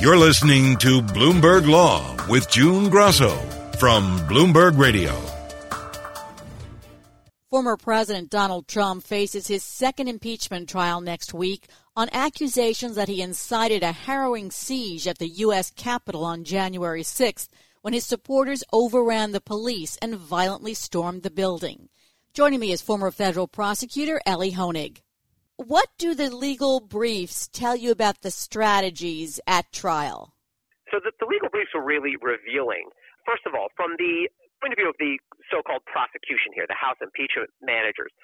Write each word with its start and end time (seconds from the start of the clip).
You're 0.00 0.16
listening 0.16 0.76
to 0.76 1.02
Bloomberg 1.02 1.68
Law 1.68 2.14
with 2.28 2.48
June 2.48 2.88
Grasso 2.88 3.34
from 3.80 4.16
Bloomberg 4.28 4.78
Radio. 4.78 5.20
Former 7.50 7.76
President 7.76 8.30
Donald 8.30 8.68
Trump 8.68 9.02
faces 9.02 9.48
his 9.48 9.64
second 9.64 10.06
impeachment 10.06 10.68
trial 10.68 11.00
next 11.00 11.34
week 11.34 11.66
on 11.96 12.08
accusations 12.12 12.94
that 12.94 13.08
he 13.08 13.20
incited 13.20 13.82
a 13.82 13.90
harrowing 13.90 14.52
siege 14.52 15.08
at 15.08 15.18
the 15.18 15.30
U.S. 15.46 15.72
Capitol 15.72 16.24
on 16.24 16.44
January 16.44 17.02
6th 17.02 17.48
when 17.82 17.92
his 17.92 18.06
supporters 18.06 18.62
overran 18.72 19.32
the 19.32 19.40
police 19.40 19.98
and 20.00 20.14
violently 20.14 20.74
stormed 20.74 21.24
the 21.24 21.30
building. 21.30 21.88
Joining 22.32 22.60
me 22.60 22.70
is 22.70 22.80
former 22.80 23.10
federal 23.10 23.48
prosecutor 23.48 24.20
Elie 24.24 24.52
Honig. 24.52 24.98
What 25.58 25.90
do 25.98 26.14
the 26.14 26.30
legal 26.30 26.78
briefs 26.78 27.50
tell 27.50 27.74
you 27.74 27.90
about 27.90 28.22
the 28.22 28.30
strategies 28.30 29.42
at 29.42 29.72
trial? 29.74 30.30
So 30.86 31.02
the, 31.02 31.10
the 31.18 31.26
legal 31.26 31.50
briefs 31.50 31.74
are 31.74 31.82
really 31.82 32.14
revealing. 32.14 32.86
First 33.26 33.42
of 33.42 33.58
all, 33.58 33.66
from 33.74 33.98
the 33.98 34.30
point 34.62 34.70
of 34.70 34.78
view 34.78 34.86
of 34.86 34.94
the 35.02 35.18
so-called 35.50 35.82
prosecution 35.82 36.54
here, 36.54 36.62
the 36.70 36.78
House 36.78 37.02
impeachment 37.02 37.50
managers, 37.58 38.14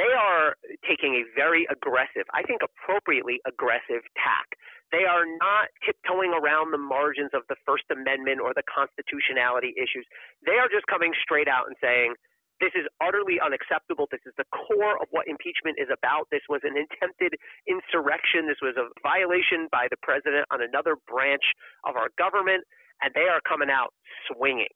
they 0.00 0.16
are 0.16 0.56
taking 0.88 1.20
a 1.20 1.28
very 1.36 1.68
aggressive, 1.68 2.24
I 2.32 2.40
think 2.48 2.64
appropriately 2.64 3.44
aggressive 3.44 4.00
tack. 4.16 4.56
They 4.88 5.04
are 5.04 5.28
not 5.28 5.68
tiptoeing 5.84 6.32
around 6.32 6.72
the 6.72 6.80
margins 6.80 7.36
of 7.36 7.44
the 7.52 7.60
First 7.68 7.84
Amendment 7.92 8.40
or 8.40 8.56
the 8.56 8.64
constitutionality 8.64 9.76
issues. 9.76 10.08
They 10.40 10.56
are 10.56 10.72
just 10.72 10.88
coming 10.88 11.12
straight 11.20 11.52
out 11.52 11.68
and 11.68 11.76
saying, 11.84 12.16
this 12.60 12.74
is 12.74 12.86
utterly 13.00 13.38
unacceptable. 13.38 14.06
This 14.10 14.24
is 14.26 14.34
the 14.36 14.46
core 14.50 14.98
of 14.98 15.06
what 15.10 15.26
impeachment 15.30 15.78
is 15.78 15.88
about. 15.90 16.26
This 16.30 16.44
was 16.48 16.60
an 16.66 16.74
attempted 16.74 17.38
insurrection. 17.70 18.46
This 18.50 18.60
was 18.62 18.74
a 18.74 18.90
violation 19.02 19.70
by 19.70 19.86
the 19.90 19.98
president 20.02 20.46
on 20.50 20.62
another 20.62 20.96
branch 21.06 21.54
of 21.86 21.96
our 21.96 22.10
government, 22.18 22.66
and 23.02 23.14
they 23.14 23.30
are 23.30 23.40
coming 23.46 23.70
out 23.70 23.94
swinging. 24.26 24.72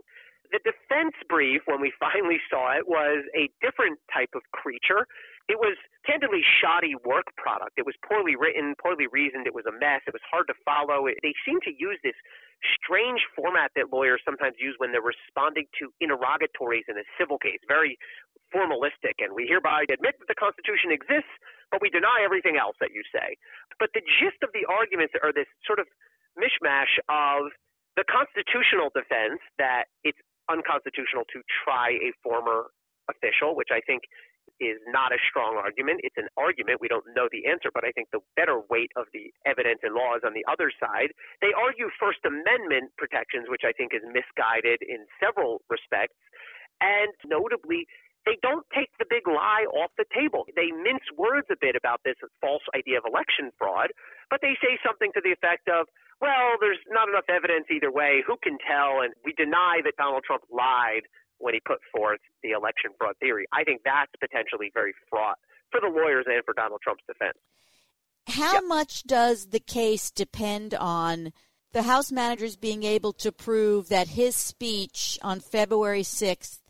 The 0.52 0.61
defense 0.62 1.16
brief, 1.28 1.62
when 1.66 1.80
we 1.80 1.92
finally 2.00 2.39
saw 2.50 2.77
it, 2.77 2.86
was 2.86 3.24
a 3.34 3.50
different 3.64 3.98
type 4.12 4.30
of 4.34 4.42
creature. 4.52 5.06
It 5.48 5.59
was 5.59 5.77
candidly 6.07 6.43
shoddy 6.43 6.95
work 7.05 7.27
product. 7.37 7.79
It 7.79 7.87
was 7.87 7.95
poorly 8.07 8.37
written, 8.37 8.75
poorly 8.79 9.07
reasoned. 9.11 9.47
It 9.47 9.55
was 9.55 9.67
a 9.67 9.75
mess. 9.75 10.03
It 10.07 10.15
was 10.15 10.23
hard 10.27 10.47
to 10.48 10.57
follow. 10.65 11.07
It, 11.07 11.19
they 11.23 11.35
seemed 11.47 11.62
to 11.67 11.75
use 11.75 11.98
this 12.03 12.17
strange 12.62 13.23
format 13.35 13.70
that 13.75 13.91
lawyers 13.91 14.23
sometimes 14.25 14.55
use 14.59 14.75
when 14.79 14.95
they're 14.95 15.03
responding 15.05 15.67
to 15.83 15.91
interrogatories 15.98 16.87
in 16.87 16.98
a 16.98 17.07
civil 17.19 17.39
case, 17.39 17.59
very 17.67 17.98
formalistic. 18.55 19.19
And 19.19 19.35
we 19.35 19.47
hereby 19.51 19.87
admit 19.91 20.19
that 20.23 20.29
the 20.31 20.39
Constitution 20.39 20.95
exists, 20.95 21.33
but 21.70 21.83
we 21.83 21.91
deny 21.91 22.23
everything 22.23 22.55
else 22.55 22.77
that 22.79 22.95
you 22.95 23.03
say. 23.11 23.35
But 23.79 23.91
the 23.95 24.05
gist 24.20 24.39
of 24.47 24.51
the 24.55 24.63
arguments 24.70 25.15
are 25.23 25.33
this 25.35 25.51
sort 25.67 25.79
of 25.83 25.91
mishmash 26.39 26.98
of 27.11 27.51
the 27.97 28.05
constitutional 28.09 28.89
defense 28.95 29.43
that 29.59 29.91
it's 30.05 30.19
unconstitutional 30.48 31.25
to 31.33 31.43
try 31.65 31.98
a 32.01 32.13
former 32.23 32.73
official, 33.11 33.57
which 33.57 33.69
I 33.73 33.81
think 33.85 34.03
is 34.61 34.79
not 34.87 35.11
a 35.11 35.19
strong 35.19 35.59
argument. 35.59 36.01
It's 36.07 36.17
an 36.17 36.31
argument. 36.39 36.79
We 36.81 36.89
don't 36.89 37.07
know 37.17 37.27
the 37.31 37.51
answer, 37.51 37.71
but 37.75 37.85
I 37.85 37.91
think 37.91 38.09
the 38.12 38.23
better 38.37 38.62
weight 38.71 38.95
of 38.95 39.11
the 39.12 39.35
evidence 39.47 39.81
and 39.83 39.95
law 39.95 40.15
is 40.15 40.23
on 40.23 40.35
the 40.35 40.47
other 40.47 40.71
side. 40.79 41.11
They 41.43 41.51
argue 41.51 41.91
First 41.98 42.23
Amendment 42.23 42.95
protections, 42.97 43.51
which 43.51 43.67
I 43.67 43.73
think 43.75 43.91
is 43.91 44.07
misguided 44.07 44.83
in 44.87 45.07
several 45.19 45.63
respects. 45.67 46.19
And 46.79 47.11
notably, 47.27 47.87
they 48.27 48.39
don't 48.43 48.67
take 48.70 48.91
the 48.98 49.07
big 49.09 49.27
lie 49.27 49.67
off 49.75 49.91
the 49.98 50.07
table. 50.15 50.47
They 50.55 50.70
mince 50.70 51.07
words 51.19 51.51
a 51.51 51.59
bit 51.59 51.75
about 51.75 52.01
this 52.07 52.15
false 52.41 52.63
idea 52.70 52.98
of 52.98 53.05
election 53.07 53.51
fraud, 53.59 53.91
but 54.31 54.39
they 54.43 54.55
say 54.63 54.79
something 54.87 55.11
to 55.15 55.20
the 55.23 55.35
effect 55.35 55.67
of, 55.67 55.91
well, 56.23 56.55
there's 56.63 56.79
not 56.87 57.11
enough 57.11 57.27
evidence 57.27 57.67
either 57.67 57.91
way. 57.91 58.23
Who 58.23 58.39
can 58.39 58.59
tell? 58.63 59.03
And 59.03 59.11
we 59.27 59.35
deny 59.35 59.83
that 59.83 59.98
Donald 59.98 60.23
Trump 60.23 60.47
lied 60.55 61.03
when 61.43 61.55
he 61.55 61.61
put 61.61 61.79
forth 61.95 62.21
the 62.43 62.51
election 62.51 62.93
fraud 62.97 63.17
theory. 63.21 63.47
I 63.53 63.65
think 63.65 63.83
that's 63.85 64.13
potentially 64.20 64.70
very 64.73 64.95
fraught 65.11 65.39
for 65.70 65.80
the 65.80 65.89
lawyers 65.89 66.25
and 66.27 66.42
for 66.45 66.55
Donald 66.55 66.80
Trump's 66.83 67.03
defense. 67.07 67.36
How 68.29 68.55
yep. 68.55 68.64
much 68.67 69.03
does 69.03 69.48
the 69.48 69.61
case 69.61 70.11
depend 70.13 70.75
on 70.75 71.33
the 71.73 71.83
House 71.83 72.13
managers 72.13 72.57
being 72.57 72.85
able 72.85 73.13
to 73.14 73.33
prove 73.33 73.89
that 73.89 74.08
his 74.08 74.36
speech 74.36 75.19
on 75.23 75.41
February 75.41 76.02
6th 76.02 76.61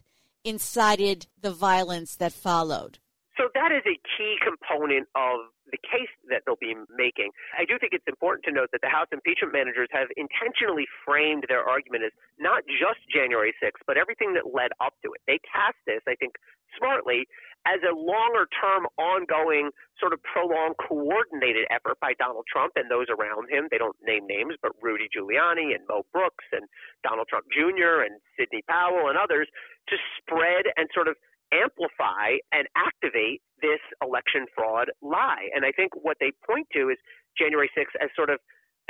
incited 0.45 1.27
the 1.41 1.51
violence 1.53 2.17
that 2.17 2.33
followed? 2.33 2.99
So 3.37 3.49
that 3.57 3.73
is 3.73 3.81
a 3.89 3.97
key 4.17 4.37
component 4.45 5.09
of 5.17 5.49
the 5.73 5.81
case 5.81 6.13
that 6.29 6.45
they'll 6.45 6.61
be 6.61 6.77
making. 6.93 7.33
I 7.57 7.65
do 7.65 7.81
think 7.81 7.97
it's 7.97 8.07
important 8.07 8.45
to 8.45 8.53
note 8.53 8.69
that 8.77 8.85
the 8.85 8.93
House 8.93 9.09
impeachment 9.09 9.57
managers 9.57 9.89
have 9.93 10.13
intentionally 10.21 10.85
framed 11.05 11.49
their 11.49 11.65
argument 11.65 12.05
as 12.05 12.13
not 12.37 12.61
just 12.69 13.01
January 13.09 13.57
6th, 13.57 13.81
but 13.89 13.97
everything 13.97 14.37
that 14.37 14.53
led 14.53 14.77
up 14.85 14.93
to 15.01 15.17
it. 15.17 15.25
They 15.25 15.41
cast 15.49 15.81
this, 15.89 16.05
I 16.05 16.15
think, 16.21 16.37
smartly 16.77 17.25
as 17.65 17.81
a 17.87 17.95
longer 17.95 18.45
term, 18.53 18.85
ongoing, 18.99 19.71
sort 19.97 20.13
of 20.13 20.21
prolonged, 20.27 20.77
coordinated 20.77 21.65
effort 21.71 21.97
by 22.01 22.13
Donald 22.19 22.45
Trump 22.51 22.75
and 22.77 22.91
those 22.91 23.07
around 23.09 23.49
him. 23.49 23.69
They 23.71 23.79
don't 23.79 23.97
name 24.03 24.27
names, 24.27 24.59
but 24.61 24.73
Rudy 24.83 25.09
Giuliani 25.09 25.73
and 25.73 25.87
Mo 25.89 26.05
Brooks 26.13 26.45
and 26.53 26.67
Donald 27.07 27.29
Trump 27.31 27.47
Jr. 27.55 28.03
and 28.05 28.19
Sidney 28.37 28.67
Powell 28.69 29.09
and 29.09 29.17
others 29.17 29.49
to 29.89 29.97
spread 30.19 30.69
and 30.77 30.91
sort 30.93 31.07
of 31.07 31.15
amplify 31.53 32.41
and 32.51 32.67
activate 32.75 33.45
this 33.61 33.81
election 34.03 34.49
fraud 34.57 34.91
lie. 35.01 35.53
And 35.55 35.65
I 35.65 35.71
think 35.71 35.93
what 35.95 36.17
they 36.19 36.33
point 36.49 36.67
to 36.73 36.89
is 36.89 36.99
January 37.39 37.71
6th 37.77 37.95
as 38.01 38.11
sort 38.17 38.31
of 38.31 38.41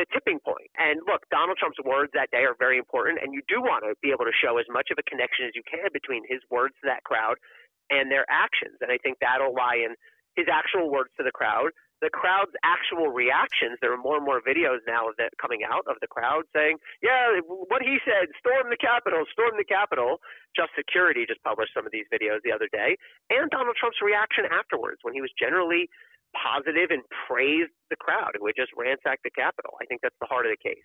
the 0.01 0.07
tipping 0.09 0.41
point. 0.41 0.73
And 0.81 1.05
look, 1.05 1.29
Donald 1.29 1.59
Trump's 1.61 1.83
words 1.85 2.11
that 2.17 2.33
day 2.33 2.49
are 2.49 2.57
very 2.57 2.79
important, 2.81 3.21
and 3.21 3.35
you 3.37 3.45
do 3.45 3.61
want 3.61 3.85
to 3.85 3.93
be 4.01 4.09
able 4.09 4.25
to 4.25 4.33
show 4.33 4.57
as 4.57 4.65
much 4.73 4.89
of 4.89 4.97
a 4.97 5.05
connection 5.05 5.45
as 5.45 5.53
you 5.53 5.63
can 5.69 5.93
between 5.93 6.25
his 6.25 6.41
words 6.49 6.73
to 6.81 6.89
that 6.89 7.05
crowd 7.05 7.37
and 7.93 8.09
their 8.09 8.25
actions. 8.33 8.81
And 8.81 8.89
I 8.89 8.97
think 9.05 9.21
that'll 9.21 9.53
lie 9.53 9.85
in 9.85 9.93
his 10.33 10.49
actual 10.49 10.89
words 10.89 11.13
to 11.21 11.23
the 11.23 11.35
crowd, 11.35 11.77
the 12.03 12.11
crowd's 12.11 12.51
actual 12.67 13.15
reactions. 13.15 13.79
There 13.81 13.95
are 13.95 14.03
more 14.03 14.19
and 14.19 14.27
more 14.27 14.43
videos 14.43 14.83
now 14.91 15.07
of 15.07 15.15
that 15.23 15.39
coming 15.39 15.63
out 15.63 15.87
of 15.87 16.03
the 16.03 16.11
crowd 16.11 16.45
saying, 16.53 16.83
"Yeah, 17.01 17.39
what 17.47 17.81
he 17.81 18.03
said, 18.05 18.35
storm 18.43 18.69
the 18.69 18.77
Capitol, 18.77 19.25
storm 19.31 19.57
the 19.57 19.65
Capitol." 19.65 20.21
Just 20.55 20.75
Security 20.75 21.25
just 21.25 21.43
published 21.47 21.73
some 21.73 21.87
of 21.87 21.93
these 21.93 22.07
videos 22.13 22.43
the 22.43 22.53
other 22.53 22.69
day, 22.69 22.99
and 23.31 23.49
Donald 23.51 23.77
Trump's 23.79 24.03
reaction 24.03 24.45
afterwards 24.51 24.99
when 25.03 25.15
he 25.15 25.23
was 25.23 25.31
generally 25.39 25.89
positive 26.35 26.91
and 26.91 27.03
praised 27.29 27.73
the 27.89 27.97
crowd 27.97 28.35
who 28.39 28.47
had 28.47 28.57
just 28.57 28.73
ransacked 28.77 29.23
the 29.23 29.31
Capitol. 29.31 29.79
I 29.81 29.87
think 29.87 30.01
that's 30.03 30.19
the 30.21 30.27
heart 30.27 30.47
of 30.47 30.53
the 30.53 30.59
case. 30.59 30.85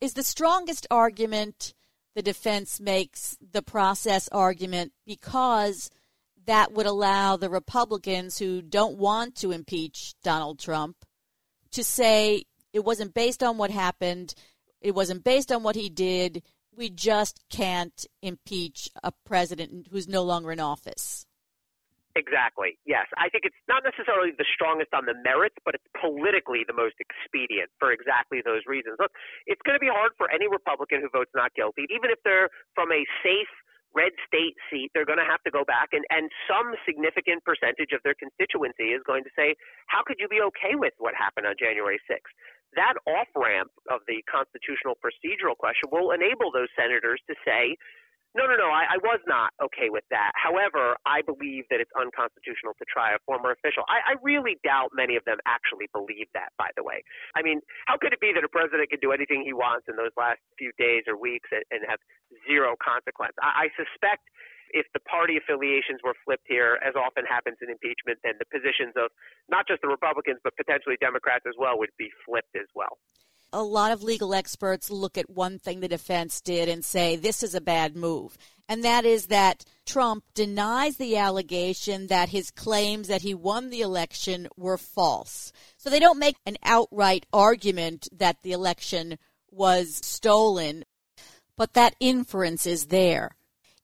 Is 0.00 0.14
the 0.14 0.22
strongest 0.22 0.86
argument 0.90 1.72
the 2.14 2.22
defense 2.22 2.80
makes 2.80 3.36
the 3.40 3.62
process 3.62 4.28
argument 4.28 4.92
because 5.06 5.90
that 6.46 6.72
would 6.72 6.86
allow 6.86 7.36
the 7.36 7.50
Republicans 7.50 8.38
who 8.38 8.62
don't 8.62 8.98
want 8.98 9.36
to 9.36 9.52
impeach 9.52 10.14
Donald 10.22 10.58
Trump 10.58 10.96
to 11.72 11.84
say 11.84 12.44
it 12.72 12.84
wasn't 12.84 13.14
based 13.14 13.42
on 13.42 13.58
what 13.58 13.70
happened, 13.70 14.34
it 14.80 14.94
wasn't 14.94 15.24
based 15.24 15.50
on 15.50 15.62
what 15.62 15.76
he 15.76 15.88
did. 15.88 16.42
We 16.76 16.90
just 16.90 17.42
can't 17.48 18.06
impeach 18.22 18.88
a 19.02 19.12
president 19.24 19.88
who's 19.90 20.08
no 20.08 20.22
longer 20.22 20.52
in 20.52 20.60
office. 20.60 21.26
Exactly. 22.16 22.80
Yes. 22.88 23.04
I 23.20 23.28
think 23.28 23.44
it's 23.44 23.60
not 23.68 23.84
necessarily 23.84 24.32
the 24.32 24.48
strongest 24.48 24.96
on 24.96 25.04
the 25.04 25.12
merits, 25.12 25.56
but 25.68 25.76
it's 25.76 25.84
politically 26.00 26.64
the 26.64 26.72
most 26.72 26.96
expedient 26.96 27.68
for 27.76 27.92
exactly 27.92 28.40
those 28.40 28.64
reasons. 28.64 28.96
Look, 28.96 29.12
it's 29.44 29.60
going 29.68 29.76
to 29.76 29.84
be 29.84 29.92
hard 29.92 30.16
for 30.16 30.32
any 30.32 30.48
Republican 30.48 31.04
who 31.04 31.12
votes 31.12 31.30
not 31.36 31.52
guilty, 31.52 31.84
even 31.92 32.08
if 32.08 32.16
they're 32.24 32.48
from 32.72 32.88
a 32.88 33.04
safe 33.20 33.52
red 33.96 34.12
state 34.28 34.54
seat, 34.68 34.92
they're 34.92 35.08
going 35.08 35.18
to 35.22 35.26
have 35.26 35.42
to 35.48 35.50
go 35.50 35.64
back, 35.64 35.96
and, 35.96 36.04
and 36.12 36.28
some 36.44 36.76
significant 36.84 37.40
percentage 37.48 37.96
of 37.96 38.04
their 38.04 38.14
constituency 38.14 38.92
is 38.92 39.00
going 39.08 39.24
to 39.24 39.32
say, 39.32 39.56
How 39.88 40.04
could 40.04 40.20
you 40.20 40.28
be 40.28 40.44
okay 40.52 40.76
with 40.76 40.92
what 41.00 41.16
happened 41.16 41.48
on 41.48 41.56
January 41.56 41.98
6th? 42.04 42.32
That 42.76 43.00
off 43.08 43.32
ramp 43.32 43.72
of 43.88 44.04
the 44.04 44.20
constitutional 44.28 45.00
procedural 45.00 45.56
question 45.56 45.88
will 45.88 46.12
enable 46.12 46.52
those 46.52 46.68
senators 46.76 47.24
to 47.26 47.34
say, 47.40 47.80
no, 48.36 48.44
no, 48.44 48.54
no. 48.60 48.68
I, 48.68 48.96
I 48.96 48.98
was 49.00 49.18
not 49.24 49.56
okay 49.58 49.88
with 49.88 50.04
that. 50.12 50.36
However, 50.36 51.00
I 51.08 51.24
believe 51.24 51.64
that 51.72 51.80
it's 51.80 51.90
unconstitutional 51.96 52.76
to 52.76 52.84
try 52.84 53.16
a 53.16 53.20
former 53.24 53.50
official. 53.50 53.82
I, 53.88 54.12
I 54.12 54.20
really 54.20 54.60
doubt 54.60 54.92
many 54.92 55.16
of 55.16 55.24
them 55.24 55.40
actually 55.48 55.88
believe 55.96 56.28
that. 56.36 56.52
By 56.60 56.70
the 56.76 56.84
way, 56.84 57.00
I 57.34 57.40
mean, 57.40 57.64
how 57.88 57.96
could 57.96 58.12
it 58.12 58.20
be 58.20 58.36
that 58.36 58.44
a 58.44 58.52
president 58.52 58.92
can 58.92 59.00
do 59.00 59.10
anything 59.10 59.40
he 59.40 59.56
wants 59.56 59.88
in 59.88 59.96
those 59.96 60.12
last 60.20 60.38
few 60.60 60.70
days 60.76 61.08
or 61.08 61.16
weeks 61.16 61.48
and, 61.50 61.64
and 61.72 61.80
have 61.88 61.98
zero 62.44 62.76
consequence? 62.76 63.34
I, 63.40 63.66
I 63.66 63.74
suspect 63.74 64.28
if 64.70 64.86
the 64.92 65.00
party 65.08 65.38
affiliations 65.38 66.02
were 66.02 66.14
flipped 66.24 66.46
here, 66.48 66.78
as 66.82 66.94
often 66.98 67.24
happens 67.24 67.56
in 67.62 67.70
impeachment, 67.70 68.18
then 68.24 68.34
the 68.38 68.48
positions 68.50 68.92
of 68.98 69.08
not 69.48 69.66
just 69.66 69.80
the 69.80 69.88
Republicans 69.88 70.38
but 70.42 70.52
potentially 70.56 71.00
Democrats 71.00 71.46
as 71.46 71.54
well 71.56 71.78
would 71.78 71.94
be 71.98 72.10
flipped 72.26 72.52
as 72.56 72.66
well. 72.74 72.98
A 73.52 73.62
lot 73.62 73.92
of 73.92 74.02
legal 74.02 74.34
experts 74.34 74.90
look 74.90 75.16
at 75.16 75.30
one 75.30 75.58
thing 75.58 75.80
the 75.80 75.88
defense 75.88 76.40
did 76.40 76.68
and 76.68 76.84
say 76.84 77.16
this 77.16 77.42
is 77.42 77.54
a 77.54 77.60
bad 77.60 77.96
move. 77.96 78.36
And 78.68 78.82
that 78.84 79.04
is 79.04 79.26
that 79.26 79.64
Trump 79.84 80.24
denies 80.34 80.96
the 80.96 81.16
allegation 81.16 82.08
that 82.08 82.30
his 82.30 82.50
claims 82.50 83.06
that 83.08 83.22
he 83.22 83.34
won 83.34 83.70
the 83.70 83.80
election 83.80 84.48
were 84.56 84.76
false. 84.76 85.52
So 85.76 85.88
they 85.88 86.00
don't 86.00 86.18
make 86.18 86.36
an 86.44 86.56
outright 86.64 87.26
argument 87.32 88.08
that 88.12 88.42
the 88.42 88.52
election 88.52 89.18
was 89.50 90.00
stolen, 90.02 90.84
but 91.56 91.74
that 91.74 91.94
inference 92.00 92.66
is 92.66 92.86
there. 92.86 93.36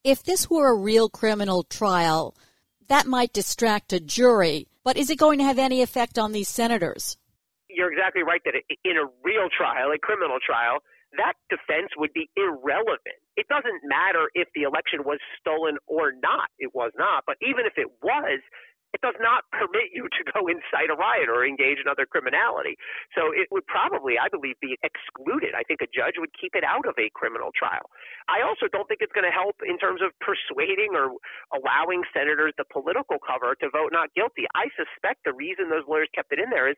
If 0.02 0.24
this 0.24 0.50
were 0.50 0.72
a 0.72 0.76
real 0.76 1.08
criminal 1.08 1.62
trial, 1.62 2.36
that 2.88 3.06
might 3.06 3.32
distract 3.32 3.92
a 3.92 4.00
jury, 4.00 4.66
but 4.82 4.96
is 4.96 5.08
it 5.08 5.18
going 5.18 5.38
to 5.38 5.44
have 5.44 5.58
any 5.58 5.80
effect 5.80 6.18
on 6.18 6.32
these 6.32 6.48
senators? 6.48 7.16
You're 7.72 7.92
exactly 7.92 8.22
right 8.22 8.40
that 8.44 8.54
in 8.84 8.96
a 8.96 9.06
real 9.24 9.48
trial, 9.48 9.90
a 9.92 9.98
criminal 9.98 10.38
trial, 10.44 10.80
that 11.16 11.34
defense 11.52 11.92
would 11.96 12.12
be 12.12 12.28
irrelevant. 12.36 13.20
It 13.36 13.48
doesn't 13.48 13.84
matter 13.84 14.32
if 14.34 14.48
the 14.54 14.62
election 14.64 15.04
was 15.04 15.20
stolen 15.40 15.76
or 15.86 16.12
not. 16.12 16.48
It 16.58 16.74
was 16.74 16.92
not. 16.96 17.24
But 17.26 17.36
even 17.44 17.68
if 17.68 17.76
it 17.76 17.88
was, 18.00 18.40
it 18.92 19.00
does 19.00 19.16
not 19.24 19.48
permit 19.52 19.88
you 19.92 20.04
to 20.04 20.22
go 20.36 20.48
incite 20.48 20.92
a 20.92 20.96
riot 20.96 21.32
or 21.32 21.48
engage 21.48 21.80
in 21.80 21.88
other 21.88 22.04
criminality. 22.04 22.76
So 23.16 23.32
it 23.32 23.48
would 23.48 23.64
probably, 23.64 24.20
I 24.20 24.28
believe, 24.28 24.60
be 24.60 24.76
excluded. 24.84 25.56
I 25.56 25.64
think 25.64 25.80
a 25.80 25.88
judge 25.88 26.20
would 26.20 26.32
keep 26.36 26.52
it 26.52 26.64
out 26.64 26.84
of 26.84 26.92
a 27.00 27.08
criminal 27.16 27.56
trial. 27.56 27.88
I 28.28 28.44
also 28.44 28.68
don't 28.68 28.84
think 28.88 29.00
it's 29.00 29.16
going 29.16 29.28
to 29.28 29.32
help 29.32 29.56
in 29.64 29.80
terms 29.80 30.04
of 30.04 30.12
persuading 30.20 30.92
or 30.92 31.16
allowing 31.56 32.04
senators 32.12 32.52
the 32.60 32.68
political 32.68 33.16
cover 33.16 33.56
to 33.64 33.72
vote 33.72 33.96
not 33.96 34.12
guilty. 34.12 34.44
I 34.52 34.68
suspect 34.76 35.24
the 35.24 35.32
reason 35.32 35.72
those 35.72 35.88
lawyers 35.88 36.12
kept 36.12 36.32
it 36.32 36.40
in 36.40 36.52
there 36.52 36.68
is 36.68 36.76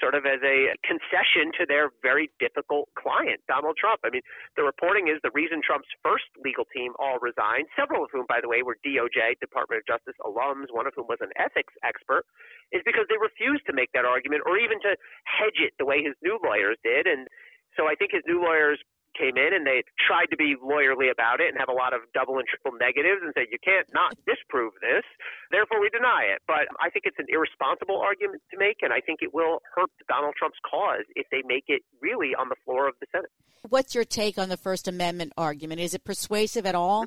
sort 0.00 0.14
of 0.14 0.26
as 0.26 0.42
a 0.42 0.74
concession 0.82 1.54
to 1.58 1.66
their 1.66 1.90
very 2.02 2.30
difficult 2.42 2.90
client, 2.98 3.40
Donald 3.46 3.76
Trump. 3.78 4.00
I 4.02 4.10
mean, 4.10 4.22
the 4.56 4.66
reporting 4.66 5.06
is 5.06 5.22
the 5.22 5.30
reason 5.34 5.62
Trump's 5.62 5.90
first 6.02 6.26
legal 6.42 6.66
team 6.74 6.92
all 6.98 7.18
resigned, 7.22 7.70
several 7.78 8.02
of 8.02 8.10
whom, 8.10 8.26
by 8.28 8.42
the 8.42 8.48
way, 8.50 8.62
were 8.62 8.76
DOJ, 8.82 9.38
Department 9.38 9.82
of 9.82 9.86
Justice 9.86 10.18
alums, 10.22 10.70
one 10.74 10.86
of 10.86 10.94
whom 10.96 11.06
was 11.06 11.22
an 11.22 11.30
ethics 11.38 11.74
expert, 11.86 12.26
is 12.72 12.82
because 12.84 13.06
they 13.06 13.18
refused 13.20 13.66
to 13.66 13.74
make 13.74 13.90
that 13.94 14.04
argument 14.04 14.42
or 14.46 14.58
even 14.58 14.80
to 14.82 14.98
hedge 15.24 15.62
it 15.62 15.74
the 15.78 15.86
way 15.86 16.02
his 16.02 16.14
new 16.22 16.38
lawyers 16.42 16.76
did. 16.82 17.06
And 17.06 17.28
so 17.76 17.86
I 17.86 17.94
think 17.94 18.10
his 18.14 18.22
new 18.26 18.42
lawyers 18.42 18.82
came 19.14 19.38
in 19.38 19.54
and 19.54 19.66
they 19.66 19.82
tried 19.96 20.28
to 20.30 20.36
be 20.36 20.58
lawyerly 20.58 21.10
about 21.10 21.40
it 21.40 21.48
and 21.48 21.56
have 21.58 21.70
a 21.70 21.76
lot 21.76 21.94
of 21.94 22.02
double 22.12 22.38
and 22.38 22.46
triple 22.46 22.76
negatives 22.76 23.22
and 23.22 23.32
say 23.34 23.46
you 23.50 23.58
can't 23.62 23.86
not 23.94 24.14
disprove 24.26 24.74
this. 24.82 25.06
Therefore 25.50 25.80
we 25.80 25.88
deny 25.90 26.28
it. 26.30 26.42
But 26.46 26.68
i 26.82 26.90
think 26.90 27.06
it's 27.06 27.18
an 27.18 27.26
irresponsible 27.28 28.00
argument 28.00 28.42
to 28.50 28.58
make 28.58 28.78
and 28.82 28.92
i 28.92 29.00
think 29.00 29.20
it 29.22 29.32
will 29.32 29.60
hurt 29.74 29.90
donald 30.08 30.34
trump's 30.36 30.58
cause 30.68 31.04
if 31.14 31.26
they 31.30 31.42
make 31.46 31.64
it 31.68 31.82
really 32.00 32.34
on 32.38 32.48
the 32.48 32.56
floor 32.64 32.88
of 32.88 32.94
the 33.00 33.06
senate. 33.12 33.30
What's 33.68 33.94
your 33.94 34.04
take 34.04 34.38
on 34.38 34.48
the 34.50 34.56
first 34.56 34.86
amendment 34.88 35.32
argument? 35.38 35.80
Is 35.80 35.94
it 35.94 36.04
persuasive 36.04 36.66
at 36.66 36.74
all 36.74 37.06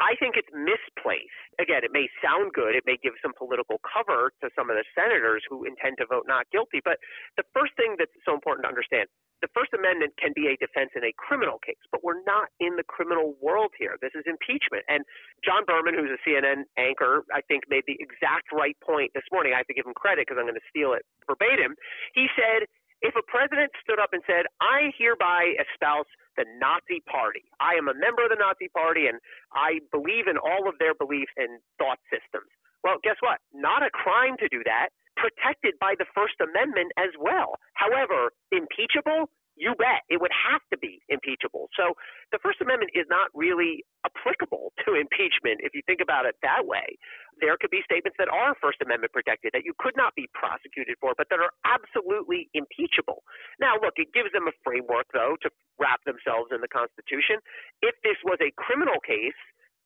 I 0.00 0.12
think 0.20 0.36
it's 0.36 0.52
misplaced. 0.52 1.48
Again, 1.56 1.80
it 1.80 1.92
may 1.92 2.08
sound 2.20 2.52
good. 2.52 2.76
It 2.76 2.84
may 2.84 3.00
give 3.00 3.16
some 3.24 3.32
political 3.32 3.80
cover 3.80 4.32
to 4.44 4.52
some 4.52 4.68
of 4.68 4.76
the 4.76 4.84
senators 4.92 5.40
who 5.48 5.64
intend 5.64 5.96
to 5.98 6.06
vote 6.06 6.28
not 6.28 6.44
guilty. 6.52 6.84
But 6.84 7.00
the 7.40 7.48
first 7.56 7.72
thing 7.80 7.96
that's 7.96 8.12
so 8.24 8.36
important 8.36 8.68
to 8.68 8.70
understand 8.72 9.08
the 9.44 9.52
First 9.52 9.76
Amendment 9.76 10.16
can 10.16 10.32
be 10.32 10.48
a 10.48 10.56
defense 10.56 10.96
in 10.96 11.04
a 11.04 11.12
criminal 11.16 11.60
case, 11.60 11.80
but 11.92 12.00
we're 12.00 12.24
not 12.24 12.48
in 12.56 12.76
the 12.80 12.86
criminal 12.88 13.36
world 13.40 13.72
here. 13.76 14.00
This 14.00 14.16
is 14.16 14.24
impeachment. 14.24 14.84
And 14.88 15.04
John 15.44 15.68
Berman, 15.68 15.92
who's 15.92 16.08
a 16.08 16.20
CNN 16.24 16.64
anchor, 16.80 17.24
I 17.28 17.44
think 17.44 17.68
made 17.68 17.84
the 17.84 18.00
exact 18.00 18.48
right 18.52 18.76
point 18.80 19.12
this 19.12 19.28
morning. 19.28 19.52
I 19.52 19.60
have 19.60 19.68
to 19.68 19.76
give 19.76 19.84
him 19.84 19.92
credit 19.92 20.24
because 20.24 20.40
I'm 20.40 20.48
going 20.48 20.56
to 20.60 20.68
steal 20.72 20.96
it 20.96 21.04
verbatim. 21.28 21.76
He 22.16 22.32
said, 22.32 22.64
if 23.04 23.12
a 23.12 23.24
president 23.28 23.76
stood 23.84 24.00
up 24.00 24.16
and 24.16 24.24
said, 24.24 24.48
I 24.60 24.88
hereby 24.96 25.52
espouse 25.60 26.08
the 26.36 26.44
Nazi 26.60 27.02
Party, 27.08 27.44
I 27.60 27.74
am 27.74 27.88
a 27.88 27.94
member 27.94 28.24
of 28.24 28.30
the 28.30 28.40
Nazi 28.40 28.68
Party 28.68 29.06
and 29.06 29.18
I 29.52 29.80
believe 29.90 30.28
in 30.28 30.36
all 30.38 30.68
of 30.68 30.78
their 30.78 30.94
beliefs 30.94 31.32
and 31.36 31.60
thought 31.78 31.98
systems. 32.12 32.50
Well, 32.84 32.96
guess 33.02 33.16
what? 33.20 33.40
Not 33.52 33.82
a 33.82 33.90
crime 33.90 34.36
to 34.38 34.48
do 34.48 34.62
that 34.64 34.90
protected 35.16 35.74
by 35.80 35.96
the 35.98 36.04
First 36.14 36.36
Amendment 36.40 36.92
as 36.96 37.10
well. 37.18 37.56
However, 37.74 38.30
impeachable, 38.52 39.32
you 39.56 39.72
bet 39.80 40.04
it 40.12 40.20
would 40.20 40.32
have 40.32 40.60
to 40.70 40.76
be 40.76 41.00
impeachable. 41.08 41.72
So 41.74 41.96
the 42.30 42.38
First 42.44 42.60
Amendment 42.60 42.92
is 42.92 43.08
not 43.08 43.32
really 43.32 43.82
applicable 44.04 44.76
to 44.84 44.94
impeachment 44.94 45.64
if 45.64 45.72
you 45.72 45.80
think 45.88 46.04
about 46.04 46.28
it 46.28 46.36
that 46.44 46.68
way. 46.68 47.00
There 47.40 47.56
could 47.56 47.72
be 47.72 47.80
statements 47.84 48.16
that 48.20 48.28
are 48.28 48.56
First 48.60 48.84
Amendment 48.84 49.12
protected 49.12 49.52
that 49.56 49.64
you 49.64 49.72
could 49.80 49.96
not 49.96 50.14
be 50.14 50.28
prosecuted 50.32 50.96
for, 51.00 51.16
but 51.16 51.28
that 51.32 51.40
are 51.40 51.52
absolutely 51.64 52.48
impeachable. 52.52 53.24
Now, 53.60 53.76
look, 53.80 53.96
it 53.96 54.12
gives 54.12 54.32
them 54.32 54.48
a 54.48 54.54
framework, 54.64 55.08
though, 55.12 55.36
to 55.42 55.48
wrap 55.80 56.04
themselves 56.04 56.52
in 56.52 56.60
the 56.60 56.70
Constitution. 56.72 57.40
If 57.80 57.96
this 58.04 58.16
was 58.24 58.40
a 58.40 58.52
criminal 58.56 59.00
case, 59.04 59.36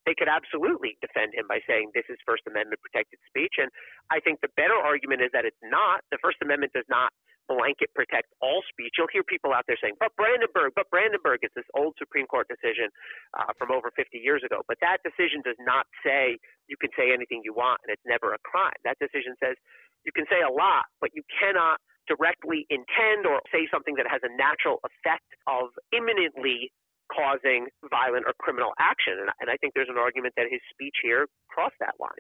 they 0.06 0.14
could 0.16 0.30
absolutely 0.32 0.96
defend 1.04 1.36
him 1.36 1.44
by 1.46 1.60
saying 1.68 1.92
this 1.92 2.08
is 2.08 2.16
First 2.24 2.46
Amendment 2.48 2.80
protected 2.80 3.20
speech. 3.28 3.60
And 3.60 3.68
I 4.08 4.18
think 4.18 4.40
the 4.40 4.52
better 4.56 4.74
argument 4.74 5.20
is 5.20 5.30
that 5.36 5.44
it's 5.44 5.60
not. 5.62 6.02
The 6.10 6.18
First 6.22 6.40
Amendment 6.40 6.72
does 6.72 6.88
not 6.88 7.12
blanket 7.50 7.90
protect 7.98 8.30
all 8.38 8.62
speech. 8.70 8.94
You'll 8.94 9.10
hear 9.10 9.26
people 9.26 9.50
out 9.50 9.66
there 9.66 9.74
saying, 9.82 9.98
but 9.98 10.14
Brandenburg, 10.14 10.78
but 10.78 10.86
Brandenburg, 10.94 11.42
it's 11.42 11.54
this 11.58 11.66
old 11.74 11.98
Supreme 11.98 12.30
Court 12.30 12.46
decision 12.46 12.94
uh, 13.34 13.50
from 13.58 13.74
over 13.74 13.90
50 13.90 14.14
years 14.22 14.46
ago. 14.46 14.62
But 14.70 14.78
that 14.86 15.02
decision 15.02 15.42
does 15.42 15.58
not 15.58 15.90
say 16.06 16.38
you 16.70 16.78
can 16.78 16.94
say 16.94 17.10
anything 17.10 17.42
you 17.42 17.50
want 17.50 17.82
and 17.82 17.90
it's 17.90 18.06
never 18.06 18.30
a 18.30 18.40
crime. 18.46 18.78
That 18.86 19.02
decision 19.02 19.34
says 19.42 19.58
you 20.06 20.14
can 20.14 20.30
say 20.30 20.46
a 20.46 20.52
lot, 20.52 20.86
but 21.02 21.10
you 21.12 21.26
cannot 21.26 21.82
directly 22.06 22.70
intend 22.70 23.26
or 23.26 23.42
say 23.50 23.66
something 23.70 23.98
that 23.98 24.06
has 24.06 24.22
a 24.22 24.30
natural 24.38 24.78
effect 24.86 25.26
of 25.50 25.74
imminently 25.90 26.70
causing 27.14 27.66
violent 27.90 28.24
or 28.26 28.32
criminal 28.38 28.70
action. 28.78 29.14
And, 29.20 29.30
and 29.40 29.50
I 29.50 29.56
think 29.56 29.74
there's 29.74 29.88
an 29.88 29.98
argument 29.98 30.34
that 30.36 30.46
his 30.50 30.60
speech 30.70 30.94
here 31.02 31.26
crossed 31.48 31.74
that 31.80 31.94
line. 31.98 32.10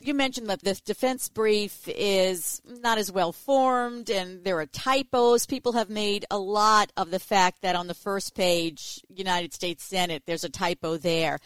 You 0.00 0.14
mentioned 0.14 0.48
that 0.48 0.62
this 0.62 0.80
defense 0.80 1.28
brief 1.28 1.88
is 1.88 2.60
not 2.64 2.98
as 2.98 3.12
well 3.12 3.32
formed 3.32 4.10
and 4.10 4.44
there 4.44 4.58
are 4.58 4.66
typos. 4.66 5.46
People 5.46 5.72
have 5.72 5.88
made 5.88 6.24
a 6.30 6.38
lot 6.38 6.92
of 6.96 7.10
the 7.10 7.20
fact 7.20 7.62
that 7.62 7.76
on 7.76 7.86
the 7.86 7.94
first 7.94 8.34
page, 8.34 9.00
United 9.08 9.54
States 9.54 9.84
Senate, 9.84 10.24
there's 10.26 10.44
a 10.44 10.48
typo 10.48 10.96
there, 10.96 11.38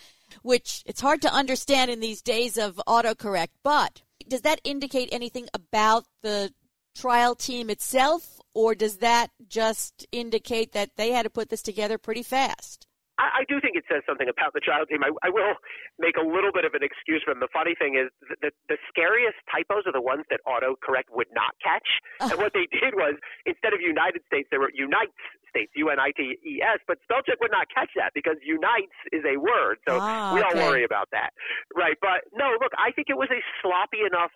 which 0.43 0.83
it's 0.87 1.01
hard 1.01 1.23
to 1.23 1.33
understand 1.33 1.91
in 1.91 2.01
these 2.01 2.23
days 2.23 2.57
of 2.57 2.81
autocorrect. 2.89 3.49
But 3.63 4.03
does 4.29 4.43
that 4.43 4.61
indicate 4.65 5.09
anything 5.13 5.49
about 5.53 6.07
the 6.23 6.53
trial 6.95 7.35
team 7.35 7.71
itself? 7.71 8.41
Or 8.55 8.75
does 8.75 8.99
that 8.99 9.31
just 9.49 10.07
indicate 10.13 10.73
that 10.73 10.91
they 10.97 11.11
had 11.11 11.25
to 11.25 11.31
put 11.31 11.49
this 11.49 11.63
together 11.63 11.99
pretty 11.99 12.23
fast? 12.23 12.87
I, 13.19 13.43
I 13.43 13.49
do 13.49 13.63
think 13.63 13.79
it 13.79 13.87
says 13.87 14.03
something 14.07 14.27
about 14.27 14.55
the 14.55 14.63
child 14.63 14.91
team. 14.91 15.07
I, 15.07 15.15
I 15.23 15.31
will 15.31 15.55
make 15.99 16.19
a 16.19 16.27
little 16.27 16.51
bit 16.51 16.67
of 16.67 16.75
an 16.75 16.83
excuse 16.83 17.23
for 17.23 17.31
them. 17.31 17.39
The 17.39 17.53
funny 17.55 17.79
thing 17.79 17.95
is, 17.95 18.11
the, 18.43 18.51
the 18.67 18.79
scariest 18.91 19.39
typos 19.47 19.87
are 19.87 19.95
the 19.95 20.03
ones 20.03 20.27
that 20.35 20.43
autocorrect 20.47 21.15
would 21.15 21.31
not 21.35 21.55
catch. 21.63 21.87
And 22.35 22.41
what 22.41 22.57
they 22.57 22.67
did 22.73 22.97
was, 22.97 23.21
instead 23.45 23.77
of 23.77 23.85
United 23.85 24.25
States, 24.27 24.49
there 24.51 24.59
were 24.59 24.73
Unites 24.75 25.15
States, 25.55 25.71
U 25.77 25.91
N 25.91 26.01
I 26.01 26.11
T 26.17 26.35
E 26.41 26.59
S, 26.59 26.83
but 26.89 26.99
spell 27.07 27.23
check 27.23 27.39
would 27.39 27.55
not 27.55 27.71
catch 27.71 27.95
that 27.95 28.11
because 28.11 28.35
unites 28.43 28.97
is 29.15 29.23
a 29.23 29.39
word. 29.39 29.79
So 29.87 30.03
ah, 30.03 30.35
we 30.35 30.41
don't 30.41 30.59
okay. 30.59 30.67
worry 30.67 30.85
about 30.85 31.13
that. 31.15 31.31
Right. 31.71 31.95
But 32.01 32.27
no, 32.35 32.59
look, 32.59 32.75
I 32.75 32.91
think 32.91 33.07
it 33.07 33.19
was 33.19 33.31
a 33.31 33.39
sloppy 33.63 34.03
enough 34.03 34.35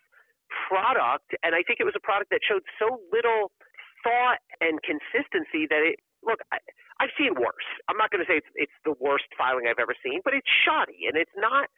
product, 0.70 1.34
and 1.42 1.58
I 1.58 1.66
think 1.66 1.82
it 1.82 1.86
was 1.88 1.98
a 1.98 2.04
product 2.04 2.30
that 2.30 2.40
showed 2.46 2.62
so 2.78 3.02
little 3.10 3.50
thought 4.06 4.38
and 4.62 4.78
consistency 4.86 5.66
that 5.66 5.82
it 5.82 5.98
look, 6.22 6.40
I, 6.52 6.58
I've 7.00 7.14
seen 7.16 7.34
worse. 7.34 7.68
I'm 7.88 7.96
not 7.96 8.10
going 8.10 8.24
to 8.24 8.28
say 8.28 8.38
it's, 8.38 8.52
it's 8.54 8.78
the 8.84 8.94
worst 8.98 9.30
filing 9.38 9.66
I've 9.70 9.78
ever 9.78 9.94
seen, 10.02 10.20
but 10.24 10.34
it's 10.34 10.48
shoddy, 10.66 11.06
and 11.06 11.16
it's 11.16 11.34
not 11.38 11.70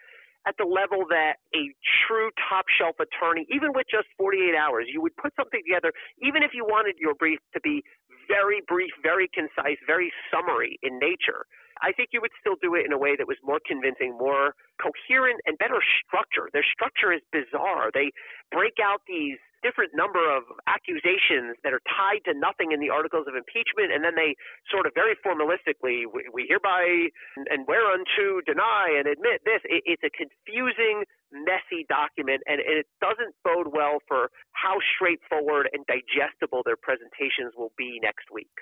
at 0.48 0.56
the 0.56 0.64
level 0.64 1.04
that 1.12 1.36
a 1.52 1.68
true 2.08 2.30
top 2.48 2.64
shelf 2.72 2.96
attorney, 2.96 3.44
even 3.52 3.76
with 3.76 3.84
just 3.90 4.08
48 4.16 4.56
hours, 4.56 4.88
you 4.88 5.02
would 5.02 5.14
put 5.16 5.36
something 5.36 5.60
together, 5.60 5.92
even 6.24 6.42
if 6.42 6.52
you 6.56 6.64
wanted 6.64 6.96
your 6.96 7.14
brief 7.14 7.40
to 7.52 7.60
be 7.60 7.84
very 8.24 8.62
brief, 8.66 8.90
very 9.02 9.28
concise, 9.28 9.76
very 9.86 10.12
summary 10.32 10.78
in 10.82 10.98
nature. 10.98 11.44
I 11.82 11.92
think 11.92 12.10
you 12.12 12.20
would 12.20 12.34
still 12.40 12.56
do 12.60 12.74
it 12.74 12.84
in 12.84 12.92
a 12.92 12.98
way 12.98 13.16
that 13.16 13.26
was 13.26 13.38
more 13.42 13.60
convincing, 13.64 14.16
more 14.16 14.54
coherent, 14.80 15.40
and 15.46 15.56
better 15.58 15.80
structured. 16.04 16.50
Their 16.52 16.66
structure 16.66 17.12
is 17.12 17.20
bizarre. 17.32 17.90
They 17.92 18.12
break 18.52 18.76
out 18.82 19.02
these 19.08 19.38
different 19.62 19.92
number 19.92 20.24
of 20.24 20.44
accusations 20.66 21.56
that 21.64 21.72
are 21.72 21.84
tied 21.84 22.24
to 22.24 22.32
nothing 22.32 22.72
in 22.72 22.80
the 22.80 22.88
articles 22.88 23.28
of 23.28 23.36
impeachment, 23.36 23.92
and 23.92 24.04
then 24.04 24.16
they 24.16 24.36
sort 24.72 24.88
of 24.88 24.92
very 24.96 25.16
formalistically, 25.20 26.08
we, 26.08 26.28
we 26.32 26.48
hereby 26.48 27.12
and 27.36 27.68
whereunto 27.68 28.40
deny 28.44 28.88
and 28.96 29.06
admit 29.06 29.44
this. 29.44 29.60
It, 29.68 29.84
it's 29.84 30.04
a 30.04 30.12
confusing, 30.12 31.04
messy 31.32 31.84
document, 31.88 32.40
and, 32.48 32.60
and 32.60 32.80
it 32.80 32.88
doesn't 33.00 33.36
bode 33.44 33.68
well 33.72 34.00
for 34.08 34.32
how 34.52 34.80
straightforward 34.96 35.68
and 35.72 35.84
digestible 35.84 36.64
their 36.64 36.80
presentations 36.80 37.52
will 37.56 37.72
be 37.76 38.00
next 38.00 38.32
week 38.32 38.52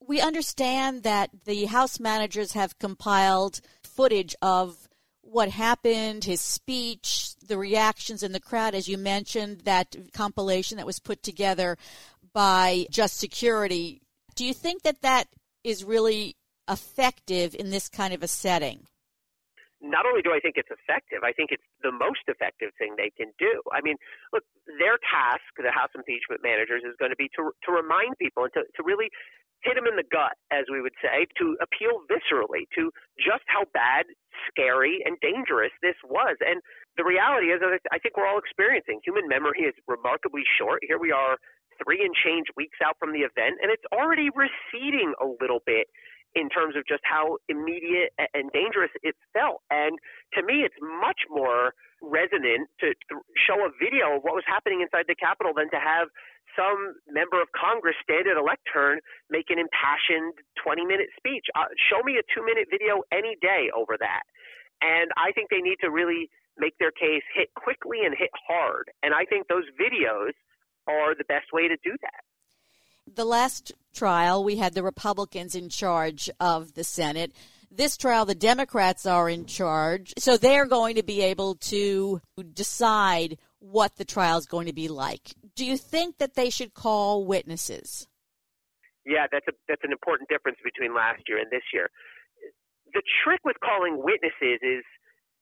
we 0.00 0.20
understand 0.20 1.02
that 1.02 1.30
the 1.44 1.66
House 1.66 1.98
managers 1.98 2.52
have 2.52 2.78
compiled 2.78 3.60
footage 3.82 4.34
of 4.42 4.88
what 5.22 5.48
happened, 5.48 6.24
his 6.24 6.40
speech, 6.40 7.34
the 7.46 7.58
reactions 7.58 8.22
in 8.22 8.32
the 8.32 8.40
crowd, 8.40 8.74
as 8.74 8.88
you 8.88 8.98
mentioned, 8.98 9.60
that 9.60 9.96
compilation 10.12 10.76
that 10.76 10.86
was 10.86 10.98
put 10.98 11.22
together 11.22 11.76
by 12.32 12.86
Just 12.90 13.16
Security. 13.16 14.02
Do 14.34 14.44
you 14.44 14.54
think 14.54 14.82
that 14.82 15.02
that 15.02 15.28
is 15.62 15.84
really 15.84 16.36
effective 16.68 17.54
in 17.54 17.70
this 17.70 17.88
kind 17.88 18.12
of 18.12 18.22
a 18.22 18.28
setting? 18.28 18.86
Not 19.84 20.08
only 20.08 20.24
do 20.24 20.32
I 20.32 20.40
think 20.40 20.56
it's 20.56 20.72
effective, 20.72 21.20
I 21.22 21.36
think 21.36 21.52
it's 21.52 21.66
the 21.84 21.92
most 21.92 22.24
effective 22.26 22.72
thing 22.80 22.96
they 22.96 23.12
can 23.12 23.30
do. 23.36 23.60
I 23.70 23.84
mean, 23.84 24.00
look, 24.32 24.42
their 24.80 24.96
task, 25.04 25.44
the 25.60 25.70
House 25.70 25.92
impeachment 25.92 26.40
managers, 26.40 26.82
is 26.82 26.96
going 26.96 27.12
to 27.12 27.20
be 27.20 27.28
to 27.36 27.52
to 27.52 27.70
remind 27.70 28.16
people 28.16 28.48
and 28.48 28.52
to, 28.56 28.64
to 28.64 28.80
really 28.82 29.12
hit 29.62 29.76
them 29.76 29.88
in 29.88 29.96
the 29.96 30.04
gut, 30.04 30.36
as 30.52 30.68
we 30.68 30.84
would 30.84 30.96
say, 31.00 31.24
to 31.40 31.56
appeal 31.60 32.04
viscerally 32.04 32.68
to 32.76 32.92
just 33.16 33.44
how 33.48 33.64
bad, 33.72 34.04
scary, 34.48 35.00
and 35.08 35.16
dangerous 35.24 35.72
this 35.80 35.96
was. 36.04 36.36
And 36.44 36.60
the 37.00 37.04
reality 37.04 37.48
is, 37.48 37.64
I 37.64 37.98
think 37.98 38.16
we're 38.16 38.28
all 38.28 38.38
experiencing 38.38 39.00
human 39.00 39.24
memory 39.26 39.64
is 39.64 39.74
remarkably 39.88 40.44
short. 40.60 40.84
Here 40.84 41.00
we 41.00 41.12
are, 41.12 41.40
three 41.82 42.04
and 42.04 42.14
change 42.14 42.46
weeks 42.56 42.78
out 42.84 42.94
from 43.00 43.12
the 43.12 43.26
event, 43.26 43.58
and 43.64 43.72
it's 43.72 43.84
already 43.90 44.28
receding 44.30 45.16
a 45.20 45.26
little 45.40 45.60
bit 45.66 45.88
in 46.34 46.48
terms 46.48 46.76
of 46.76 46.82
just 46.86 47.02
how 47.04 47.38
immediate 47.48 48.12
and 48.34 48.50
dangerous 48.52 48.90
it 49.02 49.14
felt. 49.32 49.62
And 49.70 49.98
to 50.34 50.42
me, 50.42 50.66
it's 50.66 50.76
much 50.80 51.26
more 51.30 51.74
resonant 52.02 52.68
to, 52.80 52.92
show 53.38 53.64
a 53.64 53.70
video 53.80 54.18
of 54.18 54.22
what 54.22 54.34
was 54.34 54.44
happening 54.46 54.82
inside 54.82 55.06
the 55.08 55.14
Capitol 55.14 55.52
than 55.56 55.70
to 55.70 55.80
have 55.80 56.08
some 56.52 56.98
member 57.10 57.40
of 57.40 57.48
Congress 57.56 57.96
stand 58.02 58.28
at 58.28 58.36
a 58.36 58.44
lectern, 58.44 59.00
make 59.30 59.50
an 59.50 59.58
impassioned 59.58 60.34
20 60.62 60.84
minute 60.84 61.10
speech. 61.16 61.46
Uh, 61.54 61.70
show 61.90 62.02
me 62.02 62.18
a 62.18 62.24
two 62.30 62.44
minute 62.44 62.68
video 62.70 63.02
any 63.10 63.36
day 63.40 63.70
over 63.74 63.96
that. 63.98 64.22
And 64.82 65.10
I 65.16 65.32
think 65.32 65.50
they 65.50 65.62
need 65.62 65.78
to 65.82 65.90
really 65.90 66.30
make 66.58 66.78
their 66.78 66.92
case 66.92 67.24
hit 67.34 67.50
quickly 67.54 68.06
and 68.06 68.14
hit 68.14 68.30
hard. 68.34 68.90
And 69.02 69.14
I 69.14 69.24
think 69.24 69.48
those 69.48 69.66
videos 69.74 70.34
are 70.86 71.14
the 71.14 71.26
best 71.26 71.50
way 71.52 71.66
to 71.66 71.76
do 71.82 71.94
that. 72.02 72.22
The 73.12 73.24
last 73.24 73.72
trial, 73.92 74.42
we 74.42 74.56
had 74.56 74.74
the 74.74 74.82
Republicans 74.82 75.54
in 75.54 75.68
charge 75.68 76.30
of 76.40 76.74
the 76.74 76.84
Senate. 76.84 77.32
This 77.70 77.96
trial, 77.96 78.24
the 78.24 78.34
Democrats 78.34 79.06
are 79.06 79.28
in 79.28 79.46
charge. 79.46 80.14
So 80.18 80.36
they're 80.36 80.66
going 80.66 80.96
to 80.96 81.02
be 81.02 81.22
able 81.22 81.56
to 81.56 82.20
decide 82.52 83.38
what 83.58 83.96
the 83.96 84.04
trial 84.04 84.38
is 84.38 84.46
going 84.46 84.66
to 84.66 84.72
be 84.72 84.88
like. 84.88 85.34
Do 85.56 85.64
you 85.64 85.76
think 85.76 86.18
that 86.18 86.34
they 86.34 86.50
should 86.50 86.74
call 86.74 87.24
witnesses? 87.24 88.06
Yeah, 89.06 89.26
that's 89.30 89.46
a 89.48 89.52
that's 89.68 89.84
an 89.84 89.92
important 89.92 90.28
difference 90.28 90.58
between 90.64 90.94
last 90.94 91.22
year 91.28 91.38
and 91.38 91.50
this 91.50 91.64
year. 91.72 91.90
The 92.92 93.02
trick 93.22 93.40
with 93.44 93.56
calling 93.60 94.02
witnesses 94.02 94.60
is 94.62 94.84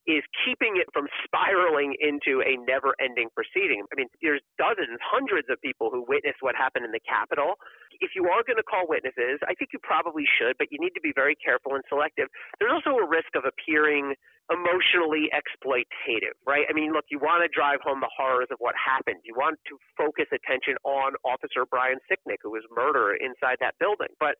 is 0.07 0.27
keeping 0.43 0.75
it 0.83 0.91
from 0.91 1.07
spiraling 1.23 1.95
into 2.03 2.43
a 2.43 2.59
never 2.67 2.99
ending 2.99 3.31
proceeding. 3.39 3.87
I 3.91 3.95
mean, 3.95 4.11
there's 4.19 4.43
dozens, 4.59 4.99
hundreds 4.99 5.47
of 5.47 5.63
people 5.63 5.95
who 5.95 6.03
witnessed 6.03 6.43
what 6.43 6.59
happened 6.59 6.85
in 6.85 6.91
the 6.91 7.03
Capitol. 7.07 7.55
If 8.03 8.19
you 8.19 8.27
are 8.27 8.43
going 8.43 8.59
to 8.59 8.67
call 8.67 8.91
witnesses, 8.91 9.39
I 9.47 9.55
think 9.55 9.71
you 9.71 9.79
probably 9.79 10.27
should, 10.27 10.59
but 10.59 10.75
you 10.75 10.83
need 10.83 10.99
to 10.99 11.05
be 11.05 11.15
very 11.15 11.39
careful 11.39 11.79
and 11.79 11.87
selective. 11.87 12.27
There's 12.59 12.75
also 12.75 12.99
a 12.99 13.07
risk 13.07 13.31
of 13.39 13.47
appearing 13.47 14.19
emotionally 14.51 15.31
exploitative, 15.31 16.35
right? 16.43 16.67
I 16.67 16.75
mean, 16.75 16.91
look, 16.91 17.07
you 17.07 17.23
want 17.23 17.47
to 17.47 17.51
drive 17.55 17.79
home 17.87 18.03
the 18.03 18.11
horrors 18.11 18.51
of 18.51 18.59
what 18.59 18.75
happened. 18.75 19.23
You 19.23 19.39
want 19.39 19.63
to 19.71 19.79
focus 19.95 20.27
attention 20.35 20.75
on 20.83 21.15
Officer 21.23 21.63
Brian 21.63 22.03
Sicknick, 22.11 22.43
who 22.43 22.51
was 22.51 22.67
murdered 22.75 23.23
inside 23.23 23.63
that 23.63 23.79
building. 23.79 24.11
But 24.19 24.35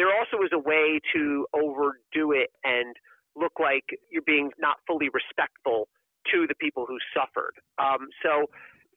there 0.00 0.08
also 0.08 0.40
is 0.42 0.50
a 0.56 0.58
way 0.58 0.98
to 1.12 1.46
overdo 1.52 2.32
it 2.32 2.50
and 2.64 2.96
look 3.36 3.58
like 3.60 3.84
you're 4.10 4.26
being 4.26 4.50
not 4.58 4.76
fully 4.86 5.08
respectful 5.12 5.88
to 6.32 6.46
the 6.48 6.54
people 6.56 6.86
who 6.86 6.96
suffered. 7.12 7.52
Um, 7.78 8.08
so, 8.22 8.48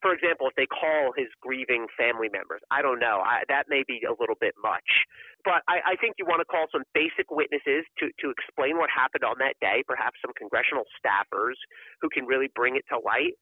for 0.02 0.14
example, 0.14 0.48
if 0.48 0.56
they 0.56 0.70
call 0.70 1.12
his 1.18 1.28
grieving 1.42 1.88
family 1.98 2.30
members, 2.30 2.62
I 2.70 2.82
don't 2.82 3.00
know. 3.00 3.20
I, 3.26 3.44
that 3.50 3.66
may 3.68 3.84
be 3.84 4.06
a 4.06 4.14
little 4.14 4.38
bit 4.40 4.54
much. 4.62 4.86
But 5.44 5.66
I, 5.68 5.94
I 5.94 5.96
think 5.98 6.16
you 6.22 6.26
want 6.26 6.40
to 6.40 6.50
call 6.50 6.70
some 6.72 6.86
basic 6.94 7.34
witnesses 7.34 7.84
to, 8.00 8.14
to 8.22 8.30
explain 8.30 8.78
what 8.78 8.94
happened 8.94 9.26
on 9.26 9.42
that 9.42 9.58
day, 9.60 9.82
perhaps 9.88 10.22
some 10.22 10.32
congressional 10.38 10.86
staffers 10.96 11.58
who 12.00 12.10
can 12.14 12.26
really 12.30 12.48
bring 12.54 12.78
it 12.78 12.86
to 12.94 13.02
light. 13.02 13.36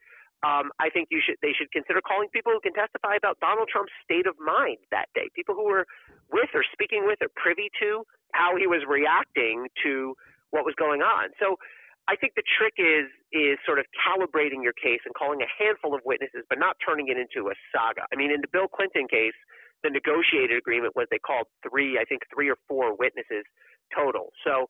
Um, 0.43 0.69
I 0.79 0.91
think 0.91 1.09
you 1.09 1.23
should 1.25 1.39
they 1.41 1.55
should 1.57 1.71
consider 1.71 2.03
calling 2.05 2.29
people 2.29 2.51
who 2.51 2.59
can 2.59 2.75
testify 2.75 3.15
about 3.15 3.39
Donald 3.39 3.67
Trump's 3.71 3.95
state 4.03 4.27
of 4.27 4.35
mind 4.37 4.77
that 4.91 5.07
day, 5.15 5.31
people 5.33 5.55
who 5.55 5.65
were 5.65 5.87
with 6.29 6.51
or 6.53 6.63
speaking 6.71 7.07
with 7.07 7.17
or 7.23 7.31
privy 7.35 7.71
to 7.81 8.03
how 8.33 8.53
he 8.55 8.67
was 8.67 8.83
reacting 8.85 9.67
to 9.81 10.13
what 10.55 10.63
was 10.63 10.73
going 10.79 11.03
on. 11.03 11.35
So 11.35 11.59
I 12.07 12.15
think 12.15 12.39
the 12.39 12.47
trick 12.55 12.79
is 12.79 13.11
is 13.35 13.59
sort 13.67 13.83
of 13.83 13.85
calibrating 13.91 14.63
your 14.63 14.73
case 14.73 15.03
and 15.03 15.11
calling 15.11 15.43
a 15.43 15.49
handful 15.59 15.91
of 15.91 16.01
witnesses, 16.07 16.47
but 16.47 16.55
not 16.55 16.79
turning 16.79 17.11
it 17.11 17.19
into 17.19 17.51
a 17.51 17.55
saga. 17.75 18.07
I 18.07 18.15
mean, 18.15 18.31
in 18.31 18.39
the 18.39 18.47
Bill 18.47 18.71
Clinton 18.71 19.11
case, 19.11 19.35
the 19.83 19.91
negotiated 19.91 20.55
agreement 20.55 20.95
was 20.95 21.11
they 21.11 21.19
called 21.19 21.51
three, 21.67 21.99
I 21.99 22.05
think 22.05 22.23
three 22.33 22.49
or 22.49 22.55
four 22.69 22.95
witnesses 22.95 23.43
total. 23.93 24.31
So, 24.45 24.65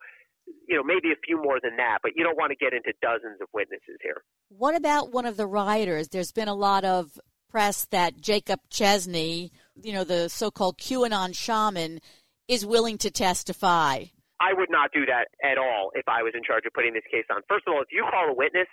you 0.68 0.75
know, 0.75 0.84
maybe 0.84 1.12
a 1.12 1.20
few 1.25 1.38
more 1.42 1.60
than 1.62 1.77
that, 1.77 2.00
but 2.01 2.12
you 2.15 2.24
don't 2.24 2.38
want 2.38 2.51
to 2.51 2.58
get 2.58 2.74
into 2.74 2.94
dozens 3.01 3.39
of 3.42 3.48
witnesses 3.54 4.01
here. 4.01 4.24
What 4.50 4.75
about 4.75 5.12
one 5.12 5.25
of 5.25 5.38
the 5.38 5.48
rioters? 5.48 6.10
There's 6.10 6.32
been 6.32 6.48
a 6.48 6.56
lot 6.56 6.84
of 6.84 7.20
press 7.50 7.86
that 7.92 8.20
Jacob 8.20 8.60
Chansley, 8.70 9.51
you 9.82 9.94
know, 9.94 10.04
the 10.04 10.30
so-called 10.30 10.77
QAnon 10.77 11.36
shaman, 11.36 12.00
is 12.48 12.65
willing 12.65 12.98
to 13.00 13.12
testify. 13.12 14.06
I 14.39 14.54
would 14.54 14.70
not 14.70 14.92
do 14.92 15.06
that 15.08 15.32
at 15.44 15.58
all 15.58 15.92
if 15.96 16.08
I 16.08 16.24
was 16.24 16.34
in 16.36 16.44
charge 16.44 16.65
of 16.68 16.74
putting 16.74 16.94
this 16.94 17.08
case 17.12 17.25
on. 17.32 17.42
First 17.48 17.68
of 17.68 17.74
all, 17.74 17.82
if 17.82 17.92
you 17.92 18.04
call 18.10 18.30
a 18.30 18.36
witness, 18.36 18.68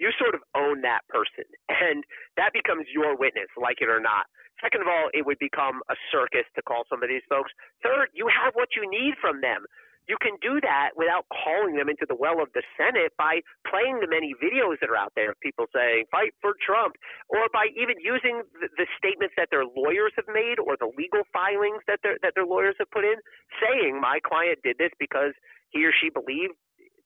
you 0.00 0.08
sort 0.18 0.34
of 0.34 0.40
own 0.56 0.80
that 0.82 1.04
person, 1.08 1.44
and 1.68 2.04
that 2.36 2.52
becomes 2.52 2.86
your 2.92 3.16
witness, 3.16 3.48
like 3.60 3.80
it 3.80 3.88
or 3.88 4.00
not. 4.00 4.26
Second 4.60 4.82
of 4.82 4.88
all, 4.88 5.10
it 5.12 5.26
would 5.26 5.38
become 5.38 5.82
a 5.90 5.96
circus 6.10 6.46
to 6.54 6.62
call 6.62 6.84
some 6.88 7.02
of 7.02 7.08
these 7.08 7.24
folks. 7.28 7.50
Third, 7.82 8.08
you 8.14 8.28
have 8.30 8.54
what 8.54 8.72
you 8.78 8.86
need 8.88 9.14
from 9.20 9.40
them. 9.40 9.66
You 10.08 10.18
can 10.18 10.34
do 10.42 10.60
that 10.60 10.98
without 10.98 11.26
calling 11.30 11.78
them 11.78 11.88
into 11.88 12.06
the 12.08 12.18
well 12.18 12.42
of 12.42 12.50
the 12.54 12.62
Senate 12.74 13.14
by 13.16 13.40
playing 13.68 14.02
the 14.02 14.10
many 14.10 14.34
videos 14.34 14.82
that 14.82 14.90
are 14.90 14.98
out 14.98 15.14
there 15.14 15.30
of 15.30 15.40
people 15.40 15.66
saying, 15.70 16.10
fight 16.10 16.34
for 16.42 16.58
Trump, 16.58 16.98
or 17.30 17.46
by 17.52 17.70
even 17.78 17.96
using 18.02 18.42
the, 18.58 18.68
the 18.76 18.86
statements 18.98 19.34
that 19.38 19.48
their 19.54 19.64
lawyers 19.64 20.12
have 20.18 20.26
made 20.26 20.58
or 20.58 20.74
the 20.74 20.90
legal 20.98 21.22
filings 21.32 21.82
that 21.86 22.02
their, 22.02 22.18
that 22.22 22.34
their 22.34 22.46
lawyers 22.46 22.74
have 22.78 22.90
put 22.90 23.06
in, 23.06 23.16
saying, 23.62 24.00
my 24.00 24.18
client 24.26 24.58
did 24.66 24.76
this 24.78 24.90
because 24.98 25.32
he 25.70 25.86
or 25.86 25.94
she 25.94 26.10
believed 26.10 26.58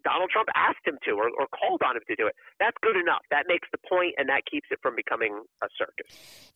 Donald 0.06 0.30
Trump 0.30 0.48
asked 0.54 0.86
him 0.86 0.98
to 1.04 1.12
or, 1.12 1.28
or, 1.36 1.46
called 1.50 1.82
on 1.84 1.96
him 1.96 2.02
to 2.06 2.14
do 2.14 2.28
it. 2.28 2.34
That's 2.60 2.76
good 2.80 2.96
enough. 2.96 3.26
That 3.30 3.46
makes 3.48 3.66
the 3.72 3.78
point 3.90 4.14
and 4.16 4.28
that 4.28 4.42
keeps 4.48 4.68
it 4.70 4.78
from 4.80 4.94
becoming 4.94 5.42
a 5.62 5.66
circus. 5.76 6.06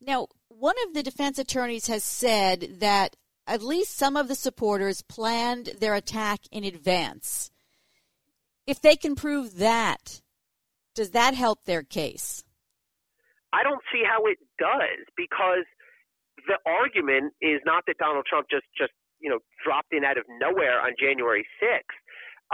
Now, 0.01 0.29
one 0.49 0.77
of 0.87 0.95
the 0.95 1.03
defense 1.03 1.37
attorneys 1.39 1.89
has 1.89 2.05
said 2.05 2.79
that 2.79 3.17
at 3.51 3.63
least 3.63 3.99
some 3.99 4.17
of 4.17 4.29
the 4.29 4.37
supporters 4.37 5.03
planned 5.03 5.75
their 5.81 5.97
attack 5.97 6.39
in 6.53 6.63
advance. 6.63 7.51
If 8.65 8.81
they 8.81 8.95
can 8.95 9.17
prove 9.17 9.57
that, 9.59 10.23
does 10.95 11.11
that 11.11 11.35
help 11.35 11.65
their 11.65 11.83
case? 11.83 12.45
I 13.53 13.65
don't 13.65 13.83
see 13.93 14.03
how 14.07 14.23
it 14.27 14.39
does 14.57 15.03
because 15.17 15.67
the 16.47 16.63
argument 16.65 17.35
is 17.43 17.59
not 17.67 17.83
that 17.89 17.99
Donald 17.99 18.25
Trump 18.31 18.47
just 18.49 18.67
just 18.79 18.93
you 19.19 19.29
know 19.29 19.41
dropped 19.67 19.93
in 19.93 20.05
out 20.05 20.17
of 20.17 20.25
nowhere 20.39 20.81
on 20.81 20.95
January 20.95 21.45
6th. 21.59 21.99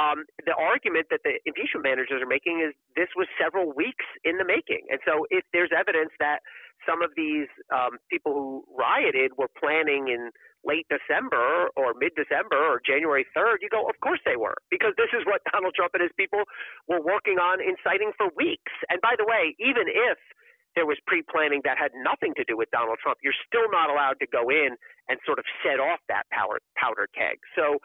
Um, 0.01 0.25
the 0.45 0.57
argument 0.57 1.09
that 1.13 1.21
the 1.25 1.41
impeachment 1.45 1.85
managers 1.85 2.21
are 2.25 2.29
making 2.29 2.65
is 2.65 2.73
this 2.97 3.09
was 3.17 3.29
several 3.37 3.73
weeks 3.77 4.05
in 4.25 4.41
the 4.41 4.45
making, 4.49 4.89
and 4.89 5.01
so 5.05 5.29
if 5.29 5.45
there's 5.53 5.71
evidence 5.77 6.13
that 6.21 6.41
some 6.89 7.03
of 7.03 7.11
these 7.17 7.49
um, 7.73 8.01
people 8.09 8.33
who 8.33 8.65
rioted 8.73 9.33
were 9.37 9.49
planning 9.61 10.09
in 10.09 10.33
late 10.67 10.87
December 10.91 11.71
or 11.79 11.95
mid 11.95 12.13
December 12.19 12.59
or 12.59 12.83
January 12.83 13.25
3rd, 13.31 13.63
you 13.63 13.71
go, 13.71 13.87
of 13.87 13.95
course 14.03 14.21
they 14.27 14.37
were, 14.37 14.59
because 14.71 14.93
this 14.99 15.15
is 15.15 15.23
what 15.25 15.41
Donald 15.55 15.73
Trump 15.79 15.95
and 15.95 16.03
his 16.03 16.15
people 16.19 16.43
were 16.91 17.01
working 17.01 17.39
on 17.39 17.63
inciting 17.63 18.11
for 18.19 18.29
weeks. 18.35 18.75
And 18.91 19.01
by 19.01 19.15
the 19.17 19.25
way, 19.25 19.55
even 19.63 19.87
if 19.87 20.19
there 20.75 20.85
was 20.85 20.99
pre 21.07 21.23
planning 21.25 21.63
that 21.65 21.79
had 21.79 21.95
nothing 21.97 22.35
to 22.37 22.45
do 22.45 22.59
with 22.59 22.69
Donald 22.75 22.99
Trump, 23.01 23.19
you're 23.23 23.39
still 23.47 23.71
not 23.73 23.89
allowed 23.89 24.21
to 24.21 24.29
go 24.29 24.51
in 24.51 24.77
and 25.09 25.17
sort 25.25 25.39
of 25.39 25.47
set 25.65 25.81
off 25.81 26.03
that 26.11 26.29
powder, 26.29 26.61
powder 26.77 27.09
keg. 27.17 27.41
So 27.57 27.81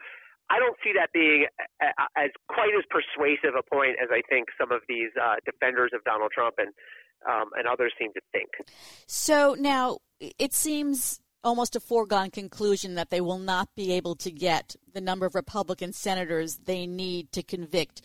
I 0.52 0.60
don't 0.60 0.76
see 0.84 0.92
that 1.00 1.14
being 1.14 1.48
as 1.80 2.30
quite 2.50 2.76
as 2.76 2.84
persuasive 2.92 3.56
a 3.56 3.64
point 3.64 3.96
as 4.04 4.10
I 4.12 4.20
think 4.28 4.50
some 4.60 4.72
of 4.72 4.82
these 4.90 5.10
uh, 5.16 5.40
defenders 5.46 5.92
of 5.96 6.04
Donald 6.04 6.32
Trump 6.36 6.56
and 6.58 6.76
um, 7.30 7.50
and 7.56 7.68
others 7.68 7.94
seem 7.98 8.12
to 8.14 8.22
think. 8.32 8.50
So 9.08 9.56
now 9.58 10.00
it 10.20 10.54
seems 10.54 11.22
almost 11.44 11.76
a 11.76 11.80
foregone 11.80 12.32
conclusion 12.32 12.96
that 12.96 13.10
they 13.10 13.22
will 13.22 13.40
not 13.40 13.70
be 13.76 13.92
able 13.94 14.16
to 14.16 14.32
get 14.32 14.76
the 14.94 15.02
number 15.02 15.26
of 15.26 15.36
Republican 15.36 15.94
senators 15.94 16.58
they 16.66 16.86
need 16.86 17.32
to 17.32 17.44
convict. 17.44 18.02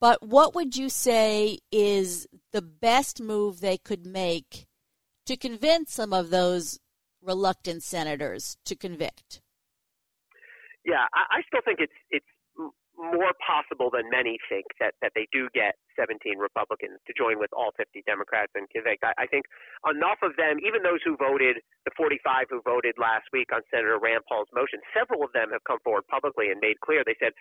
But 0.00 0.22
what 0.22 0.54
would 0.54 0.76
you 0.76 0.88
say 0.88 1.58
is 1.72 2.26
the 2.52 2.62
best 2.62 3.20
move 3.20 3.60
they 3.60 3.78
could 3.78 4.06
make 4.06 4.66
to 5.24 5.36
convince 5.36 5.92
some 5.92 6.12
of 6.12 6.30
those 6.30 6.78
reluctant 7.22 7.82
senators 7.82 8.56
to 8.64 8.76
convict? 8.76 9.40
Yeah, 10.84 11.06
I, 11.12 11.38
I 11.38 11.42
still 11.48 11.62
think 11.64 11.80
it's 11.80 11.92
it's 12.10 12.26
more 12.96 13.32
possible 13.44 13.92
than 13.92 14.08
many 14.10 14.40
think 14.48 14.66
that 14.80 14.96
that 15.04 15.12
they 15.14 15.28
do 15.32 15.48
get 15.52 15.76
17 15.94 16.40
Republicans 16.40 16.98
to 17.06 17.12
join 17.16 17.38
with 17.38 17.52
all 17.52 17.72
50 17.76 18.02
Democrats 18.08 18.52
and 18.56 18.68
convict. 18.72 19.04
I, 19.04 19.12
I 19.16 19.26
think 19.28 19.44
enough 19.84 20.20
of 20.24 20.36
them, 20.36 20.58
even 20.64 20.82
those 20.82 21.00
who 21.04 21.16
voted, 21.16 21.60
the 21.84 21.94
45 21.96 22.48
who 22.50 22.60
voted 22.64 22.96
last 22.96 23.28
week 23.32 23.52
on 23.52 23.60
Senator 23.70 24.00
Rand 24.00 24.24
Paul's 24.28 24.50
motion, 24.52 24.80
several 24.96 25.24
of 25.24 25.32
them 25.32 25.52
have 25.52 25.64
come 25.64 25.78
forward 25.84 26.08
publicly 26.08 26.50
and 26.50 26.60
made 26.60 26.80
clear. 26.80 27.04
They 27.04 27.16
said, 27.20 27.32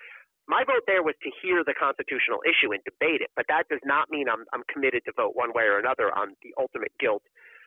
my 0.48 0.62
vote 0.62 0.86
there 0.86 1.02
was 1.02 1.18
to 1.26 1.32
hear 1.42 1.66
the 1.66 1.74
constitutional 1.74 2.46
issue 2.46 2.70
and 2.70 2.84
debate 2.86 3.26
it, 3.26 3.34
but 3.34 3.50
that 3.50 3.66
does 3.68 3.82
not 3.84 4.14
mean 4.14 4.30
I'm, 4.30 4.46
I'm 4.54 4.62
committed 4.70 5.02
to 5.10 5.14
vote 5.18 5.34
one 5.34 5.52
way 5.58 5.66
or 5.66 5.82
another 5.82 6.14
on 6.14 6.38
the 6.46 6.54
ultimate 6.60 6.94
guilt 7.00 7.24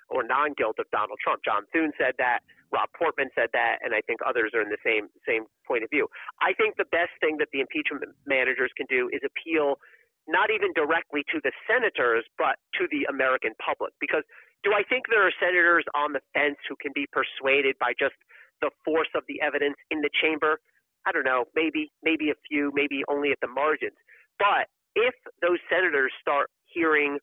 or 0.08 0.22
non-guilt 0.24 0.76
of 0.78 0.86
Donald 0.90 1.18
Trump. 1.22 1.42
John 1.44 1.64
Thune 1.72 1.92
said 1.98 2.14
that. 2.18 2.40
Rob 2.70 2.88
Portman 2.92 3.32
said 3.32 3.48
that, 3.56 3.80
and 3.80 3.94
I 3.94 4.02
think 4.04 4.20
others 4.20 4.52
are 4.52 4.60
in 4.60 4.68
the 4.68 4.80
same 4.84 5.08
same 5.24 5.48
point 5.64 5.84
of 5.84 5.90
view. 5.90 6.08
I 6.40 6.52
think 6.52 6.76
the 6.76 6.88
best 6.92 7.16
thing 7.20 7.40
that 7.40 7.48
the 7.52 7.60
impeachment 7.60 8.04
managers 8.26 8.70
can 8.76 8.84
do 8.92 9.08
is 9.08 9.24
appeal 9.24 9.80
not 10.28 10.52
even 10.52 10.76
directly 10.76 11.24
to 11.32 11.40
the 11.40 11.52
senators, 11.64 12.28
but 12.36 12.60
to 12.76 12.84
the 12.92 13.08
American 13.08 13.56
public. 13.56 13.96
Because 13.98 14.22
do 14.62 14.76
I 14.76 14.84
think 14.84 15.08
there 15.08 15.24
are 15.24 15.32
senators 15.40 15.88
on 15.96 16.12
the 16.12 16.20
fence 16.36 16.60
who 16.68 16.76
can 16.76 16.92
be 16.94 17.08
persuaded 17.08 17.76
by 17.80 17.96
just 17.96 18.14
the 18.60 18.68
force 18.84 19.08
of 19.16 19.24
the 19.28 19.40
evidence 19.40 19.80
in 19.90 20.04
the 20.04 20.10
chamber? 20.20 20.60
I 21.06 21.12
don't 21.12 21.24
know, 21.24 21.48
maybe 21.56 21.88
maybe 22.04 22.28
a 22.28 22.36
few, 22.48 22.70
maybe 22.74 23.00
only 23.08 23.32
at 23.32 23.40
the 23.40 23.48
margins. 23.48 23.96
But 24.38 24.68
if 24.94 25.14
those 25.40 25.58
senators 25.70 26.12
start 26.20 26.50
hearing 26.66 27.18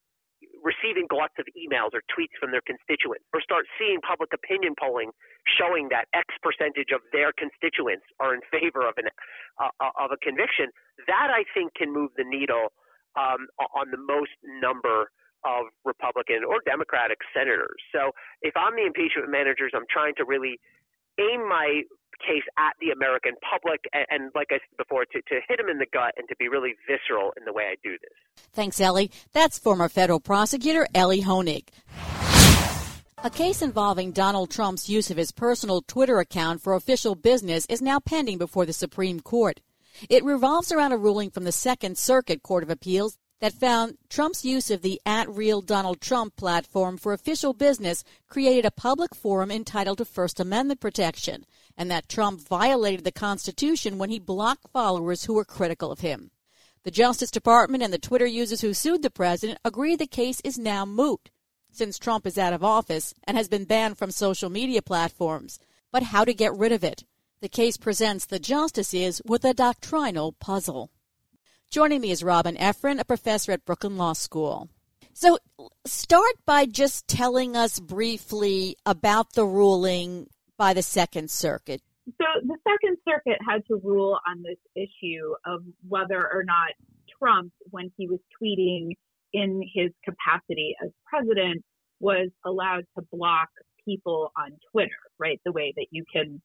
receiving 0.64 1.06
gluts 1.08 1.36
of 1.38 1.46
emails 1.54 1.94
or 1.94 2.02
tweets 2.10 2.34
from 2.40 2.52
their 2.52 2.64
constituents, 2.66 3.24
or 3.34 3.42
start 3.42 3.66
seeing 3.78 4.02
public 4.02 4.34
opinion 4.34 4.74
polling 4.80 5.12
showing 5.46 5.90
that 5.94 6.10
X 6.14 6.34
percentage 6.42 6.90
of 6.90 7.02
their 7.14 7.30
constituents 7.38 8.06
are 8.20 8.34
in 8.34 8.42
favor 8.50 8.82
of 8.82 8.98
an 8.98 9.14
uh, 9.62 9.70
uh 9.80 9.94
of 10.02 10.12
a 10.12 10.20
conviction, 10.20 10.74
that 11.08 11.30
I 11.30 11.46
think 11.54 11.76
can 11.76 11.94
move 11.94 12.12
the 12.18 12.26
needle 12.26 12.74
um, 13.16 13.48
on 13.60 13.92
the 13.92 14.02
most 14.02 14.36
number 14.44 15.12
of 15.46 15.70
Republican 15.86 16.42
or 16.42 16.60
Democratic 16.66 17.22
senators. 17.32 17.78
So 17.94 18.12
if 18.42 18.58
I'm 18.58 18.76
the 18.76 18.86
impeachment 18.86 19.30
managers, 19.30 19.72
I'm 19.76 19.86
trying 19.88 20.16
to 20.18 20.26
really 20.26 20.58
aim 21.20 21.48
my 21.48 21.84
case 22.20 22.44
at 22.58 22.74
the 22.80 22.92
American 22.92 23.34
public, 23.50 23.82
and, 23.94 24.06
and 24.10 24.32
like 24.36 24.48
I 24.52 24.56
said 24.56 24.78
before, 24.78 25.06
to, 25.06 25.22
to 25.22 25.40
hit 25.48 25.60
him 25.60 25.70
in 25.70 25.78
the 25.78 25.88
gut 25.92 26.14
and 26.18 26.28
to 26.30 26.36
be 26.38 26.48
really 26.48 26.76
visceral 26.88 27.34
in 27.38 27.46
the 27.46 27.54
way 27.54 27.64
I 27.64 27.76
do 27.84 27.92
this. 27.92 28.46
Thanks, 28.54 28.80
Elie. 28.80 29.12
That's 29.34 29.60
former 29.60 29.90
federal 29.90 30.20
prosecutor 30.20 30.88
Elie 30.94 31.22
Honig. 31.22 31.68
A 33.24 33.30
case 33.30 33.62
involving 33.62 34.12
Donald 34.12 34.52
Trump's 34.52 34.88
use 34.88 35.10
of 35.10 35.18
his 35.18 35.32
personal 35.32 35.82
Twitter 35.82 36.20
account 36.20 36.62
for 36.62 36.74
official 36.74 37.16
business 37.16 37.66
is 37.68 37.82
now 37.82 38.00
pending 38.00 38.38
before 38.38 38.68
the 38.68 38.74
Supreme 38.74 39.20
Court. 39.20 39.62
It 40.10 40.24
revolves 40.24 40.72
around 40.72 40.92
a 40.92 40.98
ruling 40.98 41.32
from 41.32 41.44
the 41.44 41.52
Second 41.52 41.98
Circuit 41.98 42.44
Court 42.44 42.62
of 42.64 42.70
Appeals 42.70 43.18
that 43.42 43.54
found 43.54 43.98
Trump's 44.10 44.46
use 44.46 44.70
of 44.70 44.82
the 44.82 45.02
at 45.06 45.30
real 45.30 45.62
Donald 45.62 46.02
Trump 46.02 46.36
platform 46.36 46.98
for 46.98 47.14
official 47.14 47.54
business 47.54 48.04
created 48.30 48.66
a 48.66 48.72
public 48.72 49.14
forum 49.16 49.52
entitled 49.52 49.98
to 49.98 50.06
First 50.06 50.40
Amendment 50.40 50.80
protection, 50.80 51.46
and 51.78 51.92
that 51.92 52.10
Trump 52.10 52.42
violated 52.42 53.04
the 53.04 53.12
Constitution 53.12 53.98
when 53.98 54.10
he 54.10 54.20
blocked 54.20 54.70
followers 54.72 55.26
who 55.26 55.34
were 55.34 55.46
critical 55.46 55.92
of 55.92 56.00
him. 56.00 56.32
The 56.84 56.92
Justice 56.92 57.32
Department 57.32 57.84
and 57.84 57.92
the 57.92 57.98
Twitter 57.98 58.28
users 58.28 58.62
who 58.62 58.74
sued 58.74 59.02
the 59.02 59.10
president 59.10 59.60
agree 59.66 59.96
the 59.96 60.06
case 60.06 60.40
is 60.42 60.58
now 60.58 60.86
moot, 60.86 61.32
since 61.72 61.98
Trump 61.98 62.28
is 62.28 62.38
out 62.38 62.54
of 62.54 62.64
office 62.64 63.14
and 63.24 63.36
has 63.36 63.48
been 63.48 63.66
banned 63.66 63.98
from 63.98 64.12
social 64.12 64.50
media 64.50 64.82
platforms. 64.82 65.60
But 65.92 66.04
how 66.04 66.24
to 66.24 66.34
get 66.34 66.54
rid 66.54 66.72
of 66.72 66.84
it? 66.84 67.04
The 67.42 67.50
case 67.50 67.78
presents 67.78 68.26
the 68.26 68.40
justices 68.40 69.22
with 69.26 69.44
a 69.44 69.54
doctrinal 69.54 70.34
puzzle. 70.34 70.92
Joining 71.70 72.02
me 72.02 72.12
is 72.12 72.24
Robin 72.24 72.56
Effron, 72.56 73.00
a 73.00 73.06
professor 73.06 73.52
at 73.52 73.66
Brooklyn 73.66 73.98
Law 73.98 74.14
School. 74.14 74.70
So, 75.14 75.38
start 75.86 76.36
by 76.46 76.66
just 76.66 77.08
telling 77.08 77.56
us 77.56 77.80
briefly 77.80 78.76
about 78.86 79.34
the 79.34 79.46
ruling 79.46 80.28
by 80.58 80.74
the 80.74 80.82
Second 80.82 81.30
Circuit. 81.30 81.82
So, 82.06 82.26
the 82.44 82.58
Second 82.68 82.98
Circuit 83.08 83.40
had 83.48 83.66
to 83.68 83.82
rule 83.84 84.20
on 84.28 84.44
this 84.44 84.60
issue 84.76 85.34
of 85.46 85.64
whether 85.88 86.22
or 86.32 86.44
not 86.44 86.70
Trump, 87.20 87.52
when 87.72 87.92
he 87.98 88.08
was 88.08 88.20
tweeting 88.42 88.92
in 89.34 89.62
his 89.74 89.92
capacity 90.04 90.76
as 90.84 90.92
president, 91.06 91.64
was 92.00 92.30
allowed 92.46 92.86
to 92.98 93.06
block 93.12 93.50
people 93.84 94.32
on 94.38 94.52
Twitter, 94.72 94.92
right? 95.18 95.40
The 95.46 95.52
way 95.52 95.74
that 95.78 95.88
you 95.92 96.04
can 96.12 96.42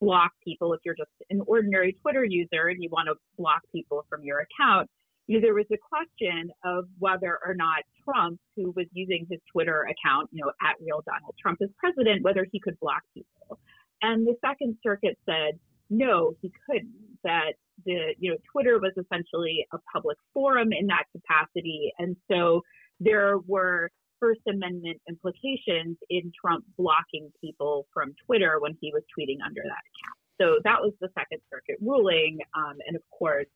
block 0.00 0.32
people 0.44 0.72
if 0.72 0.80
you're 0.84 0.96
just 0.96 1.10
an 1.30 1.42
ordinary 1.46 1.96
Twitter 2.02 2.24
user 2.24 2.68
and 2.68 2.82
you 2.82 2.88
want 2.90 3.08
to 3.08 3.14
block 3.38 3.62
people 3.72 4.04
from 4.08 4.22
your 4.24 4.40
account. 4.40 4.88
You 5.26 5.38
know, 5.38 5.42
there 5.46 5.54
was 5.54 5.66
a 5.72 5.76
question 5.78 6.50
of 6.64 6.86
whether 6.98 7.38
or 7.44 7.54
not 7.54 7.84
Trump, 8.04 8.40
who 8.56 8.72
was 8.76 8.86
using 8.92 9.26
his 9.30 9.40
Twitter 9.52 9.82
account, 9.82 10.28
you 10.32 10.44
know, 10.44 10.52
at 10.60 10.76
real 10.80 11.02
Donald 11.06 11.34
Trump 11.40 11.60
as 11.62 11.68
president, 11.78 12.22
whether 12.22 12.46
he 12.50 12.58
could 12.58 12.78
block 12.80 13.02
people. 13.14 13.58
And 14.02 14.26
the 14.26 14.34
Second 14.44 14.76
Circuit 14.82 15.16
said, 15.24 15.58
no, 15.90 16.32
he 16.40 16.50
couldn't. 16.66 16.92
That 17.22 17.52
the, 17.86 18.14
you 18.18 18.32
know, 18.32 18.36
Twitter 18.50 18.78
was 18.78 18.92
essentially 18.98 19.64
a 19.72 19.78
public 19.92 20.18
forum 20.34 20.72
in 20.72 20.86
that 20.88 21.04
capacity. 21.12 21.92
And 21.98 22.16
so 22.30 22.62
there 22.98 23.38
were 23.46 23.90
First 24.18 24.40
Amendment 24.48 25.00
implications 25.08 25.96
in 26.10 26.32
Trump 26.40 26.64
blocking 26.76 27.30
people 27.40 27.86
from 27.92 28.14
Twitter 28.26 28.58
when 28.60 28.76
he 28.80 28.92
was 28.92 29.02
tweeting 29.16 29.38
under 29.44 29.62
that 29.62 29.82
account. 29.90 30.18
So 30.40 30.60
that 30.64 30.80
was 30.80 30.92
the 31.00 31.08
Second 31.16 31.40
Circuit 31.50 31.76
ruling. 31.80 32.38
Um, 32.56 32.76
and 32.86 32.96
of 32.96 33.02
course, 33.16 33.46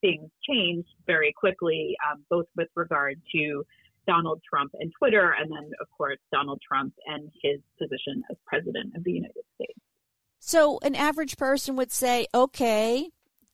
things 0.00 0.30
changed 0.48 0.88
very 1.06 1.32
quickly, 1.32 1.96
um, 2.10 2.24
both 2.30 2.46
with 2.56 2.68
regard 2.74 3.20
to 3.34 3.64
Donald 4.06 4.40
Trump 4.48 4.72
and 4.80 4.92
Twitter, 4.98 5.34
and 5.38 5.50
then, 5.50 5.70
of 5.80 5.86
course, 5.96 6.18
Donald 6.32 6.60
Trump 6.66 6.94
and 7.06 7.30
his 7.42 7.60
position 7.78 8.22
as 8.30 8.36
president 8.46 8.96
of 8.96 9.04
the 9.04 9.12
United 9.12 9.44
States. 9.54 9.78
So, 10.38 10.78
an 10.82 10.94
average 10.94 11.36
person 11.36 11.76
would 11.76 11.92
say, 11.92 12.26
okay, 12.32 13.10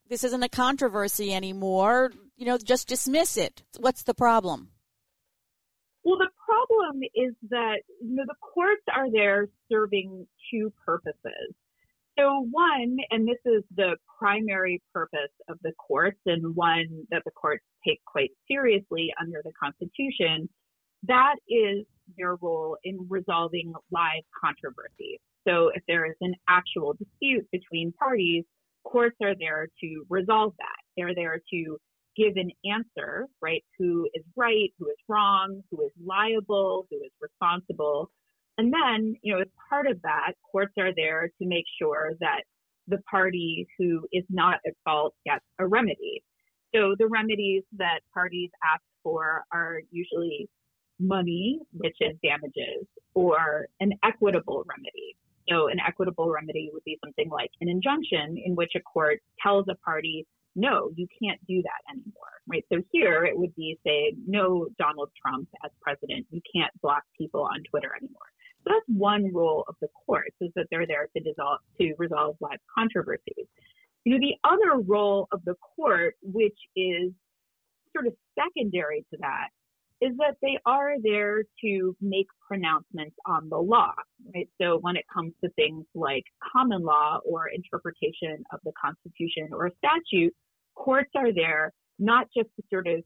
this 0.09 0.23
isn't 0.23 0.43
a 0.43 0.49
controversy 0.49 1.35
anymore. 1.35 2.13
You 2.37 2.47
know, 2.47 2.59
just 2.59 2.89
dismiss 2.89 3.37
it. 3.37 3.63
What's 3.79 4.03
the 4.03 4.15
problem? 4.15 4.71
Well, 6.05 6.19
the 6.19 6.31
problem 6.45 7.03
is 7.15 7.35
that 7.49 7.79
you 8.03 8.15
know 8.15 8.25
the 8.27 8.35
courts 8.41 8.83
are 8.95 9.11
there 9.11 9.49
serving 9.71 10.27
two 10.51 10.73
purposes. 10.85 11.55
So 12.19 12.47
one, 12.51 12.97
and 13.11 13.27
this 13.27 13.41
is 13.45 13.65
the 13.77 13.97
primary 14.19 14.81
purpose 14.93 15.33
of 15.49 15.59
the 15.63 15.73
courts 15.73 16.21
and 16.27 16.55
one 16.55 17.07
that 17.11 17.23
the 17.25 17.33
courts 17.33 17.65
take 17.87 18.01
quite 18.05 18.31
seriously 18.49 19.13
under 19.21 19.41
the 19.45 19.53
Constitution, 19.61 20.49
that 21.07 21.37
is 21.49 21.85
their 22.17 22.37
role 22.37 22.77
in 22.85 23.07
resolving 23.09 23.73
live 23.91 24.23
controversies. 24.41 25.19
So 25.47 25.71
if 25.75 25.83
there 25.89 26.07
is 26.07 26.17
an 26.21 26.35
actual 26.49 26.95
dispute 26.95 27.47
between 27.51 27.93
parties, 27.93 28.45
courts 28.85 29.17
are 29.23 29.35
there 29.39 29.69
to 29.83 30.05
resolve 30.09 30.55
that. 30.59 30.77
They're 30.97 31.15
there 31.15 31.41
to 31.53 31.77
give 32.17 32.37
an 32.37 32.51
answer, 32.65 33.27
right? 33.43 33.65
Who 33.79 34.09
is 34.15 34.23
right, 34.37 34.71
who 34.79 34.89
is 34.89 34.97
wrong, 35.09 35.63
who 35.71 35.83
is 35.85 35.91
liable, 36.03 36.87
who 36.91 36.97
is 36.99 37.11
responsible. 37.21 38.11
And 38.59 38.73
then, 38.73 39.15
you 39.23 39.35
know, 39.35 39.41
as 39.41 39.49
part 39.69 39.87
of 39.87 40.01
that, 40.03 40.33
courts 40.51 40.73
are 40.79 40.95
there 40.95 41.29
to 41.41 41.47
make 41.47 41.65
sure 41.79 42.13
that 42.21 42.43
the 42.87 42.99
party 43.11 43.67
who 43.79 44.07
is 44.13 44.25
not 44.29 44.57
at 44.67 44.75
fault 44.85 45.15
gets 45.25 45.45
a 45.59 45.67
remedy. 45.67 46.23
So 46.75 46.95
the 46.99 47.09
remedies 47.09 47.63
that 47.79 48.01
parties 48.13 48.51
ask 48.65 48.83
for 49.03 49.45
are 49.53 49.81
usually 49.91 50.49
money, 51.01 51.61
which 51.73 51.97
is 52.01 52.17
damages, 52.23 52.87
or 53.15 53.67
an 53.81 53.93
equitable 54.05 54.65
remedy. 54.69 55.17
So 55.49 55.69
an 55.69 55.79
equitable 55.87 56.31
remedy 56.31 56.71
would 56.73 56.85
be 56.85 56.99
something 57.05 57.29
like 57.31 57.51
an 57.61 57.69
injunction 57.69 58.37
in 58.45 58.55
which 58.55 58.73
a 58.77 58.81
court 58.81 59.21
tells 59.43 59.67
a 59.69 59.75
party 59.85 60.27
no, 60.57 60.91
you 60.95 61.07
can't 61.21 61.41
do 61.47 61.63
that 61.63 61.93
anymore, 61.93 62.35
right? 62.47 62.65
So 62.73 62.81
here 62.93 63.25
it 63.25 63.37
would 63.37 63.55
be 63.57 63.79
say, 63.85 64.15
no, 64.27 64.69
Donald 64.79 65.11
Trump 65.21 65.49
as 65.65 65.71
president, 65.81 66.27
you 66.31 66.41
can't 66.55 66.71
block 66.81 67.03
people 67.19 67.43
on 67.43 67.63
Twitter 67.69 67.91
anymore. 67.97 68.31
So 68.65 68.73
that's 68.73 68.99
one 68.99 69.33
role 69.33 69.65
of 69.69 69.77
the 69.81 69.89
courts 70.07 70.37
is 70.41 70.51
that 70.57 70.67
they're 70.71 70.87
there 70.87 71.09
to 71.17 71.23
dissolve, 71.23 71.61
to 71.81 71.95
resolve 71.99 72.37
live 72.41 72.59
controversies. 72.77 73.47
You 74.05 74.15
know, 74.15 74.19
the 74.21 74.37
other 74.49 74.83
role 74.83 75.29
of 75.33 75.45
the 75.45 75.55
court, 75.77 76.15
which 76.23 76.59
is 76.77 77.13
sort 77.93 78.07
of 78.07 78.15
secondary 78.39 79.05
to 79.13 79.19
that, 79.21 79.49
is 80.01 80.13
that 80.19 80.37
they 80.43 80.59
are 80.67 80.95
there 81.03 81.45
to 81.63 81.97
make 82.01 82.27
pronouncements 82.47 83.17
on 83.27 83.49
the 83.49 83.57
law, 83.57 83.93
right? 84.35 84.49
So 84.61 84.79
when 84.81 84.97
it 84.97 85.05
comes 85.13 85.33
to 85.43 85.51
things 85.51 85.85
like 85.95 86.25
common 86.53 86.83
law 86.83 87.21
or 87.25 87.49
interpretation 87.49 88.45
of 88.53 88.61
the 88.65 88.73
Constitution 88.83 89.49
or 89.53 89.67
a 89.67 89.71
statute, 89.79 90.35
courts 90.75 91.11
are 91.17 91.33
there 91.33 91.73
not 91.99 92.27
just 92.37 92.49
to 92.57 92.63
sort 92.71 92.87
of 92.87 93.03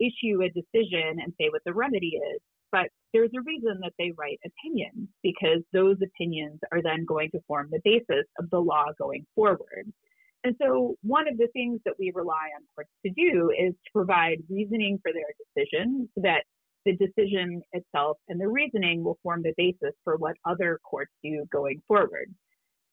issue 0.00 0.42
a 0.42 0.48
decision 0.48 1.20
and 1.22 1.32
say 1.38 1.48
what 1.50 1.62
the 1.64 1.74
remedy 1.74 2.18
is, 2.34 2.40
but 2.72 2.88
there's 3.12 3.30
a 3.36 3.42
reason 3.42 3.80
that 3.82 3.92
they 3.98 4.12
write 4.16 4.38
opinions 4.44 5.08
because 5.22 5.62
those 5.72 5.96
opinions 6.02 6.60
are 6.72 6.82
then 6.82 7.04
going 7.04 7.30
to 7.32 7.40
form 7.46 7.68
the 7.70 7.80
basis 7.84 8.26
of 8.38 8.48
the 8.50 8.58
law 8.58 8.86
going 8.98 9.26
forward. 9.34 9.92
And 10.44 10.56
so 10.60 10.96
one 11.02 11.28
of 11.28 11.36
the 11.36 11.48
things 11.52 11.80
that 11.84 11.94
we 11.98 12.12
rely 12.14 12.48
on 12.56 12.64
courts 12.74 12.90
to 13.04 13.12
do 13.12 13.50
is 13.50 13.74
to 13.74 13.92
provide 13.92 14.38
reasoning 14.48 14.98
for 15.02 15.12
their 15.12 15.34
decision 15.38 16.08
so 16.14 16.22
that 16.22 16.44
the 16.86 16.96
decision 16.96 17.62
itself 17.72 18.16
and 18.28 18.40
the 18.40 18.48
reasoning 18.48 19.04
will 19.04 19.18
form 19.22 19.42
the 19.42 19.52
basis 19.56 19.94
for 20.02 20.16
what 20.16 20.36
other 20.46 20.80
courts 20.82 21.12
do 21.22 21.44
going 21.52 21.82
forward. 21.86 22.32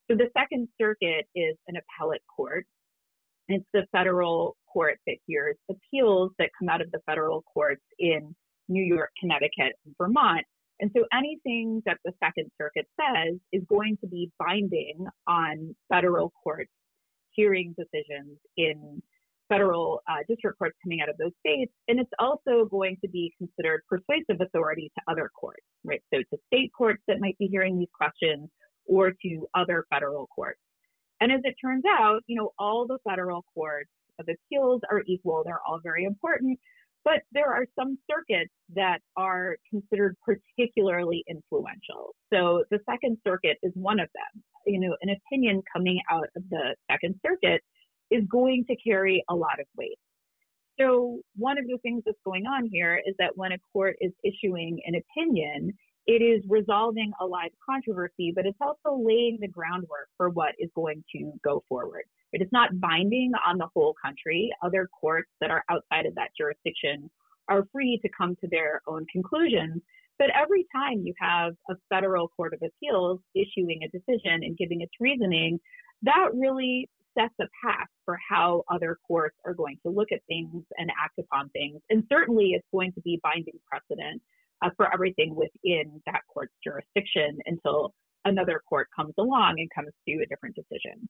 So 0.09 0.17
the 0.17 0.29
Second 0.37 0.67
Circuit 0.79 1.25
is 1.35 1.55
an 1.67 1.75
appellate 1.77 2.23
court. 2.33 2.65
It's 3.47 3.65
the 3.73 3.85
federal 3.93 4.57
court 4.71 4.99
that 5.07 5.17
hears 5.25 5.55
appeals 5.69 6.31
that 6.39 6.49
come 6.59 6.67
out 6.67 6.81
of 6.81 6.91
the 6.91 6.99
federal 7.05 7.43
courts 7.53 7.83
in 7.97 8.35
New 8.67 8.83
York, 8.83 9.09
Connecticut, 9.19 9.73
and 9.85 9.95
Vermont. 9.97 10.45
And 10.79 10.91
so 10.95 11.05
anything 11.11 11.81
that 11.85 11.97
the 12.05 12.13
Second 12.23 12.51
Circuit 12.57 12.87
says 12.99 13.37
is 13.51 13.63
going 13.67 13.97
to 14.01 14.07
be 14.07 14.31
binding 14.37 15.07
on 15.27 15.75
federal 15.91 16.31
courts 16.43 16.71
hearing 17.31 17.75
decisions 17.77 18.37
in 18.57 19.01
federal 19.49 20.01
uh, 20.09 20.17
district 20.27 20.57
courts 20.57 20.75
coming 20.83 21.01
out 21.01 21.09
of 21.09 21.17
those 21.17 21.31
states. 21.39 21.71
And 21.87 21.99
it's 21.99 22.11
also 22.19 22.65
going 22.69 22.97
to 23.01 23.09
be 23.09 23.33
considered 23.37 23.81
persuasive 23.87 24.41
authority 24.41 24.91
to 24.97 25.11
other 25.11 25.29
courts, 25.39 25.63
right? 25.83 26.01
So 26.13 26.19
to 26.19 26.37
state 26.47 26.71
courts 26.77 27.01
that 27.07 27.19
might 27.19 27.37
be 27.37 27.47
hearing 27.47 27.79
these 27.79 27.87
questions 27.95 28.49
or 28.85 29.11
to 29.11 29.47
other 29.55 29.85
federal 29.89 30.27
courts. 30.27 30.59
And 31.21 31.31
as 31.31 31.41
it 31.43 31.55
turns 31.63 31.83
out, 31.87 32.21
you 32.27 32.35
know, 32.35 32.51
all 32.59 32.85
the 32.85 32.99
federal 33.07 33.45
courts 33.53 33.89
of 34.19 34.27
appeals 34.27 34.81
are 34.91 35.03
equal. 35.07 35.43
They're 35.45 35.61
all 35.67 35.79
very 35.81 36.03
important. 36.03 36.59
But 37.03 37.21
there 37.31 37.51
are 37.53 37.65
some 37.77 37.97
circuits 38.09 38.51
that 38.75 38.99
are 39.15 39.57
considered 39.69 40.17
particularly 40.25 41.23
influential. 41.29 42.15
So 42.33 42.65
the 42.69 42.79
Second 42.89 43.17
Circuit 43.25 43.57
is 43.63 43.71
one 43.75 43.99
of 43.99 44.09
them. 44.13 44.43
You 44.65 44.79
know, 44.79 44.95
an 45.01 45.15
opinion 45.15 45.63
coming 45.71 46.01
out 46.11 46.27
of 46.35 46.43
the 46.49 46.75
Second 46.91 47.15
Circuit 47.25 47.61
is 48.11 48.23
going 48.29 48.65
to 48.65 48.75
carry 48.75 49.23
a 49.29 49.35
lot 49.35 49.59
of 49.59 49.65
weight. 49.77 49.97
So 50.79 51.21
one 51.35 51.57
of 51.57 51.65
the 51.65 51.77
things 51.81 52.03
that's 52.05 52.17
going 52.23 52.45
on 52.45 52.69
here 52.71 53.01
is 53.05 53.15
that 53.19 53.31
when 53.35 53.51
a 53.51 53.57
court 53.73 53.95
is 53.99 54.11
issuing 54.23 54.79
an 54.85 54.95
opinion, 54.95 55.73
it 56.07 56.21
is 56.21 56.41
resolving 56.47 57.11
a 57.19 57.25
live 57.25 57.51
controversy, 57.69 58.31
but 58.33 58.45
it's 58.45 58.57
also 58.61 58.97
laying 58.97 59.37
the 59.41 59.47
groundwork 59.47 60.07
for 60.15 60.29
what 60.29 60.55
is 60.57 60.69
going 60.73 61.03
to 61.13 61.33
go 61.43 61.63
forward. 61.67 62.03
It 62.31 62.41
is 62.41 62.47
not 62.51 62.79
binding 62.79 63.31
on 63.45 63.57
the 63.57 63.67
whole 63.73 63.93
country. 64.03 64.49
Other 64.63 64.87
courts 64.99 65.29
that 65.41 65.51
are 65.51 65.63
outside 65.69 66.05
of 66.05 66.15
that 66.15 66.29
jurisdiction 66.37 67.09
are 67.49 67.67
free 67.73 67.99
to 68.01 68.09
come 68.17 68.35
to 68.41 68.47
their 68.49 68.81
own 68.87 69.05
conclusions. 69.11 69.81
But 70.17 70.29
every 70.33 70.65
time 70.73 71.03
you 71.03 71.13
have 71.19 71.53
a 71.69 71.75
federal 71.89 72.29
court 72.29 72.53
of 72.53 72.61
appeals 72.61 73.19
issuing 73.35 73.81
a 73.83 73.89
decision 73.89 74.43
and 74.43 74.57
giving 74.57 74.81
its 74.81 74.93
reasoning, 74.99 75.59
that 76.03 76.29
really 76.33 76.89
sets 77.17 77.33
a 77.41 77.47
path 77.65 77.87
for 78.05 78.17
how 78.29 78.63
other 78.71 78.97
courts 79.07 79.35
are 79.45 79.53
going 79.53 79.77
to 79.83 79.91
look 79.91 80.11
at 80.11 80.21
things 80.27 80.63
and 80.77 80.89
act 81.03 81.19
upon 81.19 81.49
things. 81.49 81.81
And 81.89 82.03
certainly 82.09 82.51
it's 82.53 82.67
going 82.71 82.93
to 82.93 83.01
be 83.01 83.19
binding 83.23 83.59
precedent 83.69 84.21
uh, 84.61 84.69
for 84.75 84.91
everything 84.93 85.35
within 85.35 86.01
that 86.05 86.21
court's 86.31 86.53
jurisdiction 86.63 87.39
until 87.45 87.93
another 88.25 88.61
court 88.67 88.87
comes 88.95 89.13
along 89.17 89.55
and 89.57 89.69
comes 89.73 89.93
to 90.07 90.13
a 90.23 90.25
different 90.25 90.55
decision. 90.55 91.07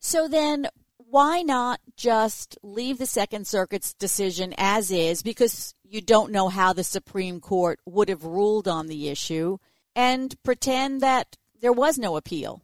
So 0.00 0.28
then, 0.28 0.68
why 0.96 1.42
not 1.42 1.80
just 1.96 2.58
leave 2.62 2.98
the 2.98 3.06
Second 3.06 3.46
Circuit's 3.46 3.94
decision 3.94 4.54
as 4.58 4.90
is 4.90 5.22
because 5.22 5.74
you 5.82 6.00
don't 6.00 6.32
know 6.32 6.48
how 6.48 6.72
the 6.72 6.84
Supreme 6.84 7.40
Court 7.40 7.80
would 7.86 8.08
have 8.08 8.24
ruled 8.24 8.68
on 8.68 8.86
the 8.86 9.08
issue 9.08 9.58
and 9.96 10.34
pretend 10.42 11.00
that 11.00 11.36
there 11.60 11.72
was 11.72 11.98
no 11.98 12.16
appeal? 12.16 12.62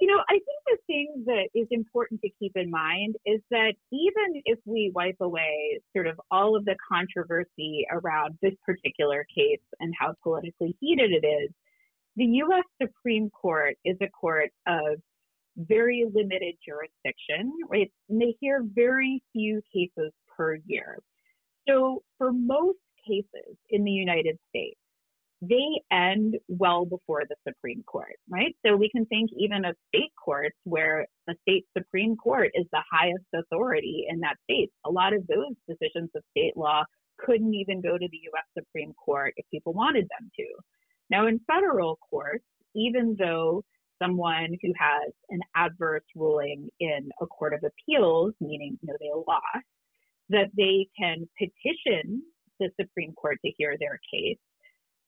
You 0.00 0.08
know, 0.08 0.22
I 0.28 0.34
think 0.34 0.57
thing 0.98 1.24
that 1.26 1.48
is 1.54 1.66
important 1.70 2.20
to 2.22 2.30
keep 2.38 2.52
in 2.56 2.70
mind 2.70 3.16
is 3.24 3.40
that 3.50 3.72
even 3.92 4.42
if 4.44 4.58
we 4.64 4.92
wipe 4.94 5.16
away 5.20 5.80
sort 5.94 6.06
of 6.06 6.20
all 6.30 6.56
of 6.56 6.64
the 6.64 6.76
controversy 6.90 7.86
around 7.90 8.36
this 8.42 8.54
particular 8.64 9.24
case 9.34 9.60
and 9.80 9.94
how 9.98 10.14
politically 10.22 10.76
heated 10.80 11.10
it 11.12 11.26
is, 11.26 11.50
the 12.16 12.24
U.S. 12.24 12.64
Supreme 12.82 13.30
Court 13.30 13.76
is 13.84 13.96
a 14.02 14.08
court 14.08 14.50
of 14.66 14.98
very 15.56 16.04
limited 16.12 16.54
jurisdiction, 16.64 17.52
right? 17.68 17.90
And 18.08 18.20
they 18.20 18.34
hear 18.40 18.64
very 18.64 19.22
few 19.32 19.60
cases 19.72 20.12
per 20.36 20.56
year. 20.66 20.98
So 21.68 22.02
for 22.16 22.32
most 22.32 22.78
cases 23.06 23.56
in 23.70 23.84
the 23.84 23.90
United 23.90 24.38
States, 24.48 24.78
they 25.40 25.80
end 25.92 26.36
well 26.48 26.84
before 26.84 27.22
the 27.28 27.36
Supreme 27.46 27.82
Court, 27.84 28.16
right? 28.28 28.54
So 28.66 28.76
we 28.76 28.90
can 28.90 29.06
think 29.06 29.30
even 29.36 29.64
of 29.64 29.76
state 29.94 30.12
courts 30.22 30.56
where 30.64 31.06
the 31.26 31.36
state 31.42 31.64
Supreme 31.76 32.16
Court 32.16 32.50
is 32.54 32.66
the 32.72 32.82
highest 32.90 33.24
authority 33.34 34.06
in 34.08 34.20
that 34.20 34.36
state. 34.44 34.70
A 34.84 34.90
lot 34.90 35.12
of 35.12 35.26
those 35.28 35.54
decisions 35.68 36.10
of 36.16 36.22
state 36.30 36.56
law 36.56 36.82
couldn't 37.18 37.54
even 37.54 37.80
go 37.80 37.96
to 37.96 38.08
the 38.10 38.20
US 38.32 38.44
Supreme 38.56 38.94
Court 38.94 39.34
if 39.36 39.46
people 39.50 39.72
wanted 39.72 40.04
them 40.18 40.30
to. 40.36 40.46
Now 41.10 41.26
in 41.26 41.40
federal 41.46 41.98
courts, 42.10 42.44
even 42.74 43.16
though 43.18 43.62
someone 44.02 44.56
who 44.62 44.72
has 44.78 45.12
an 45.30 45.40
adverse 45.56 46.04
ruling 46.14 46.68
in 46.80 47.10
a 47.20 47.26
court 47.26 47.54
of 47.54 47.64
appeals, 47.64 48.34
meaning 48.40 48.78
you 48.82 48.88
know 48.88 48.96
they 49.00 49.10
lost, 49.26 49.66
that 50.30 50.50
they 50.56 50.86
can 50.98 51.28
petition 51.38 52.22
the 52.60 52.70
Supreme 52.80 53.12
Court 53.14 53.38
to 53.44 53.52
hear 53.56 53.76
their 53.78 53.98
case, 54.12 54.38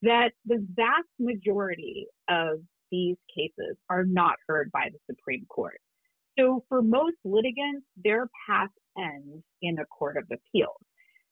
that 0.03 0.31
the 0.47 0.67
vast 0.75 1.09
majority 1.19 2.07
of 2.29 2.61
these 2.91 3.17
cases 3.35 3.77
are 3.89 4.05
not 4.05 4.37
heard 4.49 4.71
by 4.73 4.89
the 4.93 4.99
Supreme 5.15 5.47
Court. 5.49 5.79
So 6.39 6.65
for 6.69 6.83
most 6.83 7.17
litigants, 7.25 7.87
their 8.03 8.29
path 8.49 8.71
ends 8.99 9.45
in 9.63 9.79
a 9.79 9.87
court 9.87 10.17
of 10.17 10.25
appeals. 10.25 10.81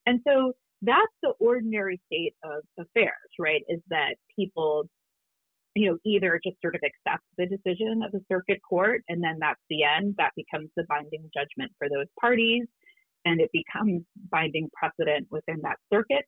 And 0.06 0.20
so 0.26 0.52
that's 0.82 1.12
the 1.22 1.32
ordinary 1.40 2.00
state 2.06 2.34
of 2.44 2.62
affairs, 2.78 3.30
right? 3.38 3.62
Is 3.68 3.80
that 3.88 4.14
people 4.36 4.88
you 5.74 5.90
know, 5.90 5.98
either 6.04 6.40
just 6.44 6.56
sort 6.60 6.74
of 6.74 6.80
accept 6.82 7.22
the 7.36 7.46
decision 7.46 8.02
of 8.04 8.10
the 8.10 8.20
circuit 8.30 8.58
court 8.68 9.02
and 9.08 9.22
then 9.22 9.36
that's 9.40 9.60
the 9.70 9.84
end. 9.84 10.14
That 10.18 10.32
becomes 10.34 10.70
the 10.76 10.84
binding 10.88 11.30
judgment 11.32 11.70
for 11.78 11.88
those 11.88 12.06
parties 12.20 12.64
and 13.24 13.40
it 13.40 13.50
becomes 13.52 14.02
binding 14.30 14.70
precedent 14.72 15.28
within 15.30 15.60
that 15.62 15.76
circuit. 15.92 16.24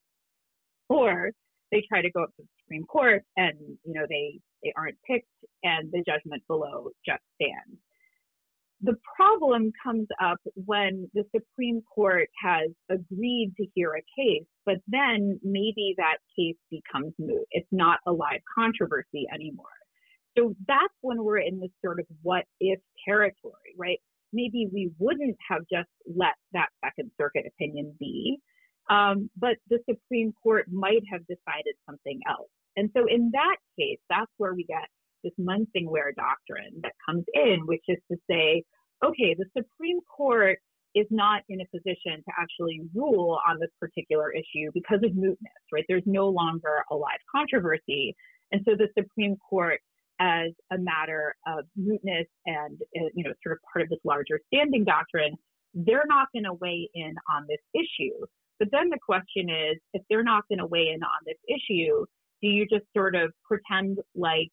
Or 0.88 1.31
they 1.70 1.85
try 1.88 2.02
to 2.02 2.11
go 2.11 2.24
up 2.24 2.30
to 2.37 2.42
the 2.42 2.48
Supreme 2.64 2.85
Court 2.85 3.22
and, 3.37 3.54
you 3.85 3.94
know, 3.94 4.06
they, 4.09 4.40
they 4.62 4.72
aren't 4.76 4.96
picked 5.06 5.28
and 5.62 5.90
the 5.92 6.02
judgment 6.06 6.42
below 6.46 6.90
just 7.06 7.22
stands. 7.35 7.80
The 8.83 8.96
problem 9.14 9.72
comes 9.85 10.09
up 10.22 10.38
when 10.54 11.11
the 11.12 11.24
Supreme 11.35 11.83
Court 11.94 12.28
has 12.42 12.70
agreed 12.88 13.52
to 13.59 13.66
hear 13.74 13.92
a 13.94 14.02
case, 14.18 14.46
but 14.64 14.76
then 14.88 15.38
maybe 15.42 15.94
that 15.98 16.16
case 16.37 16.56
becomes 16.70 17.12
moot. 17.18 17.44
It's 17.50 17.68
not 17.70 17.98
a 18.06 18.12
live 18.12 18.40
controversy 18.54 19.26
anymore. 19.33 19.66
So 20.38 20.54
that's 20.66 20.94
when 21.02 21.22
we're 21.22 21.40
in 21.40 21.61
this 21.61 21.70
sort 21.85 22.00
of 22.00 22.06
what 22.22 22.44
if 22.59 22.80
territory, 23.06 23.74
right? 23.76 23.98
Maybe 24.33 24.68
we 24.72 24.90
wouldn't 24.98 25.37
have 25.50 25.62
just 25.70 25.90
let 26.06 26.35
that 26.52 26.68
Second 26.83 27.11
Circuit 27.20 27.44
opinion 27.46 27.94
be, 27.98 28.38
um, 28.90 29.31
but 29.37 29.57
the 29.70 29.79
Supreme 29.88 30.33
Court 30.42 30.66
might 30.70 31.03
have 31.11 31.22
decided 31.22 31.74
something 31.88 32.20
else. 32.29 32.50
And 32.76 32.90
so 32.94 33.07
in 33.07 33.31
that 33.33 33.57
case, 33.79 33.98
that's 34.11 34.31
where 34.37 34.55
we 34.55 34.64
get 34.64 34.87
this 35.22 35.33
Munsingwear 35.40 36.14
doctrine 36.16 36.81
that 36.83 36.92
comes 37.07 37.24
in, 37.35 37.66
which 37.66 37.85
is 37.88 37.98
to 38.11 38.18
say, 38.29 38.64
okay, 39.05 39.35
the 39.38 39.46
Supreme 39.57 40.00
Court 40.03 40.59
is 40.94 41.07
not 41.11 41.42
in 41.48 41.61
a 41.61 41.64
position 41.66 42.16
to 42.16 42.33
actually 42.38 42.81
rule 42.94 43.38
on 43.48 43.59
this 43.61 43.70
particular 43.79 44.33
issue 44.33 44.70
because 44.74 44.98
of 45.05 45.12
mootness, 45.12 45.62
right? 45.72 45.85
There's 45.88 46.03
no 46.07 46.29
longer 46.29 46.83
a 46.90 46.96
live 46.96 47.20
controversy. 47.31 48.14
And 48.50 48.62
so 48.64 48.74
the 48.76 48.88
Supreme 48.98 49.37
Court, 49.37 49.81
as 50.18 50.50
a 50.72 50.79
matter 50.79 51.35
of 51.46 51.64
mootness 51.79 52.26
and, 52.46 52.79
uh, 52.96 53.09
you 53.14 53.22
know, 53.24 53.33
sort 53.42 53.55
of 53.55 53.59
part 53.72 53.85
of 53.85 53.88
this 53.88 54.00
larger 54.05 54.40
standing 54.53 54.85
doctrine, 54.85 55.35
they're 55.74 56.07
not 56.09 56.29
going 56.33 56.44
to 56.44 56.55
weigh 56.55 56.88
in 56.94 57.14
on 57.35 57.46
this 57.48 57.61
issue. 57.72 58.26
But 58.61 58.68
then 58.70 58.90
the 58.90 58.99
question 59.05 59.49
is, 59.49 59.79
if 59.94 60.03
they're 60.09 60.23
not 60.23 60.44
going 60.49 60.59
to 60.59 60.66
weigh 60.66 60.92
in 60.94 61.03
on 61.03 61.20
this 61.27 61.38
issue, 61.49 62.05
do 62.42 62.49
you 62.49 62.66
just 62.70 62.85
sort 62.96 63.16
of 63.16 63.33
pretend 63.44 63.99
like 64.14 64.53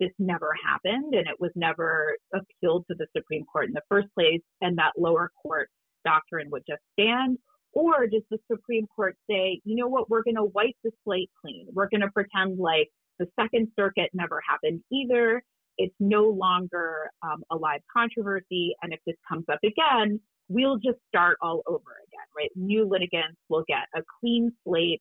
this 0.00 0.10
never 0.18 0.50
happened 0.66 1.14
and 1.14 1.28
it 1.28 1.38
was 1.38 1.52
never 1.54 2.16
appealed 2.34 2.84
to 2.90 2.96
the 2.98 3.06
Supreme 3.16 3.44
Court 3.44 3.66
in 3.68 3.72
the 3.72 3.82
first 3.88 4.08
place 4.18 4.40
and 4.60 4.76
that 4.78 4.92
lower 4.98 5.30
court 5.42 5.68
doctrine 6.04 6.48
would 6.50 6.64
just 6.68 6.82
stand? 6.98 7.38
Or 7.72 8.08
does 8.08 8.22
the 8.30 8.38
Supreme 8.50 8.88
Court 8.96 9.16
say, 9.30 9.60
you 9.64 9.76
know 9.76 9.86
what, 9.86 10.10
we're 10.10 10.24
going 10.24 10.36
to 10.36 10.44
wipe 10.44 10.74
the 10.82 10.90
slate 11.04 11.30
clean. 11.40 11.68
We're 11.72 11.88
going 11.88 12.00
to 12.00 12.10
pretend 12.10 12.58
like 12.58 12.88
the 13.20 13.26
Second 13.38 13.68
Circuit 13.78 14.10
never 14.12 14.40
happened 14.48 14.80
either. 14.90 15.42
It's 15.78 15.94
no 16.00 16.24
longer 16.24 17.10
um, 17.22 17.44
a 17.50 17.56
live 17.56 17.80
controversy. 17.96 18.74
And 18.82 18.92
if 18.92 18.98
this 19.06 19.16
comes 19.28 19.44
up 19.50 19.60
again, 19.64 20.20
we'll 20.50 20.76
just 20.76 20.98
start 21.08 21.38
all 21.40 21.62
over 21.66 21.78
again, 21.78 22.26
right? 22.36 22.50
New 22.54 22.86
litigants 22.86 23.38
will 23.48 23.64
get 23.66 23.86
a 23.94 24.02
clean 24.20 24.52
slate. 24.64 25.00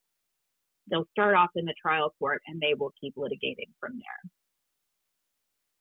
They'll 0.89 1.07
start 1.11 1.35
off 1.35 1.49
in 1.55 1.65
the 1.65 1.73
trial 1.81 2.13
court 2.19 2.41
and 2.47 2.61
they 2.61 2.75
will 2.77 2.93
keep 3.01 3.15
litigating 3.15 3.73
from 3.79 3.93
there. 3.93 4.31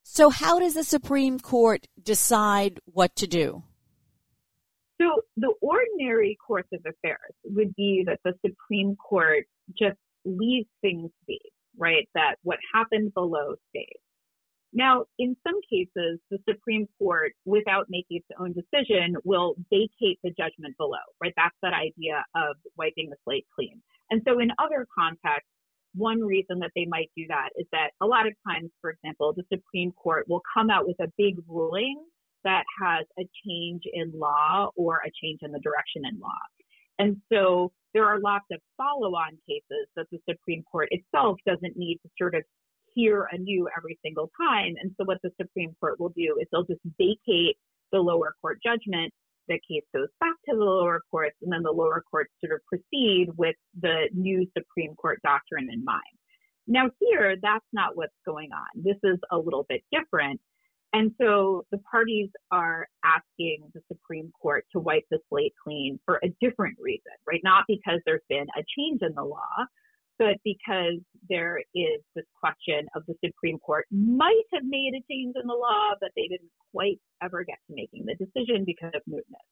So, 0.03 0.31
how 0.31 0.59
does 0.59 0.75
the 0.75 0.85
Supreme 0.85 1.39
Court 1.39 1.87
decide 2.03 2.81
what 2.87 3.15
to 3.17 3.27
do? 3.27 3.63
So, 5.01 5.23
the 5.37 5.53
ordinary 5.61 6.37
course 6.45 6.67
of 6.73 6.81
affairs 6.81 7.35
would 7.45 7.75
be 7.77 8.05
that 8.07 8.19
the 8.25 8.33
Supreme 8.45 8.97
Court 8.97 9.45
just 9.79 9.99
leaves 10.25 10.67
things 10.81 11.11
be, 11.27 11.39
right? 11.77 12.09
That 12.15 12.37
what 12.43 12.59
happened 12.75 13.13
below 13.13 13.57
stays. 13.69 14.01
Now, 14.73 15.05
in 15.19 15.35
some 15.47 15.61
cases, 15.69 16.19
the 16.31 16.39
Supreme 16.49 16.87
Court, 16.99 17.33
without 17.45 17.87
making 17.89 18.19
its 18.19 18.29
own 18.39 18.53
decision, 18.53 19.17
will 19.25 19.55
vacate 19.71 20.19
the 20.23 20.31
judgment 20.31 20.77
below, 20.77 20.99
right? 21.23 21.33
That's 21.37 21.57
that 21.63 21.73
idea 21.73 22.25
of 22.35 22.57
wiping 22.77 23.09
the 23.09 23.17
slate 23.25 23.47
clean. 23.55 23.81
And 24.11 24.23
so 24.27 24.39
in 24.41 24.51
other 24.59 24.87
contexts, 24.97 25.49
one 25.95 26.21
reason 26.21 26.59
that 26.61 26.71
they 26.77 26.85
might 26.87 27.11
do 27.17 27.25
that 27.29 27.49
is 27.57 27.67
that 27.73 27.91
a 28.01 28.07
lot 28.07 28.27
of 28.27 28.35
times, 28.47 28.71
for 28.81 28.91
example, 28.91 29.33
the 29.33 29.45
Supreme 29.53 29.93
Court 29.93 30.29
will 30.29 30.43
come 30.55 30.71
out 30.71 30.87
with 30.87 31.01
a 31.01 31.11
big 31.17 31.37
ruling 31.49 32.05
that 32.45 32.65
has 32.81 33.07
a 33.19 33.29
change 33.47 33.83
in 33.93 34.13
law 34.15 34.71
or 34.77 35.01
a 35.05 35.11
change 35.23 35.41
in 35.43 35.51
the 35.51 35.61
direction 35.61 36.03
in 36.05 36.21
law. 36.21 36.29
And 36.99 37.17
so 37.33 37.73
there 37.95 38.07
are 38.07 38.21
lots 38.21 38.45
of 38.53 38.61
follow 38.77 39.15
on 39.15 39.39
cases 39.49 39.89
that 39.97 40.07
the 40.11 40.19
Supreme 40.29 40.63
Court 40.71 40.89
itself 40.91 41.39
doesn't 41.47 41.77
need 41.77 41.99
to 42.03 42.11
sort 42.19 42.35
of 42.35 42.43
hear 42.99 43.29
anew 43.31 43.69
every 43.77 43.99
single 44.05 44.31
time. 44.41 44.75
And 44.81 44.91
so 44.97 45.05
what 45.05 45.19
the 45.23 45.31
Supreme 45.41 45.75
Court 45.79 46.01
will 46.01 46.11
do 46.11 46.37
is 46.41 46.49
they'll 46.51 46.65
just 46.65 46.81
vacate 46.99 47.57
the 47.93 47.99
lower 47.99 48.35
court 48.41 48.59
judgment. 48.65 49.13
The 49.47 49.61
case 49.67 49.85
goes 49.95 50.09
back 50.21 50.35
to 50.49 50.57
the 50.57 50.65
lower 50.65 51.01
courts, 51.11 51.37
and 51.43 51.53
then 51.53 51.63
the 51.63 51.73
lower 51.73 52.03
courts 52.11 52.31
sort 52.45 52.53
of 52.53 52.61
proceed 52.67 53.29
with 53.37 53.57
the 53.81 54.09
new 54.13 54.47
Supreme 54.57 54.95
Court 54.95 55.21
doctrine 55.23 55.69
in 55.73 55.85
mind. 55.85 56.03
Now, 56.67 56.91
here, 57.01 57.37
that's 57.41 57.65
not 57.73 57.97
what's 57.97 58.13
going 58.27 58.51
on. 58.53 58.83
This 58.83 58.99
is 59.03 59.19
a 59.31 59.39
little 59.39 59.65
bit 59.69 59.83
different. 59.91 60.41
And 60.93 61.13
so 61.21 61.65
the 61.71 61.79
parties 61.91 62.29
are 62.51 62.89
asking 63.05 63.71
the 63.75 63.81
Supreme 63.89 64.33
Court 64.41 64.67
to 64.73 64.81
wipe 64.81 65.05
the 65.11 65.19
slate 65.29 65.55
clean 65.63 65.99
for 66.05 66.19
a 66.23 66.29
different 66.41 66.77
reason, 66.81 67.13
right? 67.27 67.41
Not 67.45 67.65
because 67.69 68.01
there's 68.05 68.23
been 68.29 68.47
a 68.57 68.65
change 68.77 69.01
in 69.03 69.15
the 69.15 69.25
law, 69.25 69.67
but 70.19 70.37
because 70.45 70.99
there 71.29 71.59
is 71.75 72.01
this 72.15 72.25
question 72.39 72.87
of 72.95 73.03
the 73.07 73.15
Supreme 73.25 73.59
Court 73.59 73.87
might 73.91 74.43
have 74.53 74.65
made 74.65 74.93
a 74.95 75.05
change 75.13 75.35
in 75.41 75.47
the 75.47 75.55
law, 75.55 75.95
but 76.01 76.11
they 76.17 76.29
didn't 76.29 76.51
quite 76.73 76.99
ever 77.23 77.45
get 77.45 77.59
to 77.69 77.75
making 77.75 78.05
the 78.07 78.15
decision 78.15 78.65
because 78.65 78.93
of 78.95 79.03
mootness. 79.09 79.47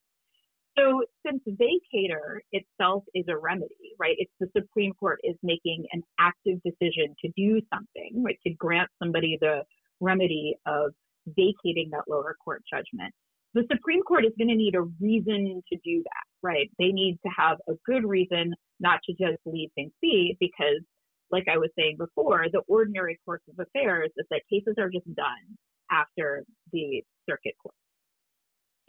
So 0.78 1.04
since 1.24 1.42
vacatur 1.48 2.40
itself 2.52 3.04
is 3.14 3.24
a 3.28 3.36
remedy, 3.36 3.94
right? 3.98 4.16
It's 4.18 4.32
the 4.40 4.48
Supreme 4.54 4.92
Court 4.92 5.18
is 5.24 5.36
making 5.42 5.86
an 5.92 6.02
active 6.18 6.60
decision 6.62 7.14
to 7.24 7.30
do 7.36 7.60
something, 7.72 8.22
right? 8.22 8.38
To 8.46 8.52
grant 8.52 8.90
somebody 9.02 9.38
the 9.40 9.62
remedy 10.00 10.54
of 10.66 10.92
vacating 11.26 11.90
that 11.92 12.04
lower 12.08 12.36
court 12.44 12.62
judgment 12.70 13.14
the 13.56 13.64
Supreme 13.72 14.02
Court 14.02 14.26
is 14.26 14.32
going 14.38 14.48
to 14.48 14.54
need 14.54 14.74
a 14.74 14.82
reason 15.00 15.62
to 15.72 15.78
do 15.82 16.02
that, 16.02 16.26
right? 16.42 16.70
They 16.78 16.88
need 16.88 17.18
to 17.24 17.32
have 17.36 17.56
a 17.68 17.72
good 17.86 18.04
reason 18.04 18.54
not 18.80 19.00
to 19.06 19.12
just 19.12 19.38
leave 19.46 19.70
things 19.74 19.92
be 20.02 20.36
because, 20.38 20.82
like 21.30 21.46
I 21.50 21.56
was 21.56 21.70
saying 21.76 21.96
before, 21.98 22.44
the 22.52 22.60
ordinary 22.68 23.18
course 23.24 23.40
of 23.48 23.58
affairs 23.58 24.10
is 24.18 24.26
that 24.30 24.42
cases 24.52 24.74
are 24.78 24.90
just 24.90 25.06
done 25.14 25.56
after 25.90 26.44
the 26.72 27.02
circuit 27.28 27.54
court. 27.62 27.74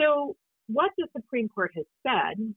So, 0.02 0.36
what 0.68 0.92
the 0.98 1.08
Supreme 1.16 1.48
Court 1.48 1.72
has 1.76 1.86
said 2.06 2.54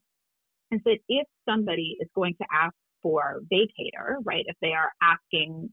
is 0.71 0.81
that 0.83 0.97
if 1.07 1.27
somebody 1.47 1.95
is 2.01 2.09
going 2.13 2.35
to 2.41 2.47
ask 2.51 2.75
for 3.01 3.39
vacatur, 3.51 4.17
right, 4.25 4.43
if 4.47 4.57
they 4.61 4.73
are 4.73 4.91
asking 5.01 5.69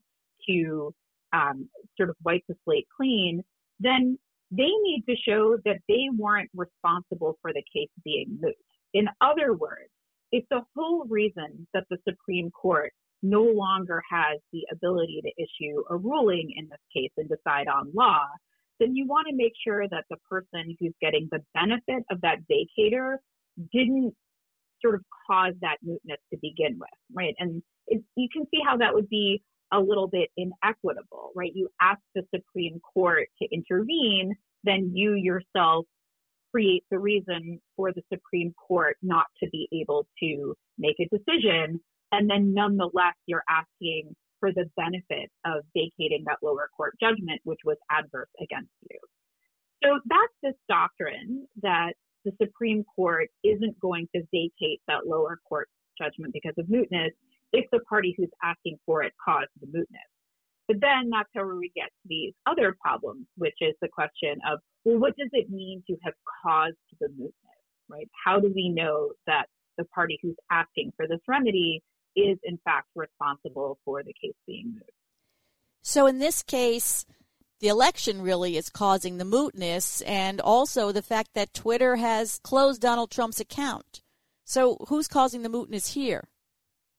to 0.49 0.95
um, 1.33 1.69
sort 1.97 2.11
of 2.11 2.17
wipe 2.25 2.43
the 2.49 2.55
slate 2.65 2.87
clean, 2.97 3.43
then 3.81 4.19
they 4.51 4.71
need 4.83 5.05
to 5.09 5.17
show 5.17 5.59
that 5.65 5.79
they 5.89 6.09
weren't 6.17 6.51
responsible 6.55 7.39
for 7.43 7.53
the 7.53 7.63
case 7.75 7.91
being 8.05 8.39
moot. 8.41 8.55
In 8.95 9.09
other 9.21 9.53
words, 9.53 9.91
if 10.33 10.45
the 10.51 10.63
whole 10.75 11.05
reason 11.09 11.67
that 11.75 11.85
the 11.91 11.99
Supreme 12.09 12.51
Court 12.51 12.93
no 13.23 13.43
longer 13.43 14.03
has 14.11 14.39
the 14.53 14.63
ability 14.73 15.21
to 15.23 15.43
issue 15.43 15.83
a 15.91 15.97
ruling 15.97 16.53
in 16.57 16.69
this 16.69 16.79
case 16.95 17.11
and 17.17 17.29
decide 17.29 17.69
on 17.69 17.91
law, 17.95 18.27
then 18.81 18.95
you 18.95 19.07
want 19.07 19.27
to 19.29 19.35
make 19.35 19.53
sure 19.67 19.89
that 19.89 20.05
the 20.09 20.17
person 20.31 20.77
who's 20.79 20.95
getting 21.01 21.29
the 21.33 21.41
benefit 21.55 22.05
of 22.11 22.21
that 22.21 22.39
vacatur 22.51 23.17
didn't 23.73 24.15
sort 24.81 24.95
of 24.95 25.03
cause 25.27 25.55
that 25.61 25.77
mootness 25.85 26.19
to 26.33 26.39
begin 26.41 26.79
with, 26.79 26.89
right? 27.13 27.35
And 27.39 27.63
you 27.89 28.29
can 28.33 28.45
see 28.53 28.61
how 28.65 28.77
that 28.77 28.95
would 28.95 29.09
be 29.09 29.43
a 29.73 29.81
little 29.81 30.09
bit 30.09 30.31
inequitable, 30.37 31.33
right? 31.35 31.53
You 31.55 31.69
ask 31.81 32.01
the 32.15 32.23
Supreme 32.35 32.81
Court 32.81 33.29
to 33.43 33.49
intervene, 33.53 34.35
then 34.65 34.93
you 34.95 35.15
yourself 35.15 35.87
create 36.51 36.85
the 36.91 36.99
reason 36.99 37.61
for 37.77 37.93
the 37.93 38.03
Supreme 38.13 38.55
Court 38.55 38.97
not 39.03 39.27
to 39.43 39.49
be 39.51 39.69
able 39.73 40.07
to 40.23 40.55
make 40.79 40.97
a 40.99 41.09
decision. 41.15 41.81
And 42.13 42.29
then 42.29 42.55
nonetheless, 42.55 43.15
you're 43.27 43.45
asking 43.49 44.15
for 44.41 44.53
the 44.53 44.71
benefit 44.77 45.31
of 45.45 45.65
vacating 45.75 46.25
that 46.27 46.39
lower 46.43 46.69
court 46.77 46.95
judgment, 47.01 47.41
which 47.45 47.61
was 47.65 47.77
adverse 47.91 48.31
against 48.41 48.71
you. 48.89 48.99
So 49.85 50.01
that's 50.07 50.33
this 50.43 50.55
doctrine 50.69 51.47
that 51.63 51.93
the 52.25 52.33
Supreme 52.43 52.85
Court 52.97 53.29
isn't 53.45 53.79
going 53.81 54.09
to 54.15 54.23
vacate 54.33 54.81
that 54.89 55.07
lower 55.07 55.39
court 55.49 55.69
judgment 56.01 56.33
because 56.33 56.55
of 56.59 56.67
mootness 56.67 57.11
if 57.53 57.67
the 57.73 57.81
party 57.81 58.15
who's 58.17 58.31
asking 58.43 58.79
for 58.85 59.03
it 59.03 59.13
caused 59.25 59.51
the 59.61 59.67
mootness. 59.67 60.11
But 60.67 60.81
then 60.81 61.11
that's 61.11 61.31
how 61.35 61.47
we 61.47 61.73
get 61.75 61.87
to 61.87 62.09
these 62.09 62.35
other 62.47 62.77
problems, 62.81 63.27
which 63.37 63.57
is 63.61 63.75
the 63.81 63.89
question 63.89 64.39
of, 64.51 64.61
well, 64.85 64.99
what 64.99 65.17
does 65.17 65.31
it 65.33 65.51
mean 65.51 65.83
to 65.87 65.97
have 66.05 66.15
caused 66.45 66.77
the 67.01 67.09
mootness, 67.09 67.65
right? 67.89 68.09
How 68.25 68.39
do 68.39 68.53
we 68.55 68.69
know 68.69 69.13
that 69.27 69.47
the 69.79 69.85
party 69.87 70.19
who's 70.23 70.37
asking 70.51 70.93
for 70.97 71.07
this 71.09 71.21
remedy 71.27 71.83
is 72.17 72.37
in 72.43 72.59
fact 72.65 72.89
responsible 72.95 73.79
for 73.85 74.03
the 74.03 74.13
case 74.23 74.35
being 74.47 74.73
moot? 74.75 74.91
So 75.83 76.07
in 76.07 76.19
this 76.19 76.43
case, 76.43 77.07
the 77.61 77.69
election 77.69 78.21
really 78.21 78.57
is 78.57 78.69
causing 78.69 79.17
the 79.17 79.25
mootness 79.25 80.03
and 80.07 80.41
also 80.41 80.93
the 80.93 81.03
fact 81.03 81.31
that 81.35 81.55
Twitter 81.55 81.97
has 81.97 82.41
closed 82.43 82.83
Donald 82.83 83.11
Trump's 83.11 83.41
account. 83.41 84.03
So 84.45 84.77
who's 84.89 85.09
causing 85.09 85.43
the 85.43 85.49
mootness 85.49 85.93
here? 85.93 86.29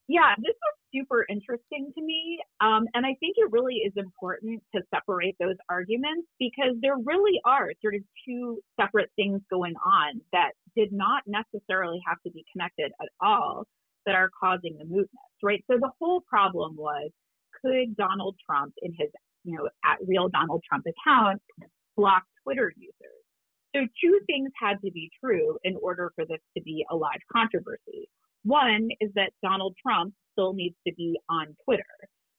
Yeah, 0.10 0.34
this 0.40 0.58
was 0.58 0.76
super 0.92 1.24
interesting 1.30 1.94
to 1.96 2.02
me. 2.02 2.40
Um, 2.62 2.86
and 2.96 3.06
I 3.06 3.14
think 3.20 3.38
it 3.38 3.52
really 3.52 3.76
is 3.86 3.94
important 3.96 4.60
to 4.74 4.82
separate 4.92 5.36
those 5.40 5.56
arguments 5.70 6.28
because 6.40 6.74
there 6.82 6.98
really 7.06 7.40
are 7.46 7.70
sort 7.80 7.94
of 7.94 8.02
two 8.28 8.58
separate 8.82 9.12
things 9.16 9.40
going 9.52 9.76
on 9.86 10.20
that 10.34 10.54
did 10.76 10.92
not 10.92 11.22
necessarily 11.28 12.02
have 12.08 12.18
to 12.26 12.32
be 12.32 12.44
connected 12.52 12.92
at 13.00 13.10
all 13.22 13.68
that 14.08 14.16
are 14.16 14.32
causing 14.34 14.80
the 14.80 14.86
mootness, 14.86 15.30
right? 15.44 15.64
So 15.70 15.78
the 15.80 15.92
whole 16.00 16.22
problem 16.28 16.76
was 16.76 17.12
could 17.62 17.96
Donald 17.96 18.36
Trump 18.50 18.74
in 18.82 18.92
his, 18.98 19.10
you 19.44 19.56
know, 19.58 19.70
at 19.86 20.00
real 20.08 20.28
Donald 20.28 20.64
Trump 20.68 20.86
account 20.90 21.40
block 21.96 22.24
Twitter 22.42 22.74
users? 22.76 23.22
So 23.76 23.82
two 24.02 24.20
things 24.26 24.50
had 24.60 24.82
to 24.84 24.90
be 24.92 25.12
true 25.24 25.60
in 25.64 25.76
order 25.84 26.12
for 26.16 26.26
this 26.26 26.42
to 26.58 26.64
be 26.64 26.84
a 26.90 26.96
live 26.96 27.22
controversy. 27.32 28.10
One 28.44 28.90
is 29.00 29.12
that 29.16 29.32
Donald 29.44 29.76
Trump 29.82 30.14
still 30.34 30.54
needs 30.54 30.76
to 30.88 30.94
be 30.96 31.20
on 31.30 31.56
Twitter. 31.66 31.84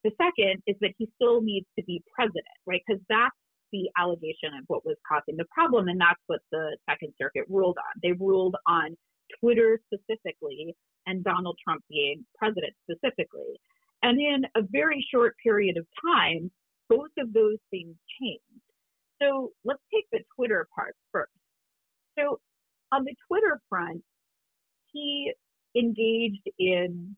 The 0.04 0.12
second 0.16 0.62
is 0.66 0.76
that 0.80 0.92
he 0.96 1.08
still 1.16 1.42
needs 1.42 1.66
to 1.78 1.84
be 1.84 2.02
president, 2.14 2.46
right? 2.66 2.80
Because 2.86 3.02
that's 3.08 3.36
the 3.72 3.90
allegation 3.98 4.50
of 4.58 4.64
what 4.66 4.84
was 4.84 4.96
causing 5.06 5.36
the 5.36 5.44
problem. 5.54 5.88
And 5.88 6.00
that's 6.00 6.20
what 6.26 6.40
the 6.50 6.76
Second 6.88 7.12
Circuit 7.20 7.44
ruled 7.48 7.78
on. 7.78 8.00
They 8.02 8.12
ruled 8.12 8.56
on 8.66 8.96
Twitter 9.40 9.78
specifically 9.92 10.74
and 11.06 11.22
Donald 11.22 11.58
Trump 11.62 11.82
being 11.88 12.24
president 12.36 12.72
specifically. 12.88 13.60
And 14.02 14.18
in 14.18 14.44
a 14.56 14.66
very 14.70 15.06
short 15.12 15.36
period 15.42 15.76
of 15.76 15.86
time, 16.02 16.50
both 16.88 17.10
of 17.18 17.32
those 17.32 17.58
things 17.70 17.94
changed. 18.20 18.42
So 19.22 19.52
let's 19.64 19.82
take 19.92 20.06
the 20.10 20.20
Twitter 20.34 20.66
part 20.74 20.96
first. 21.12 21.30
So 22.18 22.40
on 22.90 23.04
the 23.04 23.14
Twitter 23.28 23.60
front, 23.68 24.02
he 24.92 25.32
engaged 25.76 26.48
in 26.59 27.16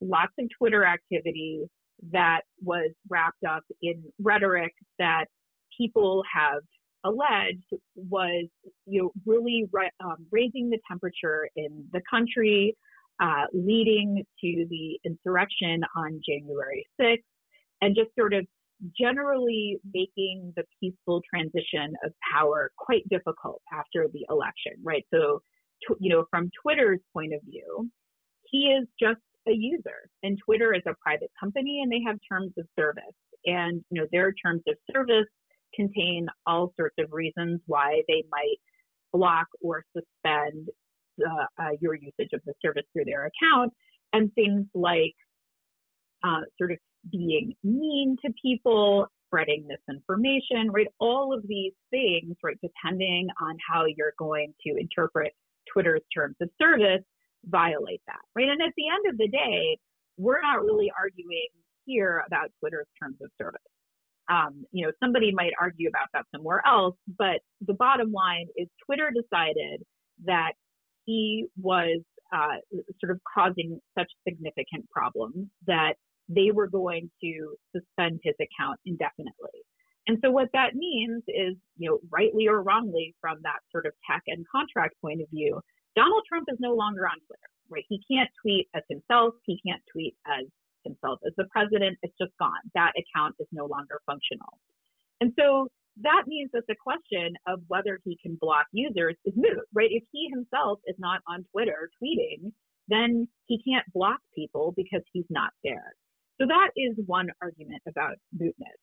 lots 0.00 0.32
of 0.38 0.46
Twitter 0.58 0.84
activity 0.84 1.64
that 2.12 2.42
was 2.62 2.90
wrapped 3.08 3.44
up 3.48 3.64
in 3.82 4.02
rhetoric 4.18 4.74
that 4.98 5.26
people 5.76 6.22
have 6.32 6.62
alleged 7.04 7.64
was 7.94 8.46
you 8.86 9.02
know 9.02 9.12
really 9.24 9.68
um, 10.04 10.26
raising 10.30 10.68
the 10.68 10.78
temperature 10.88 11.48
in 11.56 11.86
the 11.92 12.02
country, 12.10 12.76
uh, 13.20 13.44
leading 13.52 14.24
to 14.40 14.66
the 14.68 14.98
insurrection 15.04 15.82
on 15.96 16.20
January 16.28 16.86
6th, 17.00 17.18
and 17.80 17.94
just 17.94 18.10
sort 18.18 18.34
of 18.34 18.46
generally 18.98 19.78
making 19.94 20.52
the 20.56 20.64
peaceful 20.80 21.22
transition 21.32 21.94
of 22.04 22.12
power 22.32 22.70
quite 22.76 23.08
difficult 23.08 23.62
after 23.72 24.06
the 24.12 24.26
election, 24.30 24.72
right? 24.82 25.04
So, 25.12 25.40
you 26.00 26.10
know, 26.10 26.24
from 26.30 26.50
Twitter's 26.62 27.00
point 27.12 27.34
of 27.34 27.40
view, 27.42 27.88
he 28.44 28.68
is 28.68 28.86
just 29.00 29.20
a 29.48 29.52
user 29.52 30.10
and 30.22 30.38
Twitter 30.44 30.74
is 30.74 30.82
a 30.86 30.94
private 31.00 31.30
company 31.38 31.80
and 31.82 31.90
they 31.90 32.02
have 32.04 32.18
terms 32.28 32.52
of 32.58 32.66
service 32.78 33.04
and 33.44 33.84
you 33.90 34.00
know 34.00 34.06
their 34.10 34.32
terms 34.32 34.62
of 34.66 34.74
service 34.92 35.26
contain 35.74 36.26
all 36.46 36.72
sorts 36.76 36.96
of 36.98 37.12
reasons 37.12 37.60
why 37.66 38.02
they 38.08 38.24
might 38.30 38.56
block 39.12 39.46
or 39.60 39.84
suspend 39.96 40.68
uh, 41.24 41.46
uh, 41.62 41.70
your 41.80 41.94
usage 41.94 42.30
of 42.32 42.40
the 42.44 42.52
service 42.62 42.84
through 42.92 43.04
their 43.04 43.26
account, 43.26 43.72
and 44.12 44.32
things 44.34 44.66
like 44.74 45.14
uh, 46.24 46.42
sort 46.58 46.72
of 46.72 46.78
being 47.10 47.54
mean 47.62 48.16
to 48.24 48.32
people, 48.42 49.06
spreading 49.26 49.66
misinformation, 49.66 50.70
right? 50.70 50.88
All 50.98 51.32
of 51.32 51.46
these 51.46 51.72
things, 51.90 52.36
right, 52.42 52.58
depending 52.62 53.28
on 53.40 53.56
how 53.68 53.84
you're 53.86 54.14
going 54.18 54.52
to 54.66 54.76
interpret 54.78 55.32
Twitter's 55.72 56.02
terms 56.14 56.36
of 56.40 56.48
service, 56.60 57.02
violate 57.44 58.02
that, 58.06 58.20
right? 58.34 58.48
And 58.48 58.60
at 58.60 58.72
the 58.76 58.88
end 58.88 59.12
of 59.12 59.18
the 59.18 59.28
day, 59.28 59.78
we're 60.16 60.40
not 60.40 60.62
really 60.62 60.90
arguing 60.98 61.48
here 61.84 62.22
about 62.26 62.50
Twitter's 62.60 62.88
terms 63.00 63.16
of 63.22 63.30
service. 63.40 63.60
Um, 64.28 64.64
you 64.72 64.84
know, 64.84 64.92
somebody 65.02 65.32
might 65.32 65.52
argue 65.60 65.88
about 65.88 66.08
that 66.12 66.24
somewhere 66.34 66.60
else, 66.66 66.96
but 67.16 67.40
the 67.64 67.74
bottom 67.74 68.10
line 68.10 68.46
is 68.56 68.66
Twitter 68.84 69.10
decided 69.14 69.82
that 70.24 70.52
he 71.04 71.46
was 71.60 72.00
uh, 72.34 72.56
sort 73.00 73.12
of 73.12 73.20
causing 73.32 73.80
such 73.96 74.10
significant 74.26 74.88
problems 74.90 75.46
that 75.66 75.94
they 76.28 76.50
were 76.52 76.66
going 76.66 77.08
to 77.22 77.54
suspend 77.74 78.18
his 78.24 78.34
account 78.40 78.80
indefinitely. 78.84 79.62
And 80.06 80.18
so 80.22 80.30
what 80.30 80.48
that 80.52 80.74
means 80.74 81.22
is, 81.26 81.56
you 81.78 81.90
know, 81.90 81.98
rightly 82.10 82.46
or 82.46 82.62
wrongly 82.62 83.14
from 83.20 83.38
that 83.42 83.58
sort 83.72 83.86
of 83.86 83.92
tech 84.08 84.22
and 84.28 84.46
contract 84.50 84.94
point 85.02 85.20
of 85.20 85.28
view, 85.30 85.60
Donald 85.96 86.22
Trump 86.28 86.46
is 86.50 86.58
no 86.60 86.74
longer 86.74 87.06
on 87.06 87.18
Twitter, 87.26 87.48
right? 87.70 87.84
He 87.88 88.00
can't 88.10 88.30
tweet 88.40 88.68
as 88.74 88.82
himself. 88.88 89.34
He 89.44 89.60
can't 89.66 89.82
tweet 89.92 90.14
as 90.26 90.46
himself 90.84 91.18
as 91.26 91.32
the 91.36 91.46
president. 91.50 91.98
It's 92.02 92.14
just 92.20 92.32
gone. 92.38 92.62
That 92.74 92.92
account 92.94 93.34
is 93.40 93.48
no 93.50 93.66
longer 93.66 94.00
functional. 94.06 94.60
And 95.20 95.32
so 95.38 95.68
that 96.02 96.24
means 96.26 96.50
that 96.52 96.64
the 96.68 96.76
question 96.76 97.34
of 97.48 97.60
whether 97.68 97.98
he 98.04 98.18
can 98.22 98.36
block 98.40 98.66
users 98.72 99.16
is 99.24 99.34
moot, 99.34 99.64
right? 99.74 99.90
If 99.90 100.04
he 100.12 100.28
himself 100.30 100.78
is 100.86 100.96
not 100.98 101.20
on 101.26 101.44
Twitter 101.52 101.90
tweeting, 102.00 102.52
then 102.88 103.26
he 103.46 103.60
can't 103.62 103.86
block 103.92 104.20
people 104.34 104.72
because 104.76 105.02
he's 105.12 105.24
not 105.30 105.50
there. 105.64 105.94
So 106.40 106.46
that 106.46 106.70
is 106.76 106.94
one 107.06 107.30
argument 107.40 107.82
about 107.88 108.16
mootness. 108.38 108.78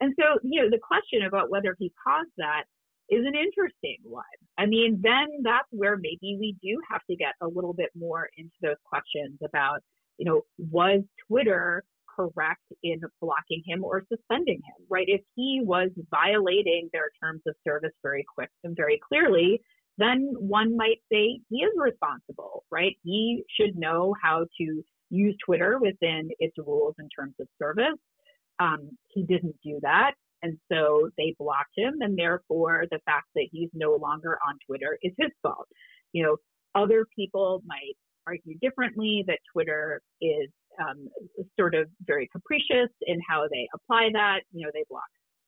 And 0.00 0.14
so, 0.18 0.38
you 0.42 0.62
know, 0.62 0.70
the 0.70 0.78
question 0.78 1.22
about 1.26 1.50
whether 1.50 1.76
he 1.78 1.92
caused 2.02 2.30
that 2.38 2.64
is 3.10 3.24
an 3.26 3.34
interesting 3.34 3.98
one. 4.02 4.24
I 4.58 4.66
mean, 4.66 5.00
then 5.02 5.26
that's 5.42 5.68
where 5.70 5.96
maybe 5.96 6.36
we 6.38 6.56
do 6.62 6.78
have 6.90 7.02
to 7.10 7.16
get 7.16 7.34
a 7.40 7.46
little 7.46 7.74
bit 7.74 7.90
more 7.94 8.28
into 8.36 8.54
those 8.62 8.76
questions 8.84 9.38
about, 9.44 9.80
you 10.18 10.24
know, 10.24 10.42
was 10.58 11.02
Twitter 11.28 11.84
correct 12.16 12.62
in 12.82 13.00
blocking 13.20 13.62
him 13.66 13.84
or 13.84 14.04
suspending 14.08 14.56
him, 14.56 14.86
right? 14.88 15.06
If 15.08 15.20
he 15.34 15.60
was 15.64 15.90
violating 16.10 16.88
their 16.92 17.10
terms 17.22 17.42
of 17.46 17.54
service 17.66 17.92
very 18.02 18.24
quick 18.34 18.50
and 18.62 18.76
very 18.76 19.00
clearly, 19.06 19.60
then 19.98 20.32
one 20.38 20.76
might 20.76 20.98
say 21.12 21.40
he 21.48 21.56
is 21.58 21.72
responsible, 21.76 22.64
right? 22.70 22.96
He 23.02 23.44
should 23.58 23.76
know 23.76 24.14
how 24.22 24.46
to 24.58 24.84
use 25.10 25.36
Twitter 25.44 25.78
within 25.78 26.30
its 26.38 26.56
rules 26.58 26.94
and 26.98 27.10
terms 27.16 27.34
of 27.40 27.46
service. 27.60 27.98
Um, 28.60 28.90
he 29.08 29.22
didn't 29.22 29.56
do 29.64 29.78
that. 29.82 30.12
And 30.42 30.58
so 30.70 31.08
they 31.16 31.34
blocked 31.38 31.72
him. 31.76 31.94
And 32.00 32.18
therefore, 32.18 32.84
the 32.90 33.00
fact 33.06 33.26
that 33.34 33.48
he's 33.50 33.70
no 33.72 33.94
longer 33.94 34.38
on 34.46 34.58
Twitter 34.66 34.98
is 35.02 35.12
his 35.18 35.30
fault. 35.42 35.66
You 36.12 36.24
know, 36.24 36.36
other 36.74 37.06
people 37.16 37.62
might 37.66 37.96
argue 38.26 38.56
differently 38.60 39.24
that 39.26 39.38
Twitter 39.52 40.00
is 40.20 40.48
um, 40.80 41.08
sort 41.58 41.74
of 41.74 41.88
very 42.06 42.28
capricious 42.32 42.90
in 43.02 43.20
how 43.26 43.46
they 43.50 43.68
apply 43.74 44.10
that. 44.12 44.40
You 44.52 44.66
know, 44.66 44.70
they 44.74 44.84
block 44.88 45.04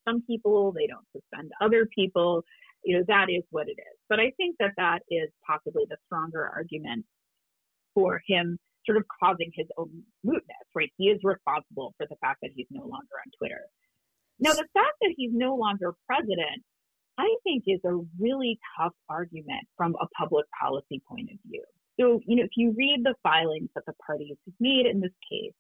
some 0.07 0.23
people, 0.23 0.73
they 0.73 0.87
don't 0.87 1.07
suspend 1.13 1.51
other 1.61 1.87
people. 1.95 2.43
You 2.85 2.99
know, 2.99 3.05
that 3.09 3.27
is 3.29 3.43
what 3.51 3.69
it 3.69 3.73
is. 3.79 3.99
But 4.09 4.21
I 4.21 4.33
think 4.37 4.57
that 4.61 4.73
that 4.77 5.01
is 5.11 5.29
possibly 5.47 5.85
the 5.89 5.97
stronger 6.07 6.49
argument 6.55 7.05
for 7.95 8.23
him 8.27 8.59
sort 8.87 8.99
of 8.99 9.05
causing 9.23 9.51
his 9.55 9.67
own 9.77 10.03
mootness, 10.25 10.67
right? 10.75 10.91
He 10.97 11.07
is 11.07 11.21
responsible 11.23 11.95
for 11.99 12.07
the 12.09 12.17
fact 12.21 12.39
that 12.43 12.51
he's 12.55 12.67
no 12.71 12.83
longer 12.83 13.17
on 13.25 13.31
Twitter. 13.39 13.63
Now, 14.39 14.53
the 14.53 14.67
fact 14.75 14.97
that 15.01 15.15
he's 15.17 15.33
no 15.33 15.57
longer 15.57 15.95
president, 16.07 16.63
I 17.19 17.35
think 17.43 17.65
is 17.67 17.81
a 17.85 17.97
really 18.19 18.59
tough 18.79 18.93
argument 19.09 19.67
from 19.77 19.95
a 20.01 20.07
public 20.19 20.47
policy 20.61 21.03
point 21.09 21.31
of 21.33 21.39
view. 21.49 21.65
So, 21.99 22.21
you 22.27 22.37
know, 22.37 22.45
if 22.45 22.51
you 22.57 22.75
read 22.77 23.01
the 23.03 23.15
filings 23.23 23.71
that 23.75 23.85
the 23.87 23.95
parties 24.07 24.37
have 24.45 24.55
made 24.61 24.87
in 24.87 25.01
this 25.01 25.13
case, 25.31 25.55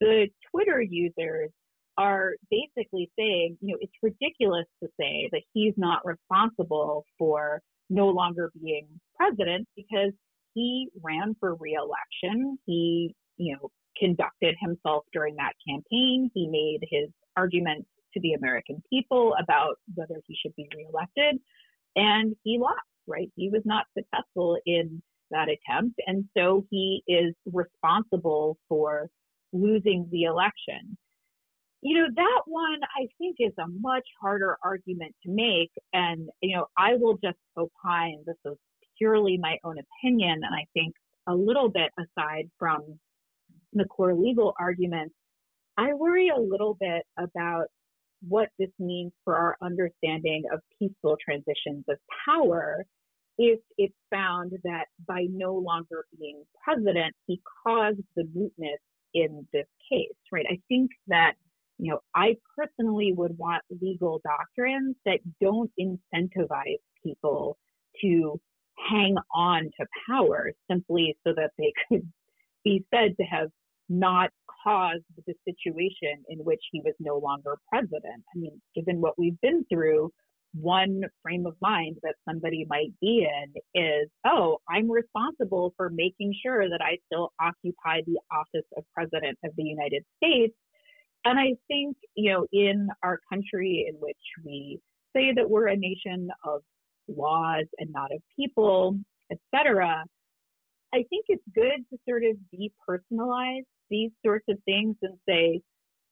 the 0.00 0.28
Twitter 0.50 0.80
users 0.80 1.50
are 1.96 2.34
basically 2.50 3.10
saying, 3.18 3.56
you 3.60 3.72
know, 3.72 3.78
it's 3.80 3.92
ridiculous 4.02 4.66
to 4.82 4.88
say 4.98 5.28
that 5.32 5.42
he's 5.52 5.74
not 5.76 6.04
responsible 6.04 7.04
for 7.18 7.60
no 7.90 8.08
longer 8.08 8.50
being 8.60 8.86
president 9.16 9.66
because 9.76 10.12
he 10.54 10.88
ran 11.02 11.36
for 11.40 11.54
reelection. 11.54 12.58
He, 12.66 13.14
you 13.36 13.56
know, 13.56 13.70
conducted 13.98 14.56
himself 14.60 15.04
during 15.12 15.36
that 15.36 15.52
campaign. 15.68 16.30
He 16.34 16.48
made 16.48 16.80
his 16.90 17.10
arguments 17.36 17.88
to 18.14 18.20
the 18.20 18.32
American 18.34 18.82
people 18.90 19.34
about 19.42 19.76
whether 19.94 20.20
he 20.26 20.36
should 20.40 20.54
be 20.56 20.68
reelected, 20.76 21.40
and 21.96 22.34
he 22.44 22.58
lost, 22.58 22.78
right? 23.06 23.30
He 23.36 23.50
was 23.50 23.62
not 23.64 23.86
successful 23.96 24.58
in 24.66 25.02
that 25.30 25.48
attempt, 25.48 26.00
and 26.06 26.24
so 26.36 26.64
he 26.70 27.02
is 27.08 27.34
responsible 27.52 28.56
for 28.68 29.10
losing 29.52 30.08
the 30.10 30.24
election. 30.24 30.96
You 31.80 31.98
know, 31.98 32.08
that 32.16 32.42
one 32.46 32.80
I 32.96 33.08
think 33.18 33.36
is 33.38 33.52
a 33.58 33.66
much 33.68 34.06
harder 34.20 34.56
argument 34.64 35.14
to 35.24 35.30
make. 35.30 35.70
And, 35.92 36.30
you 36.40 36.56
know, 36.56 36.66
I 36.78 36.94
will 36.94 37.18
just 37.22 37.36
opine, 37.58 38.24
this 38.26 38.36
is 38.46 38.56
purely 38.98 39.38
my 39.38 39.58
own 39.64 39.76
opinion, 39.78 40.40
and 40.42 40.54
I 40.54 40.66
think 40.74 40.94
a 41.26 41.34
little 41.34 41.68
bit 41.68 41.90
aside 41.98 42.50
from 42.58 42.98
the 43.72 43.84
core 43.86 44.14
legal 44.14 44.54
arguments, 44.58 45.14
I 45.76 45.94
worry 45.94 46.28
a 46.28 46.40
little 46.40 46.76
bit 46.78 47.02
about 47.18 47.66
what 48.28 48.48
this 48.58 48.70
means 48.78 49.12
for 49.24 49.36
our 49.36 49.56
understanding 49.60 50.44
of 50.52 50.60
peaceful 50.78 51.16
transitions 51.24 51.84
of 51.88 51.98
power 52.24 52.84
if 53.38 53.60
it's 53.78 53.94
found 54.10 54.52
that 54.62 54.84
by 55.06 55.26
no 55.30 55.54
longer 55.54 56.04
being 56.18 56.44
president, 56.62 57.14
he 57.26 57.40
caused 57.66 58.00
the 58.16 58.22
mootness 58.22 58.78
in 59.12 59.46
this 59.52 59.66
case, 59.90 60.14
right? 60.32 60.46
I 60.48 60.60
think 60.68 60.90
that, 61.08 61.34
you 61.78 61.90
know, 61.90 62.00
I 62.14 62.36
personally 62.56 63.12
would 63.12 63.36
want 63.36 63.62
legal 63.80 64.20
doctrines 64.24 64.96
that 65.04 65.18
don't 65.40 65.70
incentivize 65.80 66.78
people 67.02 67.58
to 68.02 68.40
hang 68.90 69.16
on 69.34 69.70
to 69.80 69.86
power 70.08 70.52
simply 70.70 71.16
so 71.26 71.32
that 71.36 71.50
they 71.58 71.72
could 71.88 72.08
be 72.64 72.84
said 72.92 73.14
to 73.18 73.24
have 73.24 73.48
not 73.88 74.30
caused 74.64 75.04
the 75.26 75.34
situation 75.46 76.24
in 76.28 76.38
which 76.38 76.62
he 76.72 76.80
was 76.80 76.94
no 76.98 77.18
longer 77.18 77.58
president. 77.68 78.24
I 78.34 78.38
mean, 78.38 78.60
given 78.74 79.00
what 79.00 79.18
we've 79.18 79.40
been 79.42 79.64
through, 79.70 80.10
one 80.54 81.02
frame 81.22 81.46
of 81.46 81.56
mind 81.60 81.96
that 82.02 82.14
somebody 82.26 82.64
might 82.68 82.92
be 83.00 83.26
in 83.28 83.80
is, 83.80 84.08
oh, 84.24 84.58
I'm 84.68 84.90
responsible 84.90 85.74
for 85.76 85.90
making 85.90 86.34
sure 86.44 86.68
that 86.68 86.80
I 86.80 86.98
still 87.06 87.32
occupy 87.40 88.02
the 88.06 88.18
office 88.32 88.66
of 88.76 88.84
president 88.94 89.38
of 89.44 89.50
the 89.56 89.64
United 89.64 90.04
States. 90.16 90.54
And 91.24 91.38
I 91.38 91.54
think, 91.68 91.96
you 92.14 92.32
know, 92.32 92.46
in 92.52 92.88
our 93.02 93.18
country 93.30 93.86
in 93.88 93.96
which 93.96 94.16
we 94.44 94.80
say 95.14 95.32
that 95.34 95.48
we're 95.48 95.68
a 95.68 95.76
nation 95.76 96.28
of 96.44 96.62
laws 97.08 97.66
and 97.78 97.90
not 97.92 98.12
of 98.12 98.20
people, 98.36 98.98
etc. 99.30 100.04
I 100.92 101.04
think 101.10 101.26
it's 101.28 101.42
good 101.54 101.84
to 101.90 101.98
sort 102.08 102.22
of 102.24 102.36
depersonalize 102.54 103.64
these 103.90 104.10
sorts 104.24 104.44
of 104.48 104.58
things 104.64 104.96
and 105.02 105.18
say 105.28 105.60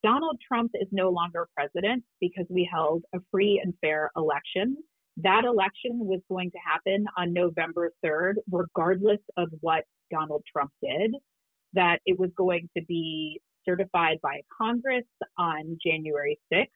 Donald 0.02 0.40
Trump 0.46 0.72
is 0.74 0.88
no 0.90 1.11
longer 1.11 1.48
president 1.57 2.02
because 2.20 2.46
we 2.48 2.68
held 2.70 3.05
a 3.14 3.18
free 3.31 3.61
and 3.62 3.72
fair 3.81 4.11
election. 4.16 4.76
That 5.18 5.44
election 5.44 5.98
was 6.00 6.20
going 6.28 6.50
to 6.50 6.59
happen 6.59 7.05
on 7.16 7.33
November 7.33 7.92
3rd, 8.05 8.35
regardless 8.50 9.20
of 9.37 9.48
what 9.61 9.85
Donald 10.11 10.42
Trump 10.50 10.72
did, 10.83 11.14
that 11.74 12.00
it 12.07 12.18
was 12.18 12.31
going 12.37 12.68
to 12.76 12.83
be 12.88 13.40
certified 13.64 14.18
by 14.22 14.40
Congress 14.57 15.05
on 15.38 15.78
January 15.85 16.38
6th, 16.52 16.66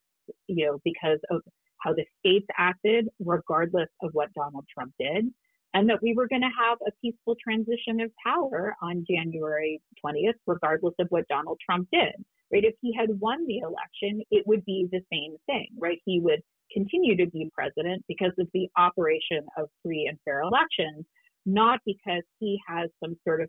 you 0.46 0.66
know, 0.66 0.78
because 0.84 1.18
of 1.30 1.42
how 1.86 1.94
the 1.94 2.04
states 2.18 2.46
acted, 2.58 3.08
regardless 3.20 3.88
of 4.02 4.10
what 4.12 4.32
Donald 4.34 4.64
Trump 4.72 4.92
did, 4.98 5.26
and 5.74 5.88
that 5.88 6.02
we 6.02 6.14
were 6.14 6.26
going 6.26 6.42
to 6.42 6.48
have 6.58 6.78
a 6.86 6.90
peaceful 7.02 7.36
transition 7.42 8.00
of 8.00 8.10
power 8.24 8.74
on 8.82 9.04
January 9.08 9.80
20th, 10.04 10.34
regardless 10.46 10.94
of 10.98 11.06
what 11.10 11.28
Donald 11.28 11.58
Trump 11.64 11.88
did. 11.92 12.14
Right? 12.52 12.64
If 12.64 12.74
he 12.80 12.94
had 12.98 13.20
won 13.20 13.46
the 13.46 13.58
election, 13.58 14.22
it 14.30 14.46
would 14.46 14.64
be 14.64 14.88
the 14.90 15.00
same 15.12 15.36
thing, 15.46 15.68
right? 15.78 15.98
He 16.04 16.20
would 16.20 16.40
continue 16.72 17.16
to 17.16 17.26
be 17.30 17.50
president 17.54 18.04
because 18.08 18.32
of 18.38 18.48
the 18.54 18.68
operation 18.76 19.44
of 19.56 19.68
free 19.82 20.06
and 20.08 20.18
fair 20.24 20.42
elections, 20.42 21.04
not 21.44 21.80
because 21.84 22.22
he 22.38 22.58
has 22.66 22.88
some 23.02 23.16
sort 23.26 23.40
of 23.40 23.48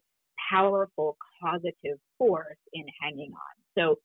powerful 0.52 1.18
causative 1.42 2.00
force 2.18 2.58
in 2.74 2.86
hanging 3.02 3.32
on. 3.32 3.56
So 3.78 3.98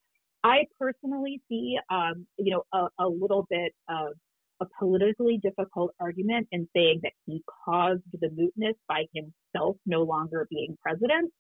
I 0.45 0.65
personally 0.79 1.41
see, 1.49 1.79
um, 1.91 2.27
you 2.37 2.53
know, 2.53 2.65
a, 2.73 3.05
a 3.05 3.09
little 3.09 3.47
bit 3.49 3.73
of 3.89 4.15
a 4.61 4.67
politically 4.79 5.39
difficult 5.43 5.93
argument 6.01 6.49
in 6.53 6.69
saying 6.75 7.01
that 7.03 7.13
he 7.27 7.43
caused 7.65 8.03
the 8.13 8.29
mootness 8.29 8.75
by 8.89 9.05
himself 9.15 9.77
no 9.87 10.03
longer 10.03 10.47
being 10.51 10.77
president. 10.83 11.33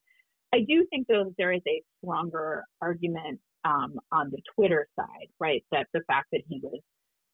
I 0.55 0.61
do 0.61 0.86
think, 0.90 1.07
though, 1.09 1.24
that 1.24 1.34
there 1.38 1.53
is 1.53 1.62
a 1.66 1.82
stronger 1.98 2.64
argument 2.80 3.40
um, 3.64 3.94
on 4.11 4.30
the 4.30 4.42
Twitter 4.55 4.88
side, 4.96 5.28
right? 5.40 5.64
That 5.72 5.86
the 5.92 6.03
fact 6.07 6.28
that 6.32 6.42
he 6.48 6.61
was 6.62 6.80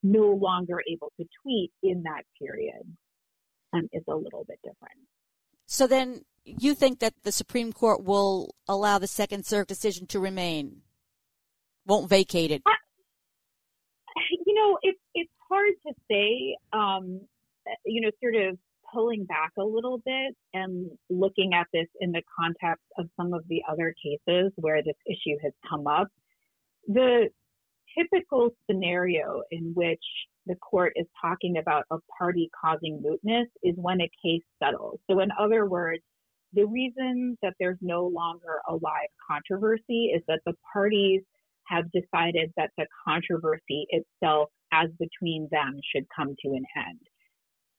no 0.03 0.29
longer 0.41 0.81
able 0.91 1.13
to 1.19 1.27
tweet 1.43 1.73
in 1.83 2.05
that 2.05 2.23
period 2.41 2.83
um, 3.73 3.89
is 3.93 4.03
a 4.09 4.15
little 4.15 4.45
bit 4.47 4.59
different. 4.63 5.01
So 5.67 5.87
then 5.87 6.23
you 6.45 6.75
think 6.75 7.01
that 7.01 7.15
the 7.25 7.33
Supreme 7.33 7.73
Court 7.73 8.05
will 8.05 8.55
allow 8.69 8.99
the 8.99 9.07
Second 9.07 9.45
Circuit 9.45 9.69
decision 9.69 10.07
to 10.09 10.21
remain, 10.21 10.83
won't 11.89 12.09
vacate 12.09 12.51
it? 12.51 12.63
You 14.45 14.55
know, 14.55 14.79
it's 14.83 14.99
it's 15.15 15.31
hard 15.49 15.75
to 15.87 15.95
say. 16.11 16.57
Um, 16.73 17.21
you 17.87 18.01
know, 18.01 18.11
sort 18.21 18.35
of 18.35 18.59
pulling 18.93 19.25
back 19.25 19.53
a 19.59 19.65
little 19.65 19.99
bit 20.05 20.35
and 20.55 20.91
looking 21.09 21.53
at 21.55 21.67
this 21.73 21.87
in 22.01 22.13
the 22.13 22.23
context 22.39 22.85
of 22.99 23.09
some 23.17 23.33
of 23.33 23.45
the 23.49 23.63
other 23.71 23.95
cases 24.03 24.53
where 24.57 24.83
this 24.83 24.97
issue 25.07 25.37
has 25.43 25.53
come 25.69 25.87
up. 25.87 26.09
The 26.89 27.29
typical 27.97 28.51
scenario 28.69 29.43
in 29.51 29.73
which 29.75 30.03
the 30.47 30.57
court 30.57 30.95
is 30.97 31.07
talking 31.21 31.59
about 31.59 31.85
a 31.91 31.99
party 32.19 32.51
causing 32.61 33.03
mootness 33.03 33.47
is 33.63 33.75
when 33.77 34.01
a 34.01 34.11
case 34.25 34.43
settles. 34.63 34.99
So, 35.11 35.21
in 35.21 35.29
other 35.39 35.67
words, 35.67 36.03
the 36.55 36.65
reason 36.65 37.37
that 37.43 37.55
there's 37.61 37.79
no 37.83 38.07
longer 38.07 38.61
a 38.69 38.73
live 38.73 39.11
controversy 39.31 40.13
is 40.15 40.23
that 40.29 40.41
the 40.47 40.55
parties 40.73 41.23
have 41.69 41.91
decided 41.93 42.53
that 42.57 42.71
the 42.77 42.87
controversy 43.07 43.87
itself, 43.91 44.49
as 44.73 44.89
between 44.99 45.49
them, 45.51 45.79
should 45.95 46.07
come 46.15 46.35
to 46.45 46.53
an 46.53 46.65
end. 46.77 47.01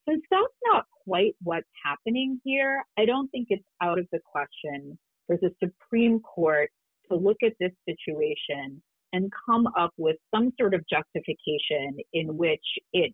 Since 0.08 0.24
that's 0.32 0.44
not 0.72 0.86
quite 1.06 1.36
what's 1.44 1.68
happening 1.84 2.40
here, 2.44 2.84
I 2.98 3.06
don't 3.06 3.30
think 3.30 3.48
it's 3.50 3.64
out 3.82 4.00
of 4.00 4.08
the 4.12 4.20
question 4.26 4.98
for 5.28 5.38
the 5.38 5.52
Supreme 5.64 6.20
Court 6.22 6.70
to 7.12 7.18
look 7.18 7.38
at 7.44 7.54
this 7.60 7.72
situation 7.88 8.82
and 9.14 9.32
come 9.46 9.68
up 9.78 9.92
with 9.98 10.18
some 10.34 10.52
sort 10.60 10.74
of 10.74 10.84
justification 10.90 11.98
in 12.14 12.38
which 12.38 12.66
it 12.94 13.14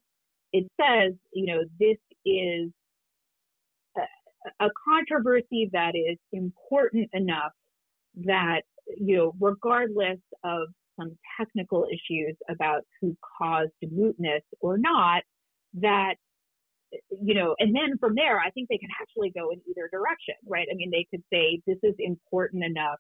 it 0.54 0.68
says, 0.80 1.14
you 1.34 1.48
know, 1.48 1.64
this 1.80 1.98
is 2.26 2.72
a, 3.98 4.66
a 4.66 4.70
controversy 4.88 5.70
that 5.74 5.96
is 5.96 6.18
important 6.32 7.10
enough 7.12 7.52
that, 8.24 8.62
you 8.88 9.18
know, 9.18 9.34
regardless 9.40 10.20
of 10.44 10.68
some 11.00 11.18
technical 11.38 11.86
issues 11.92 12.36
about 12.50 12.82
who 13.02 13.16
caused 13.38 13.72
mootness 13.84 14.42
or 14.62 14.78
not, 14.78 15.24
that 15.76 16.16
you 17.10 17.34
know, 17.34 17.56
and 17.60 17.76
then 17.76 17.98
from 18.00 18.16
there, 18.16 18.40
I 18.40 18.50
think 18.52 18.70
they 18.70 18.78
can 18.78 18.90
actually 19.02 19.32
go 19.32 19.50
in 19.50 19.60
either 19.70 19.90
direction, 19.92 20.36
right? 20.48 20.68
I 20.72 20.76
mean, 20.76 20.92
they 20.92 21.06
could 21.12 21.24
say 21.32 21.62
this 21.68 21.78
is 21.84 21.96
important 22.00 22.64
enough 22.64 23.00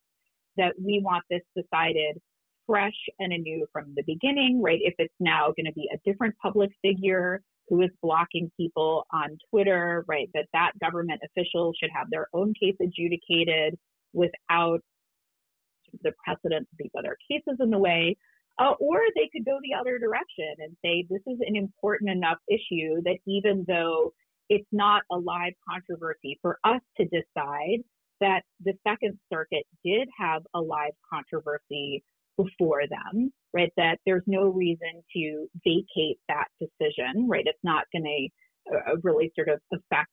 that 0.57 0.73
we 0.77 1.01
want 1.03 1.23
this 1.29 1.41
decided 1.55 2.19
fresh 2.65 2.95
and 3.19 3.31
anew 3.31 3.67
from 3.71 3.93
the 3.95 4.03
beginning, 4.05 4.61
right? 4.61 4.79
If 4.81 4.95
it's 4.97 5.13
now 5.19 5.53
going 5.55 5.65
to 5.67 5.73
be 5.73 5.89
a 5.93 5.99
different 6.09 6.35
public 6.41 6.71
figure 6.81 7.41
who 7.69 7.81
is 7.81 7.89
blocking 8.01 8.51
people 8.57 9.05
on 9.11 9.37
Twitter, 9.49 10.03
right? 10.07 10.29
That 10.33 10.47
that 10.53 10.71
government 10.79 11.21
official 11.23 11.73
should 11.79 11.91
have 11.93 12.07
their 12.09 12.27
own 12.33 12.53
case 12.59 12.75
adjudicated 12.81 13.77
without 14.13 14.81
the 16.03 16.11
precedent 16.23 16.67
of 16.71 16.77
these 16.77 16.91
other 16.97 17.17
cases 17.29 17.57
in 17.59 17.69
the 17.69 17.77
way. 17.77 18.15
Uh, 18.57 18.71
or 18.79 19.01
they 19.15 19.29
could 19.33 19.43
go 19.43 19.59
the 19.61 19.77
other 19.77 19.99
direction 19.99 20.53
and 20.59 20.77
say 20.83 21.05
this 21.09 21.21
is 21.27 21.37
an 21.45 21.57
important 21.57 22.09
enough 22.09 22.37
issue 22.47 23.01
that 23.03 23.17
even 23.27 23.65
though 23.67 24.13
it's 24.49 24.67
not 24.71 25.01
a 25.11 25.17
live 25.17 25.53
controversy 25.69 26.39
for 26.41 26.57
us 26.63 26.79
to 26.97 27.03
decide 27.05 27.79
that 28.21 28.43
the 28.63 28.73
Second 28.87 29.19
Circuit 29.31 29.65
did 29.83 30.07
have 30.17 30.43
a 30.53 30.61
live 30.61 30.93
controversy 31.11 32.03
before 32.37 32.83
them, 32.87 33.31
right? 33.53 33.71
That 33.77 33.97
there's 34.05 34.23
no 34.25 34.43
reason 34.43 35.03
to 35.15 35.47
vacate 35.65 36.19
that 36.27 36.47
decision, 36.59 37.27
right? 37.27 37.43
It's 37.45 37.59
not 37.63 37.85
going 37.91 38.03
to 38.69 38.75
uh, 38.75 38.95
really 39.03 39.31
sort 39.35 39.49
of 39.49 39.59
affect 39.73 40.11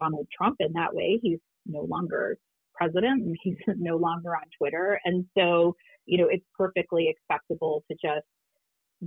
Donald 0.00 0.26
Trump 0.36 0.56
in 0.60 0.72
that 0.74 0.94
way. 0.94 1.18
He's 1.22 1.40
no 1.66 1.82
longer 1.82 2.38
president 2.78 3.22
and 3.22 3.36
he's 3.42 3.56
no 3.76 3.96
longer 3.96 4.30
on 4.30 4.44
Twitter. 4.56 5.00
And 5.04 5.26
so, 5.36 5.74
you 6.06 6.18
know, 6.18 6.28
it's 6.30 6.44
perfectly 6.56 7.14
acceptable 7.14 7.82
to 7.90 7.96
just 8.02 8.26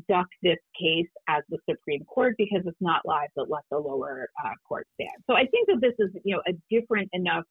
duck 0.07 0.27
this 0.41 0.57
case 0.79 1.09
as 1.27 1.43
the 1.49 1.57
Supreme 1.69 2.03
Court 2.05 2.35
because 2.37 2.61
it's 2.65 2.77
not 2.79 3.01
live, 3.05 3.29
but 3.35 3.49
let 3.49 3.63
the 3.69 3.77
lower 3.77 4.29
uh, 4.43 4.51
court 4.67 4.87
stand. 4.95 5.23
So 5.27 5.35
I 5.35 5.45
think 5.47 5.67
that 5.67 5.81
this 5.81 5.93
is, 5.99 6.11
you 6.23 6.35
know, 6.35 6.41
a 6.47 6.53
different 6.69 7.09
enough 7.13 7.43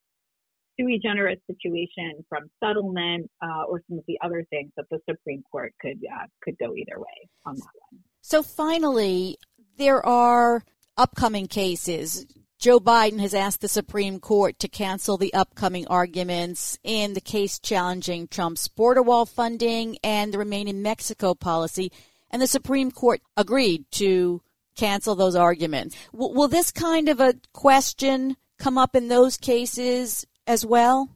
sui 0.79 0.99
generis 1.03 1.39
situation 1.47 2.25
from 2.29 2.51
settlement 2.65 3.31
uh, 3.43 3.65
or 3.69 3.83
some 3.89 3.99
of 3.99 4.05
the 4.09 4.19
other 4.23 4.45
things 4.51 4.71
that 4.77 4.87
the 4.91 4.99
Supreme 5.09 5.43
Court 5.51 5.73
could 5.81 5.99
uh, 6.11 6.27
could 6.43 6.57
go 6.59 6.75
either 6.75 6.99
way 6.99 7.29
on 7.45 7.57
that 7.57 7.75
one. 7.91 8.01
So 8.23 8.43
finally, 8.43 9.37
there 9.77 10.05
are 10.05 10.63
upcoming 10.97 11.47
cases. 11.47 12.27
Joe 12.61 12.79
Biden 12.79 13.21
has 13.21 13.33
asked 13.33 13.63
the 13.63 13.69
Supreme 13.69 14.21
Court 14.21 14.59
to 14.59 14.69
cancel 14.69 15.17
the 15.17 15.33
upcoming 15.33 15.87
arguments 15.87 16.79
in 16.85 17.15
the 17.15 17.21
case 17.23 17.59
challenging 17.59 18.29
Trump's 18.29 18.69
border 18.69 19.03
wall 19.03 19.25
funding 19.25 19.97
and 20.05 20.31
the 20.31 20.37
Remain 20.37 20.69
in 20.69 20.83
Mexico 20.83 21.35
policy, 21.35 21.91
and 22.31 22.43
the 22.43 22.47
Supreme 22.47 22.91
Court 22.91 23.23
agreed 23.35 23.91
to 23.93 24.43
cancel 24.77 25.15
those 25.15 25.35
arguments. 25.35 25.97
W- 26.13 26.37
will 26.37 26.49
this 26.49 26.71
kind 26.71 27.09
of 27.09 27.19
a 27.19 27.33
question 27.55 28.37
come 28.59 28.77
up 28.77 28.95
in 28.95 29.09
those 29.09 29.39
cases 29.39 30.27
as 30.47 30.67
well? 30.67 31.09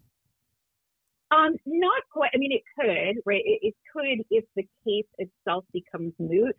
Um, 1.31 1.57
not 1.67 2.05
quite. 2.11 2.31
I 2.35 2.39
mean, 2.39 2.53
it 2.53 2.63
could, 2.75 3.21
right? 3.27 3.43
It, 3.45 3.59
it 3.61 3.75
could 3.93 4.25
if 4.31 4.47
the 4.57 4.67
case 4.87 5.05
itself 5.19 5.67
becomes 5.75 6.15
moot. 6.19 6.57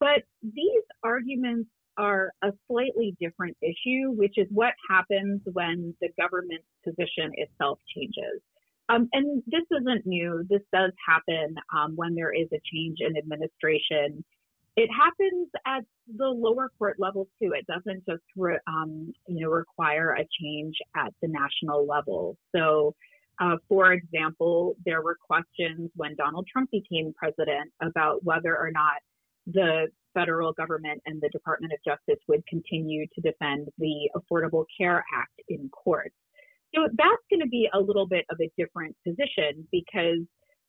But 0.00 0.22
these 0.42 0.82
arguments 1.02 1.68
are 1.96 2.32
a 2.42 2.52
slightly 2.84 3.16
different 3.20 3.56
issue, 3.62 4.10
which 4.10 4.34
is 4.36 4.46
what 4.50 4.74
happens 4.90 5.40
when 5.52 5.94
the 6.00 6.08
government's 6.20 6.64
position 6.84 7.32
itself 7.34 7.78
changes. 7.94 8.40
Um, 8.90 9.08
and 9.12 9.42
this 9.46 9.64
isn't 9.70 10.06
new. 10.06 10.44
This 10.50 10.60
does 10.72 10.92
happen 11.06 11.54
um, 11.74 11.94
when 11.96 12.14
there 12.14 12.32
is 12.32 12.48
a 12.52 12.60
change 12.70 12.98
in 13.00 13.16
administration 13.16 14.24
it 14.76 14.90
happens 14.90 15.48
at 15.66 15.84
the 16.16 16.26
lower 16.26 16.70
court 16.78 16.96
level 16.98 17.28
too. 17.40 17.52
It 17.52 17.66
doesn't 17.66 18.04
just 18.06 18.22
re, 18.36 18.58
um, 18.66 19.12
you 19.28 19.40
know 19.42 19.50
require 19.50 20.14
a 20.14 20.26
change 20.40 20.76
at 20.96 21.12
the 21.22 21.28
national 21.28 21.86
level. 21.86 22.36
So, 22.54 22.94
uh, 23.40 23.56
for 23.68 23.92
example, 23.92 24.74
there 24.84 25.02
were 25.02 25.16
questions 25.24 25.90
when 25.94 26.16
Donald 26.16 26.48
Trump 26.50 26.70
became 26.70 27.12
president 27.14 27.70
about 27.82 28.24
whether 28.24 28.56
or 28.56 28.70
not 28.72 29.00
the 29.46 29.88
federal 30.14 30.52
government 30.52 31.02
and 31.06 31.20
the 31.20 31.28
Department 31.30 31.72
of 31.72 31.78
Justice 31.84 32.22
would 32.28 32.46
continue 32.46 33.06
to 33.14 33.20
defend 33.20 33.68
the 33.78 34.10
Affordable 34.16 34.64
Care 34.78 35.04
Act 35.14 35.40
in 35.48 35.68
court. 35.70 36.12
So 36.74 36.82
that's 36.96 37.22
going 37.30 37.40
to 37.40 37.48
be 37.48 37.68
a 37.72 37.78
little 37.78 38.06
bit 38.06 38.24
of 38.30 38.38
a 38.40 38.50
different 38.56 38.96
position 39.04 39.66
because 39.70 40.20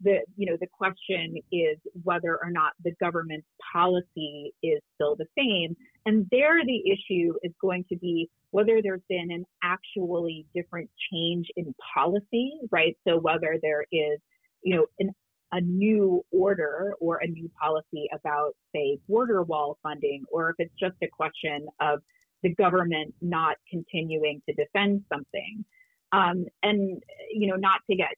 the 0.01 0.17
you 0.35 0.45
know 0.45 0.57
the 0.59 0.67
question 0.67 1.35
is 1.51 1.77
whether 2.03 2.37
or 2.43 2.49
not 2.51 2.73
the 2.83 2.91
government's 2.99 3.47
policy 3.71 4.53
is 4.61 4.79
still 4.93 5.15
the 5.15 5.25
same 5.37 5.75
and 6.05 6.27
there 6.31 6.63
the 6.65 6.81
issue 6.91 7.33
is 7.43 7.53
going 7.61 7.85
to 7.87 7.95
be 7.97 8.29
whether 8.51 8.81
there's 8.81 9.01
been 9.07 9.31
an 9.31 9.45
actually 9.63 10.45
different 10.53 10.89
change 11.11 11.47
in 11.55 11.73
policy 11.93 12.53
right 12.71 12.97
so 13.07 13.17
whether 13.17 13.57
there 13.61 13.85
is 13.91 14.19
you 14.63 14.75
know 14.75 14.85
an, 14.99 15.11
a 15.51 15.61
new 15.61 16.23
order 16.31 16.93
or 16.99 17.17
a 17.17 17.27
new 17.27 17.49
policy 17.61 18.07
about 18.13 18.53
say 18.73 18.97
border 19.07 19.43
wall 19.43 19.77
funding 19.83 20.23
or 20.31 20.49
if 20.49 20.55
it's 20.59 20.73
just 20.79 20.95
a 21.03 21.07
question 21.07 21.67
of 21.79 22.01
the 22.43 22.53
government 22.55 23.13
not 23.21 23.55
continuing 23.69 24.41
to 24.47 24.53
defend 24.55 25.03
something 25.11 25.63
um, 26.11 26.45
and 26.63 27.01
you 27.31 27.47
know 27.47 27.55
not 27.55 27.81
to 27.89 27.95
get 27.95 28.13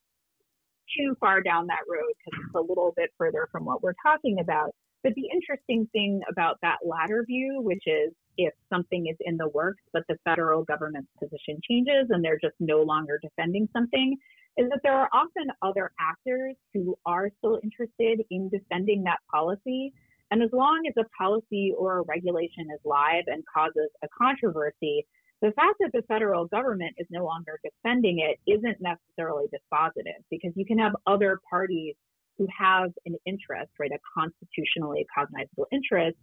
too 0.96 1.16
far 1.20 1.42
down 1.42 1.66
that 1.66 1.84
road 1.88 2.12
because 2.18 2.40
it's 2.44 2.54
a 2.54 2.60
little 2.60 2.92
bit 2.96 3.10
further 3.18 3.48
from 3.52 3.64
what 3.64 3.82
we're 3.82 3.94
talking 4.02 4.38
about. 4.40 4.74
But 5.02 5.14
the 5.14 5.28
interesting 5.32 5.88
thing 5.92 6.20
about 6.28 6.58
that 6.62 6.78
latter 6.84 7.24
view, 7.26 7.60
which 7.62 7.82
is 7.86 8.12
if 8.36 8.52
something 8.72 9.06
is 9.06 9.16
in 9.20 9.36
the 9.36 9.48
works, 9.48 9.82
but 9.92 10.02
the 10.08 10.16
federal 10.24 10.64
government's 10.64 11.10
position 11.18 11.60
changes 11.68 12.08
and 12.10 12.24
they're 12.24 12.38
just 12.40 12.56
no 12.60 12.82
longer 12.82 13.18
defending 13.22 13.68
something, 13.72 14.16
is 14.58 14.68
that 14.70 14.80
there 14.82 14.92
are 14.94 15.08
often 15.12 15.46
other 15.62 15.92
actors 16.00 16.56
who 16.74 16.98
are 17.06 17.30
still 17.38 17.60
interested 17.62 18.20
in 18.30 18.48
defending 18.48 19.04
that 19.04 19.18
policy. 19.32 19.92
And 20.30 20.42
as 20.42 20.50
long 20.52 20.82
as 20.88 20.94
a 20.98 21.08
policy 21.16 21.72
or 21.78 22.00
a 22.00 22.02
regulation 22.02 22.66
is 22.74 22.80
live 22.84 23.24
and 23.28 23.42
causes 23.54 23.88
a 24.02 24.08
controversy, 24.20 25.06
the 25.40 25.52
fact 25.52 25.76
that 25.78 25.90
the 25.94 26.02
federal 26.08 26.46
government 26.46 26.94
is 26.98 27.06
no 27.10 27.24
longer 27.24 27.60
defending 27.62 28.18
it 28.18 28.38
isn't 28.50 28.78
necessarily 28.80 29.46
dispositive 29.46 30.20
because 30.28 30.50
you 30.56 30.66
can 30.66 30.78
have 30.78 30.92
other 31.06 31.38
parties 31.48 31.94
who 32.36 32.46
have 32.56 32.90
an 33.06 33.16
interest, 33.26 33.70
right, 33.78 33.92
a 33.92 33.98
constitutionally 34.12 35.06
cognizable 35.14 35.66
interest, 35.70 36.16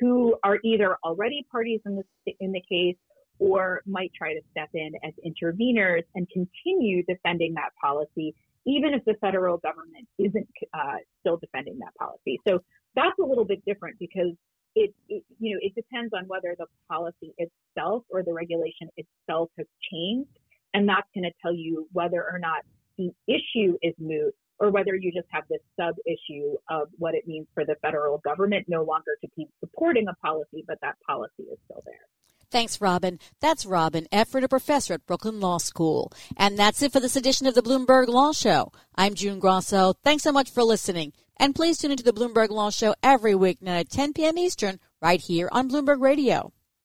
who 0.00 0.34
are 0.42 0.58
either 0.64 0.96
already 1.04 1.46
parties 1.50 1.80
in 1.84 1.96
the, 1.96 2.34
in 2.40 2.52
the 2.52 2.62
case 2.66 2.96
or 3.38 3.82
might 3.86 4.12
try 4.16 4.34
to 4.34 4.40
step 4.50 4.68
in 4.74 4.92
as 5.04 5.12
interveners 5.26 6.02
and 6.14 6.28
continue 6.30 7.02
defending 7.04 7.54
that 7.54 7.70
policy, 7.80 8.34
even 8.66 8.94
if 8.94 9.04
the 9.04 9.14
federal 9.20 9.56
government 9.58 10.06
isn't 10.18 10.48
uh, 10.74 10.96
still 11.20 11.36
defending 11.36 11.78
that 11.78 11.94
policy. 11.98 12.38
So 12.46 12.60
that's 12.94 13.18
a 13.20 13.24
little 13.24 13.44
bit 13.44 13.64
different 13.64 13.98
because 13.98 14.32
it, 14.74 14.94
it, 15.08 15.24
you 15.38 15.54
know, 15.54 15.60
it 15.60 15.74
depends 15.74 16.12
on 16.14 16.24
whether 16.26 16.54
the 16.58 16.66
policy 16.88 17.34
itself 17.38 18.04
or 18.10 18.22
the 18.22 18.32
regulation 18.32 18.88
itself 18.96 19.50
has 19.58 19.66
changed. 19.90 20.30
And 20.74 20.88
that's 20.88 21.08
going 21.14 21.24
to 21.24 21.32
tell 21.42 21.54
you 21.54 21.86
whether 21.92 22.22
or 22.22 22.38
not 22.38 22.62
the 22.96 23.10
issue 23.26 23.76
is 23.82 23.94
moot 23.98 24.34
or 24.58 24.70
whether 24.70 24.94
you 24.94 25.12
just 25.12 25.26
have 25.30 25.44
this 25.50 25.60
sub 25.78 25.94
issue 26.06 26.54
of 26.70 26.88
what 26.96 27.14
it 27.14 27.26
means 27.26 27.46
for 27.52 27.64
the 27.64 27.74
federal 27.82 28.18
government 28.18 28.64
no 28.68 28.82
longer 28.84 29.12
to 29.20 29.28
keep 29.34 29.48
supporting 29.60 30.06
a 30.08 30.14
policy, 30.24 30.64
but 30.66 30.78
that 30.82 30.94
policy 31.06 31.42
is 31.50 31.58
still 31.64 31.82
there. 31.84 32.06
Thanks, 32.52 32.82
Robin. 32.82 33.18
That's 33.40 33.64
Robin 33.64 34.06
Effron, 34.12 34.44
a 34.44 34.48
professor 34.48 34.92
at 34.92 35.06
Brooklyn 35.06 35.40
Law 35.40 35.56
School. 35.56 36.12
And 36.36 36.58
that's 36.58 36.82
it 36.82 36.92
for 36.92 37.00
this 37.00 37.16
edition 37.16 37.46
of 37.46 37.54
the 37.54 37.62
Bloomberg 37.62 38.08
Law 38.08 38.32
Show. 38.32 38.72
I'm 38.94 39.14
June 39.14 39.38
Grasso. 39.38 39.94
Thanks 40.04 40.22
so 40.22 40.32
much 40.32 40.50
for 40.50 40.62
listening. 40.62 41.14
And 41.38 41.54
please 41.54 41.78
tune 41.78 41.92
into 41.92 42.04
the 42.04 42.12
Bloomberg 42.12 42.50
Law 42.50 42.68
Show 42.68 42.94
every 43.02 43.32
weeknight 43.32 43.80
at 43.80 43.88
10 43.88 44.12
p.m. 44.12 44.36
Eastern 44.36 44.80
right 45.00 45.20
here 45.22 45.48
on 45.50 45.70
Bloomberg 45.70 46.02
Radio. 46.02 46.52